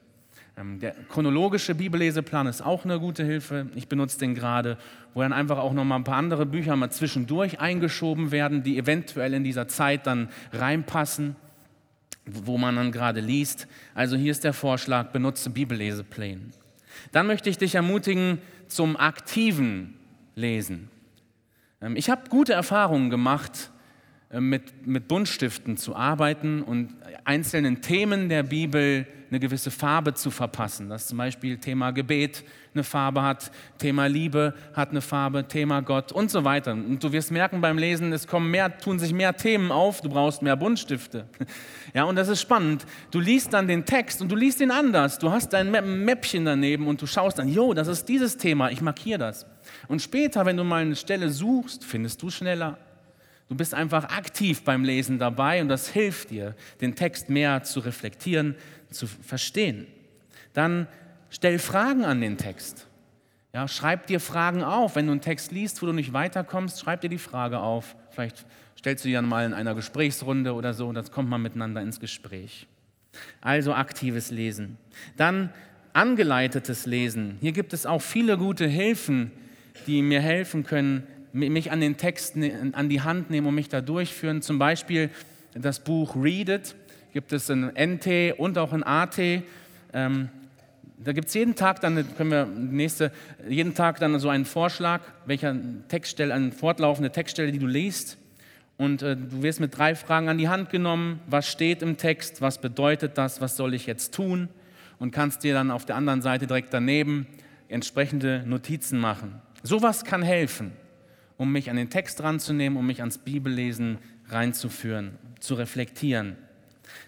Ähm, 0.56 0.80
der 0.80 0.96
chronologische 1.10 1.76
Bibelleseplan 1.76 2.48
ist 2.48 2.60
auch 2.60 2.84
eine 2.84 2.98
gute 2.98 3.22
Hilfe. 3.22 3.68
Ich 3.76 3.86
benutze 3.86 4.18
den 4.18 4.34
gerade, 4.34 4.78
wo 5.14 5.20
dann 5.20 5.32
einfach 5.32 5.58
auch 5.58 5.72
noch 5.72 5.84
mal 5.84 5.94
ein 5.94 6.02
paar 6.02 6.16
andere 6.16 6.44
Bücher 6.44 6.74
mal 6.74 6.90
zwischendurch 6.90 7.60
eingeschoben 7.60 8.32
werden, 8.32 8.64
die 8.64 8.78
eventuell 8.78 9.32
in 9.32 9.44
dieser 9.44 9.68
Zeit 9.68 10.08
dann 10.08 10.28
reinpassen 10.52 11.36
wo 12.26 12.58
man 12.58 12.76
dann 12.76 12.92
gerade 12.92 13.20
liest. 13.20 13.66
Also 13.94 14.16
hier 14.16 14.30
ist 14.30 14.44
der 14.44 14.52
Vorschlag, 14.52 15.10
benutze 15.12 15.50
Bibellesepläne. 15.50 16.42
Dann 17.12 17.26
möchte 17.26 17.50
ich 17.50 17.58
dich 17.58 17.74
ermutigen 17.74 18.38
zum 18.68 18.96
aktiven 18.96 19.94
Lesen. 20.34 20.88
Ähm, 21.80 21.96
ich 21.96 22.10
habe 22.10 22.28
gute 22.28 22.52
Erfahrungen 22.52 23.10
gemacht, 23.10 23.70
mit, 24.38 24.86
mit 24.86 25.08
Buntstiften 25.08 25.76
zu 25.76 25.96
arbeiten 25.96 26.62
und 26.62 26.94
einzelnen 27.24 27.82
Themen 27.82 28.28
der 28.28 28.44
Bibel 28.44 29.06
eine 29.30 29.40
gewisse 29.40 29.70
Farbe 29.70 30.14
zu 30.14 30.30
verpassen. 30.30 30.88
Dass 30.88 31.08
zum 31.08 31.18
Beispiel 31.18 31.58
Thema 31.58 31.90
Gebet 31.92 32.44
eine 32.74 32.84
Farbe 32.84 33.22
hat, 33.22 33.50
Thema 33.78 34.06
Liebe 34.06 34.54
hat 34.72 34.90
eine 34.90 35.00
Farbe, 35.00 35.46
Thema 35.46 35.82
Gott 35.82 36.12
und 36.12 36.30
so 36.30 36.44
weiter. 36.44 36.72
Und 36.72 37.02
du 37.02 37.10
wirst 37.12 37.30
merken 37.32 37.60
beim 37.60 37.78
Lesen, 37.78 38.12
es 38.12 38.26
kommen 38.26 38.50
mehr, 38.50 38.78
tun 38.78 38.98
sich 38.98 39.12
mehr 39.12 39.36
Themen 39.36 39.72
auf, 39.72 40.00
du 40.00 40.08
brauchst 40.08 40.42
mehr 40.42 40.56
Buntstifte. 40.56 41.26
Ja, 41.92 42.04
und 42.04 42.14
das 42.14 42.28
ist 42.28 42.40
spannend. 42.40 42.86
Du 43.10 43.18
liest 43.18 43.52
dann 43.52 43.66
den 43.66 43.84
Text 43.84 44.22
und 44.22 44.30
du 44.30 44.36
liest 44.36 44.60
ihn 44.60 44.70
anders. 44.70 45.18
Du 45.18 45.32
hast 45.32 45.52
dein 45.52 45.72
Mäppchen 45.72 46.44
daneben 46.44 46.86
und 46.86 47.02
du 47.02 47.06
schaust 47.06 47.40
dann, 47.40 47.48
jo, 47.48 47.74
das 47.74 47.88
ist 47.88 48.08
dieses 48.08 48.36
Thema, 48.36 48.70
ich 48.70 48.80
markiere 48.80 49.18
das. 49.18 49.44
Und 49.88 50.00
später, 50.00 50.46
wenn 50.46 50.56
du 50.56 50.62
mal 50.62 50.82
eine 50.82 50.94
Stelle 50.94 51.30
suchst, 51.30 51.84
findest 51.84 52.22
du 52.22 52.30
schneller. 52.30 52.78
Du 53.50 53.56
bist 53.56 53.74
einfach 53.74 54.04
aktiv 54.16 54.62
beim 54.62 54.84
Lesen 54.84 55.18
dabei 55.18 55.60
und 55.60 55.68
das 55.68 55.88
hilft 55.88 56.30
dir, 56.30 56.54
den 56.80 56.94
Text 56.94 57.28
mehr 57.28 57.64
zu 57.64 57.80
reflektieren, 57.80 58.54
zu 58.90 59.08
verstehen. 59.08 59.88
Dann 60.52 60.86
stell 61.30 61.58
Fragen 61.58 62.04
an 62.04 62.20
den 62.20 62.38
Text. 62.38 62.86
Ja, 63.52 63.66
schreib 63.66 64.06
dir 64.06 64.20
Fragen 64.20 64.62
auf. 64.62 64.94
Wenn 64.94 65.06
du 65.06 65.12
einen 65.12 65.20
Text 65.20 65.50
liest, 65.50 65.82
wo 65.82 65.86
du 65.86 65.92
nicht 65.92 66.12
weiterkommst, 66.12 66.78
schreib 66.78 67.00
dir 67.00 67.08
die 67.08 67.18
Frage 67.18 67.58
auf. 67.58 67.96
Vielleicht 68.10 68.46
stellst 68.78 69.04
du 69.04 69.08
die 69.08 69.14
dann 69.14 69.28
mal 69.28 69.44
in 69.44 69.52
einer 69.52 69.74
Gesprächsrunde 69.74 70.54
oder 70.54 70.72
so, 70.72 70.92
das 70.92 71.10
kommt 71.10 71.28
man 71.28 71.42
miteinander 71.42 71.82
ins 71.82 71.98
Gespräch. 71.98 72.68
Also 73.40 73.74
aktives 73.74 74.30
Lesen. 74.30 74.78
Dann 75.16 75.52
angeleitetes 75.92 76.86
Lesen. 76.86 77.36
Hier 77.40 77.50
gibt 77.50 77.72
es 77.72 77.84
auch 77.84 78.00
viele 78.00 78.38
gute 78.38 78.68
Hilfen, 78.68 79.32
die 79.88 80.02
mir 80.02 80.20
helfen 80.20 80.62
können, 80.62 81.02
mich 81.32 81.70
an 81.70 81.80
den 81.80 81.96
Text 81.96 82.36
ne, 82.36 82.72
an 82.72 82.88
die 82.88 83.02
Hand 83.02 83.30
nehmen 83.30 83.46
und 83.46 83.54
mich 83.54 83.68
da 83.68 83.80
durchführen. 83.80 84.42
Zum 84.42 84.58
Beispiel 84.58 85.10
das 85.54 85.80
Buch 85.80 86.16
Read 86.16 86.48
It 86.48 86.74
gibt 87.12 87.32
es 87.32 87.48
in 87.48 87.72
NT 87.74 88.38
und 88.38 88.58
auch 88.58 88.72
in 88.72 88.82
AT. 88.82 89.18
Ähm, 89.92 90.28
da 91.02 91.12
gibt 91.12 91.28
es 91.28 91.34
jeden 91.34 91.54
Tag 91.54 91.80
dann, 91.80 92.04
können 92.16 92.30
wir 92.30 92.44
nächste, 92.46 93.10
jeden 93.48 93.74
Tag 93.74 93.98
dann 94.00 94.18
so 94.18 94.28
einen 94.28 94.44
Vorschlag, 94.44 95.00
welcher 95.24 95.56
Textstelle, 95.88 96.34
eine 96.34 96.52
fortlaufende 96.52 97.10
Textstelle, 97.10 97.52
die 97.52 97.58
du 97.58 97.66
liest. 97.66 98.18
Und 98.76 99.02
äh, 99.02 99.16
du 99.16 99.42
wirst 99.42 99.60
mit 99.60 99.76
drei 99.76 99.94
Fragen 99.94 100.28
an 100.28 100.38
die 100.38 100.48
Hand 100.48 100.70
genommen. 100.70 101.20
Was 101.26 101.48
steht 101.48 101.82
im 101.82 101.96
Text? 101.96 102.40
Was 102.40 102.60
bedeutet 102.60 103.18
das? 103.18 103.40
Was 103.40 103.56
soll 103.56 103.74
ich 103.74 103.86
jetzt 103.86 104.14
tun? 104.14 104.48
Und 104.98 105.10
kannst 105.10 105.42
dir 105.42 105.54
dann 105.54 105.70
auf 105.70 105.86
der 105.86 105.96
anderen 105.96 106.22
Seite 106.22 106.46
direkt 106.46 106.72
daneben 106.74 107.26
entsprechende 107.68 108.42
Notizen 108.46 108.98
machen. 108.98 109.40
Sowas 109.62 110.04
kann 110.04 110.22
helfen, 110.22 110.72
um 111.40 111.52
mich 111.52 111.70
an 111.70 111.76
den 111.76 111.88
Text 111.88 112.22
ranzunehmen, 112.22 112.78
um 112.78 112.86
mich 112.86 113.00
ans 113.00 113.16
Bibellesen 113.16 113.96
reinzuführen, 114.28 115.16
zu 115.40 115.54
reflektieren. 115.54 116.36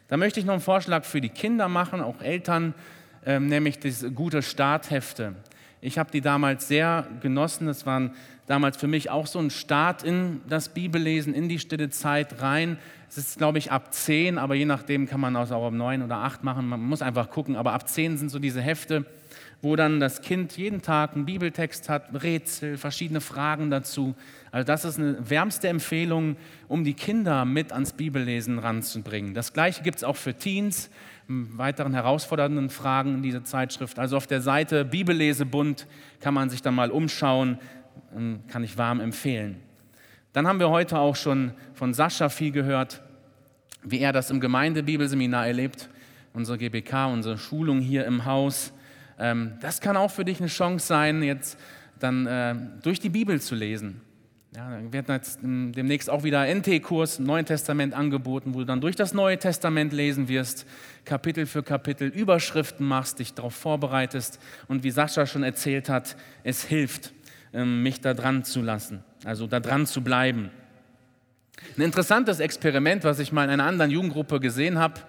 Da 0.09 0.17
möchte 0.17 0.41
ich 0.41 0.47
noch 0.47 0.55
einen 0.55 0.63
Vorschlag 0.63 1.05
für 1.05 1.21
die 1.21 1.29
Kinder 1.29 1.69
machen, 1.69 2.01
auch 2.01 2.23
Eltern, 2.23 2.73
ähm, 3.27 3.49
nämlich 3.49 3.79
diese 3.79 4.11
gute 4.11 4.41
Starthefte. 4.41 5.35
Ich 5.83 5.99
habe 5.99 6.11
die 6.11 6.23
damals 6.23 6.67
sehr 6.67 7.07
genossen. 7.21 7.67
Das 7.67 7.85
waren 7.85 8.13
damals 8.47 8.79
für 8.79 8.87
mich 8.87 9.11
auch 9.11 9.27
so 9.27 9.39
ein 9.39 9.51
Start 9.51 10.03
in 10.03 10.41
das 10.49 10.71
Bibellesen, 10.71 11.35
in 11.35 11.51
die 11.51 11.59
stille 11.59 11.91
Zeit 11.91 12.41
rein. 12.41 12.79
Es 13.11 13.19
ist, 13.19 13.37
glaube 13.37 13.59
ich, 13.59 13.71
ab 13.71 13.93
10, 13.93 14.39
aber 14.39 14.55
je 14.55 14.65
nachdem 14.65 15.07
kann 15.07 15.21
man 15.21 15.37
auch 15.37 15.51
ab 15.51 15.73
9 15.75 16.03
oder 16.03 16.17
8 16.17 16.43
machen. 16.43 16.69
Man 16.69 16.81
muss 16.81 17.03
einfach 17.03 17.29
gucken. 17.29 17.55
Aber 17.55 17.75
ab 17.75 17.87
10 17.87 18.17
sind 18.17 18.31
so 18.31 18.39
diese 18.39 18.63
Hefte, 18.63 19.05
wo 19.63 19.77
dann 19.77 20.01
das 20.01 20.23
Kind 20.23 20.57
jeden 20.57 20.83
Tag 20.83 21.15
einen 21.15 21.25
Bibeltext 21.25 21.89
hat, 21.89 22.23
Rätsel, 22.23 22.77
verschiedene 22.77 23.21
Fragen 23.21 23.71
dazu. 23.71 24.17
Also 24.51 24.67
das 24.67 24.85
ist 24.85 24.99
eine 24.99 25.31
wärmste 25.31 25.69
Empfehlung, 25.69 26.37
um 26.67 26.83
die 26.83 26.95
Kinder 26.95 27.45
mit 27.45 27.73
ans 27.73 27.93
Bibellesen 27.93 28.59
ranzubringen. 28.59 29.35
Das 29.35 29.53
gleiche 29.53 29.85
gibt 29.85 29.99
es 29.99 30.05
auch 30.05 30.17
für 30.17 30.35
Teens, 30.35 30.91
weiteren 31.29 31.95
herausfordernden 31.95 32.71
Fragen 32.71 33.15
in 33.15 33.23
dieser 33.23 33.45
Zeitschrift. 33.45 34.01
Also 34.01 34.17
auf 34.17 34.27
der 34.27 34.41
Seite 34.41 34.85
Bibellesebund 34.85 35.87
kann 36.21 36.35
man 36.35 36.51
sich 36.51 36.61
dann 36.61 36.75
mal 36.75 36.91
umschauen, 36.91 37.59
kann 38.49 38.65
ich 38.65 38.77
warm 38.77 38.99
empfehlen. 38.99 39.61
Dann 40.33 40.49
haben 40.49 40.59
wir 40.59 40.71
heute 40.71 40.99
auch 40.99 41.15
schon 41.15 41.53
von 41.75 41.95
Sascha 41.95 42.29
viel 42.31 42.51
gehört, 42.51 43.01
wie 43.85 44.01
er 44.01 44.13
das 44.13 44.31
im 44.31 44.41
Gemeindebibelseminar 44.41 45.47
erlebt, 45.47 45.89
unsere 46.33 46.59
GBK, 46.59 47.07
unsere 47.13 47.39
Schulung 47.39 47.81
hier 47.81 48.07
im 48.07 48.25
Haus. 48.25 48.73
Ähm, 49.19 49.53
das 49.61 49.81
kann 49.81 49.97
auch 49.97 50.11
für 50.11 50.25
dich 50.25 50.41
eine 50.41 50.49
Chance 50.49 50.87
sein, 50.87 51.23
jetzt 51.23 51.59
dann 51.99 52.27
äh, 52.27 52.55
durch 52.83 53.01
die 53.01 53.09
Bibel 53.09 53.41
zu 53.41 53.55
lesen. 53.55 54.01
Ja, 54.55 54.69
dann 54.69 54.93
wird 54.93 55.09
jetzt 55.09 55.41
demnächst 55.43 56.11
auch 56.11 56.25
wieder 56.25 56.47
NT-Kurs 56.47 57.21
im 57.21 57.25
Neuen 57.25 57.47
Testament 57.47 57.95
angeboten, 57.95 58.53
wo 58.53 58.59
du 58.59 58.67
dann 58.67 58.83
durch 58.83 58.97
das 58.97 59.15
Neue 59.15 59.39
Testament 59.39 59.95
lesen 59.95 60.29
wirst, 60.29 60.67
Kapitel 61.07 61.47
für 61.47 61.63
Kapitel 61.63 62.09
Überschriften 62.09 62.87
machst, 62.87 63.19
dich 63.19 63.33
darauf 63.33 63.55
vorbereitest 63.55 64.39
und 64.69 64.85
wie 64.85 64.91
Sascha 64.91 65.25
schon 65.25 65.43
erzählt 65.43 65.89
hat, 65.89 66.17
es 66.45 66.65
hilft, 66.65 67.15
ähm, 67.55 67.83
mich 67.83 68.03
da 68.03 68.13
dran 68.13 68.45
zu 68.45 68.61
lassen, 68.61 69.03
also 69.25 69.47
da 69.47 69.59
dran 69.59 69.87
zu 69.87 70.03
bleiben. 70.03 70.51
Ein 71.79 71.85
interessantes 71.85 72.39
Experiment, 72.39 73.05
was 73.05 73.21
ich 73.21 73.33
mal 73.33 73.45
in 73.45 73.51
einer 73.51 73.65
anderen 73.65 73.91
Jugendgruppe 73.91 74.39
gesehen 74.39 74.79
habe, 74.79 75.01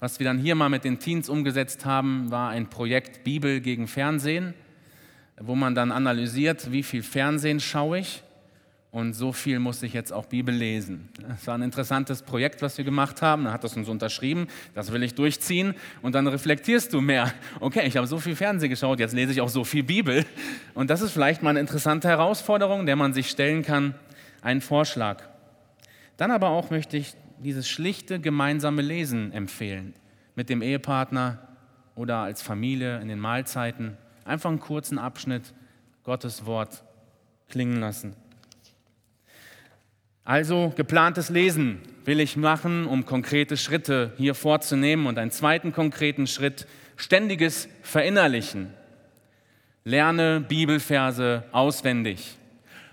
was 0.00 0.18
wir 0.18 0.24
dann 0.24 0.38
hier 0.38 0.54
mal 0.54 0.70
mit 0.70 0.84
den 0.84 0.98
Teens 0.98 1.28
umgesetzt 1.28 1.84
haben, 1.84 2.30
war 2.30 2.50
ein 2.50 2.68
Projekt 2.68 3.22
Bibel 3.22 3.60
gegen 3.60 3.86
Fernsehen, 3.86 4.54
wo 5.38 5.54
man 5.54 5.74
dann 5.74 5.92
analysiert, 5.92 6.72
wie 6.72 6.82
viel 6.82 7.02
Fernsehen 7.02 7.60
schaue 7.60 7.98
ich 7.98 8.22
und 8.90 9.12
so 9.12 9.32
viel 9.32 9.58
muss 9.58 9.82
ich 9.82 9.92
jetzt 9.92 10.12
auch 10.12 10.24
Bibel 10.24 10.54
lesen. 10.54 11.10
Das 11.28 11.46
war 11.46 11.54
ein 11.54 11.62
interessantes 11.62 12.22
Projekt, 12.22 12.62
was 12.62 12.76
wir 12.78 12.84
gemacht 12.84 13.22
haben. 13.22 13.44
Da 13.44 13.52
hat 13.52 13.62
das 13.62 13.76
uns 13.76 13.88
unterschrieben, 13.88 14.48
das 14.74 14.90
will 14.90 15.02
ich 15.02 15.14
durchziehen 15.14 15.74
und 16.02 16.14
dann 16.14 16.26
reflektierst 16.26 16.92
du 16.92 17.00
mehr. 17.02 17.32
Okay, 17.60 17.86
ich 17.86 17.96
habe 17.96 18.06
so 18.06 18.18
viel 18.18 18.34
Fernsehen 18.34 18.70
geschaut, 18.70 19.00
jetzt 19.00 19.14
lese 19.14 19.32
ich 19.32 19.40
auch 19.42 19.48
so 19.50 19.64
viel 19.64 19.82
Bibel. 19.82 20.24
Und 20.74 20.88
das 20.90 21.02
ist 21.02 21.12
vielleicht 21.12 21.42
mal 21.42 21.50
eine 21.50 21.60
interessante 21.60 22.08
Herausforderung, 22.08 22.86
der 22.86 22.96
man 22.96 23.12
sich 23.12 23.28
stellen 23.28 23.62
kann. 23.62 23.94
Ein 24.40 24.62
Vorschlag. 24.62 25.22
Dann 26.16 26.30
aber 26.30 26.48
auch 26.48 26.70
möchte 26.70 26.96
ich 26.96 27.14
dieses 27.42 27.68
schlichte 27.68 28.20
gemeinsame 28.20 28.82
Lesen 28.82 29.32
empfehlen. 29.32 29.94
Mit 30.34 30.48
dem 30.48 30.62
Ehepartner, 30.62 31.50
oder 32.00 32.16
als 32.18 32.40
Familie 32.40 32.98
in 33.00 33.08
den 33.08 33.18
Mahlzeiten 33.18 33.98
einfach 34.24 34.48
einen 34.48 34.58
kurzen 34.58 34.98
Abschnitt 34.98 35.52
Gottes 36.02 36.46
Wort 36.46 36.82
klingen 37.50 37.78
lassen. 37.78 38.16
Also 40.24 40.72
geplantes 40.76 41.28
Lesen 41.28 41.80
will 42.06 42.20
ich 42.20 42.36
machen, 42.36 42.86
um 42.86 43.04
konkrete 43.04 43.58
Schritte 43.58 44.14
hier 44.16 44.34
vorzunehmen 44.34 45.06
und 45.06 45.18
einen 45.18 45.30
zweiten 45.30 45.72
konkreten 45.72 46.26
Schritt, 46.26 46.66
ständiges 46.96 47.68
Verinnerlichen. 47.82 48.72
Lerne 49.84 50.40
Bibelverse 50.40 51.44
auswendig. 51.52 52.38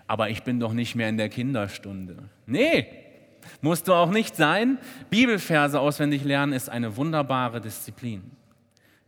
Aber 0.07 0.29
ich 0.29 0.43
bin 0.43 0.59
doch 0.59 0.73
nicht 0.73 0.95
mehr 0.95 1.07
in 1.09 1.17
der 1.17 1.29
Kinderstunde. 1.29 2.17
Nee, 2.45 2.87
musst 3.61 3.87
du 3.87 3.93
auch 3.93 4.09
nicht 4.09 4.35
sein. 4.35 4.77
Bibelverse 5.09 5.79
auswendig 5.79 6.23
lernen 6.23 6.53
ist 6.53 6.69
eine 6.69 6.97
wunderbare 6.97 7.61
Disziplin. 7.61 8.23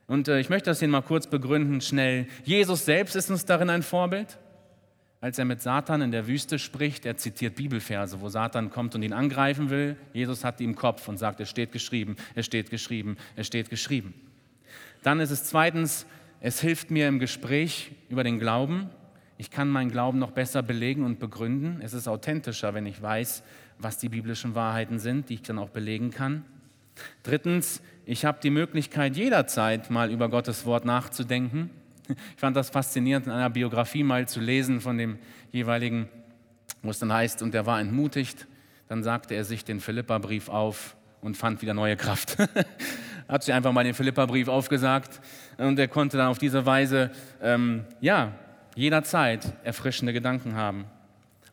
Und 0.08 0.28
äh, 0.28 0.40
ich 0.40 0.50
möchte 0.50 0.72
das 0.72 0.80
hier 0.80 0.88
mal 0.88 1.02
kurz 1.02 1.28
begründen, 1.28 1.82
schnell. 1.82 2.28
Jesus 2.44 2.86
selbst 2.86 3.16
ist 3.16 3.30
uns 3.30 3.46
darin 3.46 3.70
ein 3.70 3.84
Vorbild. 3.84 4.40
Als 5.22 5.38
er 5.38 5.46
mit 5.46 5.62
Satan 5.62 6.02
in 6.02 6.12
der 6.12 6.28
Wüste 6.28 6.58
spricht, 6.60 7.06
er 7.06 7.18
zitiert 7.18 7.56
Bibelverse, 7.56 8.22
wo 8.22 8.30
Satan 8.30 8.70
kommt 8.70 8.96
und 8.96 9.04
ihn 9.04 9.12
angreifen 9.12 9.70
will. 9.70 9.98
Jesus 10.14 10.46
hat 10.46 10.62
die 10.62 10.64
im 10.64 10.76
Kopf 10.76 11.08
und 11.10 11.18
sagt, 11.18 11.42
es 11.42 11.50
steht 11.50 11.74
geschrieben, 11.74 12.16
es 12.36 12.46
steht 12.46 12.70
geschrieben, 12.70 13.18
es 13.36 13.46
steht 13.46 13.70
geschrieben. 13.70 14.14
Dann 15.04 15.20
ist 15.20 15.32
es 15.32 15.44
zweitens, 15.44 16.06
es 16.40 16.62
hilft 16.62 16.90
mir 16.90 17.10
im 17.10 17.20
Gespräch 17.20 17.92
über 18.08 18.24
den 18.24 18.40
Glauben. 18.40 18.90
Ich 19.38 19.52
kann 19.52 19.70
meinen 19.70 19.92
Glauben 19.92 20.20
noch 20.20 20.32
besser 20.32 20.64
belegen 20.64 21.04
und 21.04 21.20
begründen. 21.20 21.82
Es 21.82 21.94
ist 21.94 22.08
authentischer, 22.08 22.74
wenn 22.74 22.86
ich 22.86 23.02
weiß, 23.02 23.44
was 23.80 23.98
die 23.98 24.10
biblischen 24.10 24.56
Wahrheiten 24.56 25.00
sind, 25.00 25.30
die 25.30 25.36
ich 25.36 25.42
dann 25.42 25.58
auch 25.58 25.70
belegen 25.70 26.12
kann. 26.12 26.46
Drittens, 27.24 27.82
ich 28.06 28.26
habe 28.26 28.40
die 28.42 28.50
Möglichkeit, 28.50 29.16
jederzeit 29.16 29.90
mal 29.90 30.12
über 30.12 30.30
Gottes 30.30 30.66
Wort 30.66 30.86
nachzudenken. 30.86 31.72
Ich 32.10 32.40
fand 32.40 32.58
das 32.58 32.72
faszinierend, 32.72 33.28
in 33.28 33.32
einer 33.32 33.52
Biografie 33.52 34.02
mal 34.02 34.28
zu 34.28 34.40
lesen 34.40 34.82
von 34.82 34.98
dem 34.98 35.20
jeweiligen, 35.52 36.10
wo 36.82 36.90
es 36.90 36.98
dann 36.98 37.14
heißt, 37.14 37.44
und 37.44 37.54
er 37.54 37.68
war 37.68 37.80
entmutigt. 37.80 38.48
Dann 38.88 39.04
sagte 39.04 39.36
er 39.36 39.44
sich 39.44 39.64
den 39.64 39.80
Philippa-Brief 39.80 40.50
auf 40.50 40.96
und 41.22 41.38
fand 41.38 41.62
wieder 41.62 41.76
neue 41.76 41.96
Kraft. 41.98 42.36
hat 43.28 43.44
sich 43.44 43.54
einfach 43.54 43.72
mal 43.72 43.84
den 43.84 43.94
Philippa-Brief 43.94 44.48
aufgesagt 44.48 45.22
und 45.58 45.78
er 45.78 45.88
konnte 45.88 46.18
dann 46.18 46.30
auf 46.30 46.40
diese 46.40 46.66
Weise, 46.66 47.12
ähm, 47.44 47.86
ja, 48.02 48.34
jederzeit 48.76 49.54
erfrischende 49.64 50.12
Gedanken 50.12 50.56
haben. 50.56 50.86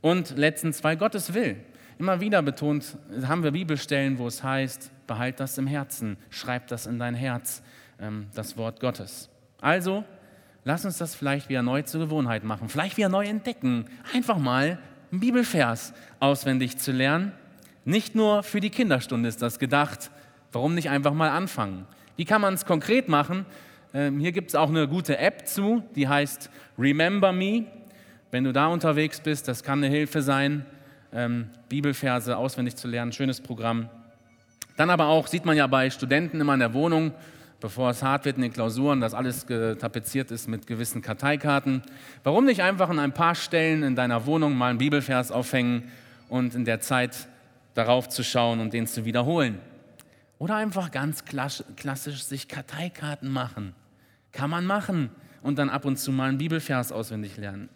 Und 0.01 0.39
letztens, 0.39 0.83
weil 0.85 0.97
Gottes 0.97 1.35
will. 1.35 1.57
Immer 1.99 2.21
wieder 2.21 2.43
betont, 2.43 2.99
haben 3.27 3.43
wir 3.43 3.53
Bibelstellen, 3.53 4.19
wo 4.19 4.27
es 4.27 4.43
heißt, 4.43 4.91
behalt 5.07 5.41
das 5.41 5.57
im 5.57 5.67
Herzen, 5.67 6.19
schreib 6.29 6.67
das 6.67 6.87
in 6.87 6.99
dein 6.99 7.15
Herz, 7.15 7.63
ähm, 7.99 8.27
das 8.35 8.59
Wort 8.59 8.81
Gottes. 8.81 9.31
Also, 9.63 10.05
lass 10.65 10.85
uns 10.85 10.99
das 10.99 11.15
vielleicht 11.15 11.49
wieder 11.49 11.63
neu 11.63 11.83
zur 11.83 12.03
Gewohnheit 12.03 12.45
machen, 12.45 12.69
vielleicht 12.69 12.99
wieder 12.99 13.09
neu 13.09 13.25
entdecken, 13.25 13.87
einfach 14.13 14.37
mal 14.37 14.79
einen 15.11 15.21
Bibelvers 15.21 15.95
auswendig 16.21 16.77
zu 16.77 16.93
lernen. 16.93 17.33
Nicht 17.87 18.15
nur 18.15 18.43
für 18.43 18.61
die 18.61 18.71
Kinderstunde 18.71 19.29
ist 19.29 19.41
das 19.41 19.59
gedacht. 19.59 20.11
Warum 20.53 20.75
nicht 20.75 20.91
einfach 20.91 21.15
mal 21.15 21.31
anfangen? 21.31 21.87
Wie 22.17 22.27
kann 22.27 22.43
man 22.43 22.53
es 22.53 22.67
konkret 22.67 23.09
machen? 23.09 23.47
Ähm, 23.95 24.21
hier 24.21 24.33
gibt 24.33 24.51
es 24.51 24.55
auch 24.55 24.69
eine 24.69 24.87
gute 24.87 25.17
App 25.17 25.49
zu, 25.49 25.83
die 25.95 26.09
heißt 26.09 26.51
Remember 26.79 27.33
Me. 27.33 27.65
Wenn 28.31 28.45
du 28.45 28.53
da 28.53 28.67
unterwegs 28.67 29.21
bist, 29.21 29.49
das 29.49 29.63
kann 29.63 29.83
eine 29.83 29.89
Hilfe 29.89 30.21
sein 30.21 30.67
ähm, 31.13 31.51
Bibelverse 31.69 32.37
auswendig 32.37 32.77
zu 32.77 32.89
lernen. 32.89 33.13
Schönes 33.13 33.41
Programm. 33.41 33.89
Dann 34.77 34.91
aber 34.91 35.07
auch, 35.07 35.27
sieht 35.27 35.45
man 35.45 35.57
ja 35.57 35.67
bei 35.67 35.91
Studenten 35.91 36.41
immer 36.41 36.55
in 36.55 36.61
der 36.61 36.75
Wohnung, 36.75 37.13
bevor 37.61 37.91
es 37.91 38.03
hart 38.03 38.25
wird 38.27 38.37
in 38.37 38.43
den 38.43 38.53
Klausuren, 38.53 39.01
dass 39.01 39.15
alles 39.15 39.47
tapeziert 39.47 40.31
ist 40.31 40.49
mit 40.49 40.67
gewissen 40.67 41.01
Karteikarten. 41.01 41.83
Warum 42.23 42.45
nicht 42.45 42.63
einfach 42.63 42.91
an 42.91 42.99
ein 42.99 43.13
paar 43.13 43.35
Stellen 43.35 43.83
in 43.83 43.97
deiner 43.97 44.27
Wohnung 44.27 44.55
mal 44.55 44.69
einen 44.69 44.79
Bibelvers 44.79 45.33
aufhängen 45.33 45.91
und 46.29 46.55
in 46.55 46.65
der 46.65 46.81
Zeit 46.81 47.29
darauf 47.75 48.09
zu 48.09 48.23
schauen 48.23 48.61
und 48.61 48.75
den 48.75 48.87
zu 48.87 49.05
wiederholen? 49.05 49.59
Oder 50.39 50.57
einfach 50.57 50.91
ganz 50.91 51.25
klassisch 51.25 52.23
sich 52.23 52.47
Karteikarten 52.47 53.31
machen. 53.31 53.75
Kann 54.33 54.51
man 54.51 54.67
machen 54.67 55.11
und 55.43 55.59
dann 55.59 55.71
ab 55.71 55.87
und 55.87 55.97
zu 55.97 56.13
mal 56.13 56.29
einen 56.29 56.37
Bibelvers 56.37 56.93
auswendig 56.93 57.39
lernen. 57.39 57.71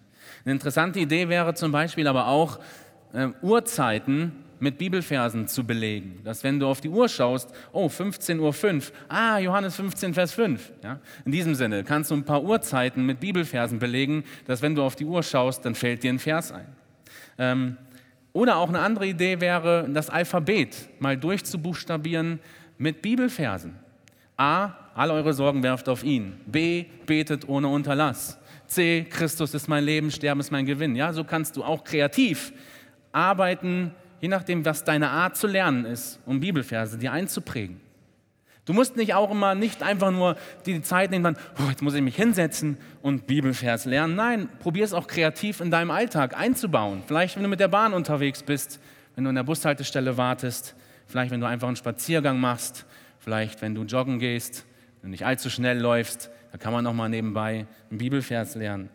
Eine 0.44 0.52
interessante 0.52 1.00
Idee 1.00 1.30
wäre 1.30 1.54
zum 1.54 1.72
Beispiel 1.72 2.06
aber 2.06 2.26
auch, 2.26 2.58
äh, 3.12 3.28
Uhrzeiten 3.42 4.32
mit 4.60 4.78
Bibelversen 4.78 5.48
zu 5.48 5.64
belegen. 5.64 6.20
Dass 6.22 6.44
wenn 6.44 6.60
du 6.60 6.66
auf 6.66 6.80
die 6.80 6.88
Uhr 6.88 7.08
schaust, 7.08 7.52
oh, 7.72 7.86
15.05 7.86 8.38
Uhr, 8.76 8.82
ah, 9.08 9.38
Johannes 9.38 9.76
15, 9.76 10.14
Vers 10.14 10.32
5. 10.34 10.72
Ja? 10.84 11.00
In 11.24 11.32
diesem 11.32 11.54
Sinne 11.54 11.82
kannst 11.82 12.10
du 12.10 12.14
ein 12.14 12.24
paar 12.24 12.42
Uhrzeiten 12.44 13.04
mit 13.06 13.20
Bibelversen 13.20 13.78
belegen, 13.78 14.24
dass 14.46 14.62
wenn 14.62 14.74
du 14.74 14.82
auf 14.82 14.96
die 14.96 15.06
Uhr 15.06 15.22
schaust, 15.22 15.64
dann 15.64 15.74
fällt 15.74 16.02
dir 16.02 16.12
ein 16.12 16.18
Vers 16.18 16.52
ein. 16.52 16.66
Ähm, 17.38 17.76
oder 18.32 18.56
auch 18.56 18.68
eine 18.68 18.78
andere 18.78 19.06
Idee 19.06 19.40
wäre, 19.40 19.88
das 19.92 20.08
Alphabet 20.08 20.88
mal 21.00 21.16
durchzubuchstabieren 21.16 22.38
mit 22.78 23.02
Bibelversen. 23.02 23.74
A, 24.36 24.72
all 24.94 25.10
eure 25.10 25.32
Sorgen 25.32 25.62
werft 25.62 25.88
auf 25.88 26.04
ihn. 26.04 26.34
B, 26.46 26.84
betet 27.06 27.48
ohne 27.48 27.68
Unterlass. 27.68 28.38
C, 28.66 29.04
Christus 29.10 29.52
ist 29.52 29.68
mein 29.68 29.84
Leben, 29.84 30.10
Sterben 30.12 30.40
ist 30.40 30.52
mein 30.52 30.64
Gewinn. 30.64 30.94
Ja, 30.94 31.12
so 31.12 31.24
kannst 31.24 31.56
du 31.56 31.64
auch 31.64 31.82
kreativ 31.82 32.52
arbeiten, 33.12 33.94
je 34.20 34.28
nachdem, 34.28 34.64
was 34.64 34.84
deine 34.84 35.10
Art 35.10 35.36
zu 35.36 35.46
lernen 35.46 35.84
ist, 35.84 36.20
um 36.26 36.40
Bibelverse 36.40 36.98
dir 36.98 37.12
einzuprägen. 37.12 37.80
Du 38.66 38.74
musst 38.74 38.96
nicht 38.96 39.14
auch 39.14 39.30
immer 39.30 39.54
nicht 39.54 39.82
einfach 39.82 40.10
nur 40.10 40.36
die 40.66 40.82
Zeit 40.82 41.10
nehmen, 41.10 41.36
oh, 41.58 41.70
jetzt 41.70 41.82
muss 41.82 41.94
ich 41.94 42.02
mich 42.02 42.14
hinsetzen 42.14 42.76
und 43.02 43.26
Bibelvers 43.26 43.84
lernen. 43.84 44.14
Nein, 44.14 44.48
probier 44.60 44.84
es 44.84 44.92
auch 44.92 45.06
kreativ 45.06 45.60
in 45.60 45.70
deinem 45.70 45.90
Alltag 45.90 46.38
einzubauen. 46.38 47.02
Vielleicht, 47.06 47.36
wenn 47.36 47.42
du 47.42 47.48
mit 47.48 47.58
der 47.58 47.68
Bahn 47.68 47.94
unterwegs 47.94 48.42
bist, 48.42 48.78
wenn 49.14 49.24
du 49.24 49.30
in 49.30 49.36
der 49.36 49.42
Bushaltestelle 49.42 50.16
wartest, 50.16 50.76
vielleicht, 51.06 51.32
wenn 51.32 51.40
du 51.40 51.46
einfach 51.46 51.66
einen 51.66 51.76
Spaziergang 51.76 52.38
machst, 52.38 52.86
vielleicht, 53.18 53.60
wenn 53.62 53.74
du 53.74 53.82
joggen 53.82 54.18
gehst, 54.18 54.66
wenn 55.00 55.08
du 55.08 55.12
nicht 55.12 55.26
allzu 55.26 55.50
schnell 55.50 55.80
läufst, 55.80 56.30
da 56.52 56.58
kann 56.58 56.72
man 56.72 56.86
auch 56.86 56.92
mal 56.92 57.08
nebenbei 57.08 57.66
einen 57.90 57.98
Bibelvers 57.98 58.54
lernen. 58.54 58.90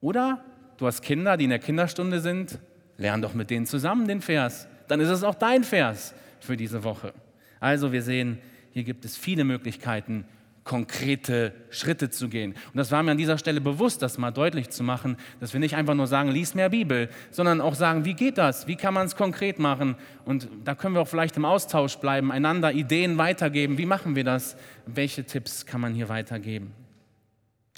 Oder 0.00 0.42
du 0.78 0.86
hast 0.86 1.02
Kinder, 1.02 1.36
die 1.36 1.44
in 1.44 1.50
der 1.50 1.58
Kinderstunde 1.58 2.20
sind, 2.20 2.58
Lern 3.00 3.22
doch 3.22 3.34
mit 3.34 3.50
denen 3.50 3.66
zusammen 3.66 4.06
den 4.06 4.20
Vers. 4.20 4.68
Dann 4.86 5.00
ist 5.00 5.08
es 5.08 5.24
auch 5.24 5.34
dein 5.34 5.64
Vers 5.64 6.14
für 6.38 6.56
diese 6.56 6.84
Woche. 6.84 7.12
Also 7.58 7.92
wir 7.92 8.02
sehen, 8.02 8.38
hier 8.72 8.84
gibt 8.84 9.04
es 9.04 9.16
viele 9.16 9.44
Möglichkeiten, 9.44 10.26
konkrete 10.64 11.54
Schritte 11.70 12.10
zu 12.10 12.28
gehen. 12.28 12.52
Und 12.52 12.76
das 12.76 12.92
war 12.92 13.02
mir 13.02 13.12
an 13.12 13.16
dieser 13.16 13.38
Stelle 13.38 13.62
bewusst, 13.62 14.02
das 14.02 14.18
mal 14.18 14.30
deutlich 14.30 14.68
zu 14.68 14.84
machen, 14.84 15.16
dass 15.40 15.54
wir 15.54 15.60
nicht 15.60 15.74
einfach 15.74 15.94
nur 15.94 16.06
sagen, 16.06 16.30
lies 16.30 16.54
mehr 16.54 16.68
Bibel, 16.68 17.08
sondern 17.30 17.62
auch 17.62 17.74
sagen, 17.74 18.04
wie 18.04 18.14
geht 18.14 18.36
das? 18.36 18.66
Wie 18.68 18.76
kann 18.76 18.92
man 18.92 19.06
es 19.06 19.16
konkret 19.16 19.58
machen? 19.58 19.96
Und 20.26 20.48
da 20.64 20.74
können 20.74 20.94
wir 20.94 21.00
auch 21.00 21.08
vielleicht 21.08 21.36
im 21.38 21.46
Austausch 21.46 21.96
bleiben, 21.96 22.30
einander 22.30 22.72
Ideen 22.72 23.16
weitergeben. 23.16 23.78
Wie 23.78 23.86
machen 23.86 24.14
wir 24.14 24.24
das? 24.24 24.56
Welche 24.84 25.24
Tipps 25.24 25.64
kann 25.64 25.80
man 25.80 25.94
hier 25.94 26.10
weitergeben? 26.10 26.72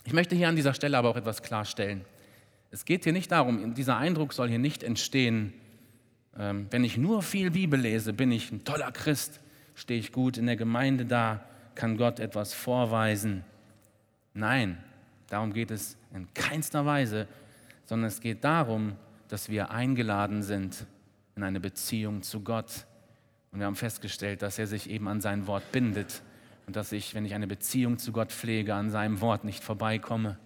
Ich 0.05 0.12
möchte 0.12 0.35
hier 0.35 0.49
an 0.49 0.57
dieser 0.57 0.75
Stelle 0.75 0.99
aber 0.99 1.11
auch 1.11 1.16
etwas 1.16 1.43
klarstellen. 1.43 2.05
Es 2.73 2.87
geht 2.87 3.05
hier 3.05 3.12
nicht 3.12 3.31
darum, 3.31 3.75
dieser 3.75 3.99
Eindruck 3.99 4.33
soll 4.33 4.49
hier 4.49 4.59
nicht 4.59 4.83
entstehen, 4.83 5.53
ähm, 6.39 6.68
wenn 6.70 6.85
ich 6.85 6.97
nur 6.97 7.23
viel 7.23 7.51
Bibel 7.51 7.79
lese, 7.79 8.14
bin 8.14 8.33
ich 8.33 8.51
ein 8.51 8.64
toller 8.64 8.91
Christ, 8.91 9.41
stehe 9.75 10.01
ich 10.01 10.11
gut 10.11 10.39
in 10.39 10.47
der 10.47 10.57
Gemeinde 10.57 11.05
da, 11.05 11.45
kann 11.75 11.99
Gott 11.99 12.18
etwas 12.18 12.55
vorweisen. 12.55 13.45
Nein, 14.33 14.83
darum 15.29 15.53
geht 15.53 15.70
es 15.70 15.99
in 16.14 16.33
keinster 16.33 16.87
Weise, 16.87 17.29
sondern 17.85 18.09
es 18.09 18.20
geht 18.20 18.43
darum, 18.43 18.95
dass 19.29 19.51
wir 19.51 19.70
eingeladen 19.70 20.43
sind 20.43 20.87
in 21.37 21.43
eine 21.43 21.61
Beziehung 21.61 22.23
zu 22.23 22.41
Gott. 22.41 22.87
Und 23.51 23.59
wir 23.59 23.66
haben 23.66 23.77
festgestellt, 23.77 24.41
dass 24.41 24.59
er 24.59 24.66
sich 24.66 24.89
eben 24.89 25.09
an 25.09 25.20
sein 25.20 25.47
Wort 25.47 25.73
bindet 25.73 26.23
und 26.66 26.75
dass 26.75 26.93
ich, 26.93 27.14
wenn 27.14 27.27
ich 27.27 27.35
eine 27.35 27.47
Beziehung 27.47 27.99
zu 27.99 28.12
Gott 28.12 28.33
pflege, 28.33 28.75
an 28.75 28.89
seinem 28.89 29.20
Wort 29.20 29.45
nicht 29.45 29.62
vorbeikomme 29.62 30.39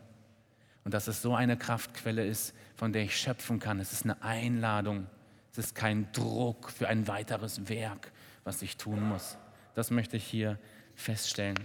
und 0.86 0.94
dass 0.94 1.08
es 1.08 1.20
so 1.20 1.34
eine 1.34 1.56
Kraftquelle 1.56 2.24
ist, 2.24 2.54
von 2.76 2.92
der 2.92 3.02
ich 3.02 3.16
schöpfen 3.16 3.58
kann. 3.58 3.80
Es 3.80 3.92
ist 3.92 4.04
eine 4.04 4.22
Einladung. 4.22 5.08
Es 5.50 5.58
ist 5.58 5.74
kein 5.74 6.06
Druck 6.12 6.70
für 6.70 6.86
ein 6.86 7.08
weiteres 7.08 7.68
Werk, 7.68 8.12
was 8.44 8.62
ich 8.62 8.76
tun 8.76 9.02
muss. 9.02 9.36
Das 9.74 9.90
möchte 9.90 10.16
ich 10.16 10.24
hier 10.24 10.60
feststellen. 10.94 11.58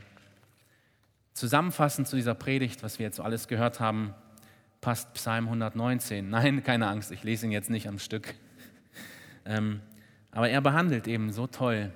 Zusammenfassend 1.36 2.08
zu 2.08 2.16
dieser 2.16 2.34
Predigt, 2.34 2.82
was 2.82 2.98
wir 2.98 3.06
jetzt 3.06 3.20
alles 3.20 3.48
gehört 3.48 3.80
haben, 3.80 4.16
passt 4.82 5.14
Psalm 5.14 5.46
119. 5.46 6.28
Nein, 6.28 6.64
keine 6.64 6.88
Angst, 6.88 7.12
ich 7.12 7.24
lese 7.24 7.46
ihn 7.46 7.52
jetzt 7.52 7.70
nicht 7.70 7.88
am 7.88 8.00
Stück. 8.00 8.34
Ähm, 9.46 9.82
aber 10.32 10.50
er 10.50 10.62
behandelt 10.62 11.08
eben 11.08 11.32
so 11.32 11.46
toll 11.46 11.92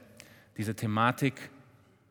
diese 0.58 0.76
Thematik 0.76 1.50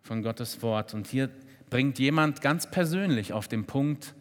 von 0.02 0.24
Gottes 0.24 0.60
Wort. 0.60 0.92
Und 0.92 1.06
hier 1.06 1.30
bringt 1.70 2.00
jemand 2.00 2.40
ganz 2.40 2.68
persönlich 2.68 3.32
auf 3.32 3.46
den 3.46 3.64
Punkt, 3.64 4.12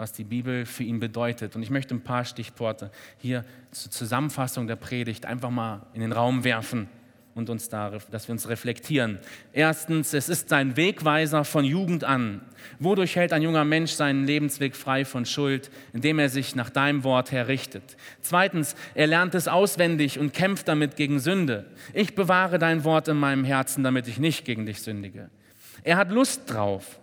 was 0.00 0.12
die 0.12 0.24
Bibel 0.24 0.64
für 0.64 0.82
ihn 0.82 0.98
bedeutet. 0.98 1.54
Und 1.54 1.62
ich 1.62 1.68
möchte 1.68 1.94
ein 1.94 2.00
paar 2.00 2.24
Stichworte 2.24 2.90
hier 3.18 3.44
zur 3.70 3.90
Zusammenfassung 3.90 4.66
der 4.66 4.76
Predigt 4.76 5.26
einfach 5.26 5.50
mal 5.50 5.86
in 5.92 6.00
den 6.00 6.12
Raum 6.12 6.42
werfen. 6.42 6.88
und 7.32 7.48
uns 7.48 7.68
da, 7.68 7.90
dass 8.10 8.26
wir 8.26 8.32
uns 8.32 8.48
reflektieren. 8.48 9.18
Erstens, 9.52 10.12
es 10.12 10.28
ist 10.28 10.48
sein 10.48 10.76
Wegweiser 10.76 11.44
von 11.44 11.64
Jugend 11.64 12.02
an. 12.02 12.40
Wodurch 12.80 13.14
hält 13.14 13.32
ein 13.32 13.40
junger 13.40 13.64
Mensch 13.64 13.92
seinen 13.92 14.26
Lebensweg 14.26 14.74
frei 14.74 15.04
von 15.04 15.24
Schuld, 15.24 15.70
indem 15.92 16.18
er 16.18 16.28
sich 16.28 16.56
nach 16.56 16.70
deinem 16.70 17.04
Wort 17.04 17.30
herrichtet? 17.30 17.96
Zweitens, 18.20 18.74
er 18.94 19.06
lernt 19.06 19.36
es 19.36 19.46
auswendig 19.46 20.18
und 20.18 20.34
kämpft 20.34 20.66
damit 20.66 20.96
gegen 20.96 21.20
Sünde. 21.20 21.66
Ich 21.94 22.16
bewahre 22.16 22.58
dein 22.58 22.82
Wort 22.82 23.06
in 23.06 23.16
meinem 23.16 23.44
Herzen, 23.44 23.84
damit 23.84 24.08
ich 24.08 24.18
nicht 24.18 24.44
gegen 24.44 24.66
dich 24.66 24.82
sündige. 24.82 25.30
Er 25.84 25.98
hat 25.98 26.10
Lust 26.10 26.50
drauf. 26.52 26.98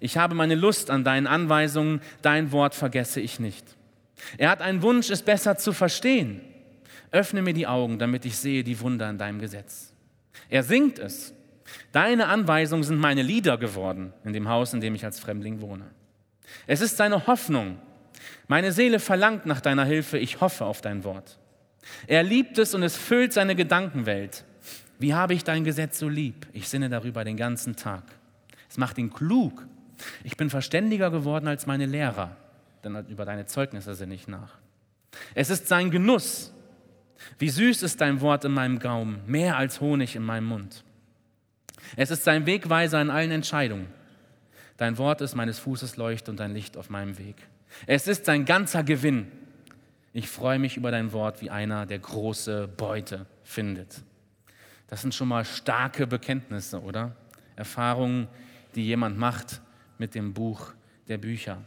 Ich 0.00 0.16
habe 0.16 0.34
meine 0.34 0.54
Lust 0.54 0.90
an 0.90 1.04
deinen 1.04 1.26
Anweisungen, 1.26 2.00
dein 2.22 2.52
Wort 2.52 2.74
vergesse 2.74 3.20
ich 3.20 3.40
nicht. 3.40 3.64
Er 4.38 4.50
hat 4.50 4.60
einen 4.60 4.82
Wunsch, 4.82 5.10
es 5.10 5.22
besser 5.22 5.56
zu 5.56 5.72
verstehen. 5.72 6.40
Öffne 7.10 7.42
mir 7.42 7.54
die 7.54 7.66
Augen, 7.66 7.98
damit 7.98 8.24
ich 8.24 8.36
sehe 8.36 8.64
die 8.64 8.80
Wunder 8.80 9.08
in 9.10 9.18
deinem 9.18 9.38
Gesetz. 9.38 9.92
Er 10.48 10.62
singt 10.62 10.98
es. 10.98 11.34
Deine 11.92 12.26
Anweisungen 12.26 12.84
sind 12.84 12.98
meine 12.98 13.22
Lieder 13.22 13.58
geworden 13.58 14.12
in 14.24 14.32
dem 14.32 14.48
Haus, 14.48 14.72
in 14.72 14.80
dem 14.80 14.94
ich 14.94 15.04
als 15.04 15.20
Fremdling 15.20 15.60
wohne. 15.60 15.86
Es 16.66 16.80
ist 16.80 16.96
seine 16.96 17.26
Hoffnung. 17.26 17.78
Meine 18.48 18.72
Seele 18.72 18.98
verlangt 18.98 19.46
nach 19.46 19.60
deiner 19.60 19.84
Hilfe. 19.84 20.18
Ich 20.18 20.40
hoffe 20.40 20.64
auf 20.64 20.80
dein 20.80 21.04
Wort. 21.04 21.38
Er 22.06 22.22
liebt 22.22 22.58
es 22.58 22.74
und 22.74 22.82
es 22.82 22.96
füllt 22.96 23.32
seine 23.32 23.56
Gedankenwelt. 23.56 24.44
Wie 24.98 25.14
habe 25.14 25.34
ich 25.34 25.44
dein 25.44 25.64
Gesetz 25.64 25.98
so 25.98 26.08
lieb? 26.08 26.46
Ich 26.52 26.68
sinne 26.68 26.88
darüber 26.88 27.24
den 27.24 27.36
ganzen 27.36 27.76
Tag. 27.76 28.04
Es 28.68 28.78
macht 28.78 28.98
ihn 28.98 29.12
klug. 29.12 29.66
Ich 30.24 30.36
bin 30.36 30.50
verständiger 30.50 31.10
geworden 31.10 31.48
als 31.48 31.66
meine 31.66 31.86
Lehrer, 31.86 32.36
denn 32.84 33.06
über 33.08 33.24
deine 33.24 33.46
Zeugnisse 33.46 33.94
sinne 33.94 34.14
ich 34.14 34.28
nach. 34.28 34.58
Es 35.34 35.50
ist 35.50 35.68
sein 35.68 35.90
Genuss, 35.90 36.52
wie 37.38 37.50
süß 37.50 37.82
ist 37.82 38.00
dein 38.00 38.20
Wort 38.20 38.44
in 38.44 38.52
meinem 38.52 38.78
Gaumen, 38.78 39.20
mehr 39.26 39.56
als 39.56 39.80
Honig 39.80 40.16
in 40.16 40.22
meinem 40.22 40.46
Mund. 40.46 40.84
Es 41.96 42.10
ist 42.10 42.24
sein 42.24 42.46
Wegweiser 42.46 43.00
in 43.00 43.10
allen 43.10 43.30
Entscheidungen. 43.30 43.88
Dein 44.76 44.98
Wort 44.98 45.20
ist 45.20 45.34
meines 45.34 45.58
Fußes 45.58 45.96
Leucht 45.96 46.28
und 46.28 46.40
dein 46.40 46.52
Licht 46.54 46.76
auf 46.76 46.90
meinem 46.90 47.18
Weg. 47.18 47.36
Es 47.86 48.08
ist 48.08 48.24
sein 48.24 48.44
ganzer 48.44 48.82
Gewinn. 48.82 49.30
Ich 50.12 50.28
freue 50.28 50.58
mich 50.58 50.76
über 50.76 50.90
dein 50.90 51.12
Wort 51.12 51.40
wie 51.40 51.50
einer, 51.50 51.86
der 51.86 51.98
große 51.98 52.68
Beute 52.68 53.26
findet. 53.44 54.02
Das 54.88 55.00
sind 55.02 55.14
schon 55.14 55.28
mal 55.28 55.44
starke 55.44 56.06
Bekenntnisse, 56.06 56.82
oder? 56.82 57.16
Erfahrungen, 57.56 58.28
die 58.74 58.84
jemand 58.84 59.18
macht 59.18 59.60
mit 60.02 60.16
dem 60.16 60.34
Buch 60.34 60.72
der 61.06 61.16
Bücher. 61.16 61.58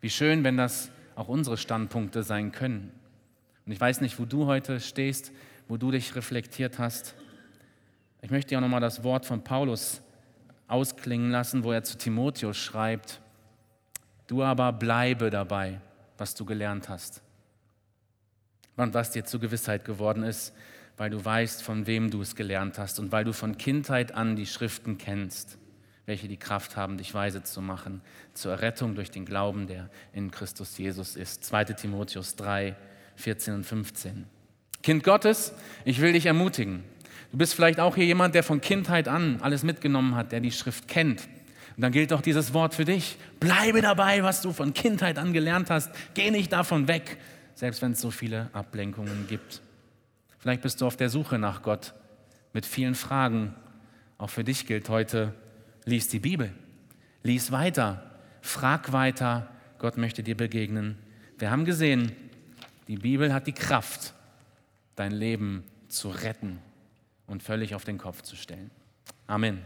Wie 0.00 0.10
schön, 0.10 0.42
wenn 0.42 0.56
das 0.56 0.90
auch 1.14 1.28
unsere 1.28 1.56
Standpunkte 1.56 2.24
sein 2.24 2.50
können. 2.50 2.90
Und 3.64 3.70
ich 3.70 3.80
weiß 3.80 4.00
nicht, 4.00 4.18
wo 4.18 4.24
du 4.24 4.46
heute 4.46 4.80
stehst, 4.80 5.30
wo 5.68 5.76
du 5.76 5.92
dich 5.92 6.16
reflektiert 6.16 6.80
hast. 6.80 7.14
Ich 8.20 8.32
möchte 8.32 8.52
ja 8.52 8.60
nochmal 8.60 8.80
das 8.80 9.04
Wort 9.04 9.26
von 9.26 9.44
Paulus 9.44 10.02
ausklingen 10.66 11.30
lassen, 11.30 11.62
wo 11.62 11.70
er 11.70 11.84
zu 11.84 11.96
Timotheus 11.96 12.56
schreibt, 12.56 13.20
du 14.26 14.42
aber 14.42 14.72
bleibe 14.72 15.30
dabei, 15.30 15.80
was 16.16 16.34
du 16.34 16.44
gelernt 16.44 16.88
hast 16.88 17.22
und 18.74 18.92
was 18.92 19.12
dir 19.12 19.24
zur 19.24 19.38
Gewissheit 19.38 19.84
geworden 19.84 20.24
ist, 20.24 20.52
weil 20.96 21.10
du 21.10 21.24
weißt, 21.24 21.62
von 21.62 21.86
wem 21.86 22.10
du 22.10 22.22
es 22.22 22.34
gelernt 22.34 22.76
hast 22.76 22.98
und 22.98 23.12
weil 23.12 23.22
du 23.22 23.32
von 23.32 23.56
Kindheit 23.56 24.10
an 24.10 24.34
die 24.34 24.46
Schriften 24.46 24.98
kennst, 24.98 25.58
welche 26.08 26.26
die 26.26 26.38
Kraft 26.38 26.74
haben, 26.74 26.96
dich 26.96 27.12
weise 27.12 27.42
zu 27.42 27.60
machen, 27.60 28.00
zur 28.32 28.52
Errettung 28.52 28.94
durch 28.94 29.10
den 29.10 29.26
Glauben, 29.26 29.66
der 29.66 29.90
in 30.14 30.30
Christus 30.30 30.78
Jesus 30.78 31.16
ist. 31.16 31.44
2 31.44 31.64
Timotheus 31.64 32.34
3, 32.36 32.74
14 33.16 33.54
und 33.54 33.64
15. 33.64 34.24
Kind 34.82 35.04
Gottes, 35.04 35.52
ich 35.84 36.00
will 36.00 36.14
dich 36.14 36.24
ermutigen. 36.24 36.82
Du 37.30 37.36
bist 37.36 37.52
vielleicht 37.52 37.78
auch 37.78 37.94
hier 37.94 38.06
jemand, 38.06 38.34
der 38.34 38.42
von 38.42 38.62
Kindheit 38.62 39.06
an 39.06 39.40
alles 39.42 39.64
mitgenommen 39.64 40.14
hat, 40.14 40.32
der 40.32 40.40
die 40.40 40.50
Schrift 40.50 40.88
kennt. 40.88 41.28
Und 41.76 41.82
dann 41.82 41.92
gilt 41.92 42.10
auch 42.14 42.22
dieses 42.22 42.54
Wort 42.54 42.74
für 42.74 42.86
dich. 42.86 43.18
Bleibe 43.38 43.82
dabei, 43.82 44.22
was 44.22 44.40
du 44.40 44.54
von 44.54 44.72
Kindheit 44.72 45.18
an 45.18 45.34
gelernt 45.34 45.68
hast. 45.68 45.90
Geh 46.14 46.30
nicht 46.30 46.50
davon 46.54 46.88
weg, 46.88 47.18
selbst 47.54 47.82
wenn 47.82 47.92
es 47.92 48.00
so 48.00 48.10
viele 48.10 48.48
Ablenkungen 48.54 49.26
gibt. 49.28 49.60
Vielleicht 50.38 50.62
bist 50.62 50.80
du 50.80 50.86
auf 50.86 50.96
der 50.96 51.10
Suche 51.10 51.38
nach 51.38 51.60
Gott 51.60 51.92
mit 52.54 52.64
vielen 52.64 52.94
Fragen. 52.94 53.54
Auch 54.16 54.30
für 54.30 54.42
dich 54.42 54.66
gilt 54.66 54.88
heute, 54.88 55.34
lies 55.88 56.08
die 56.08 56.18
Bibel. 56.18 56.52
Lies 57.22 57.50
weiter, 57.50 58.10
frag 58.42 58.92
weiter. 58.92 59.48
Gott 59.78 59.96
möchte 59.96 60.22
dir 60.22 60.36
begegnen. 60.36 60.98
Wir 61.38 61.50
haben 61.50 61.64
gesehen, 61.64 62.12
die 62.88 62.96
Bibel 62.96 63.32
hat 63.32 63.46
die 63.46 63.52
Kraft, 63.52 64.14
dein 64.96 65.12
Leben 65.12 65.64
zu 65.88 66.10
retten 66.10 66.58
und 67.26 67.42
völlig 67.42 67.74
auf 67.74 67.84
den 67.84 67.98
Kopf 67.98 68.22
zu 68.22 68.36
stellen. 68.36 68.70
Amen. 69.26 69.62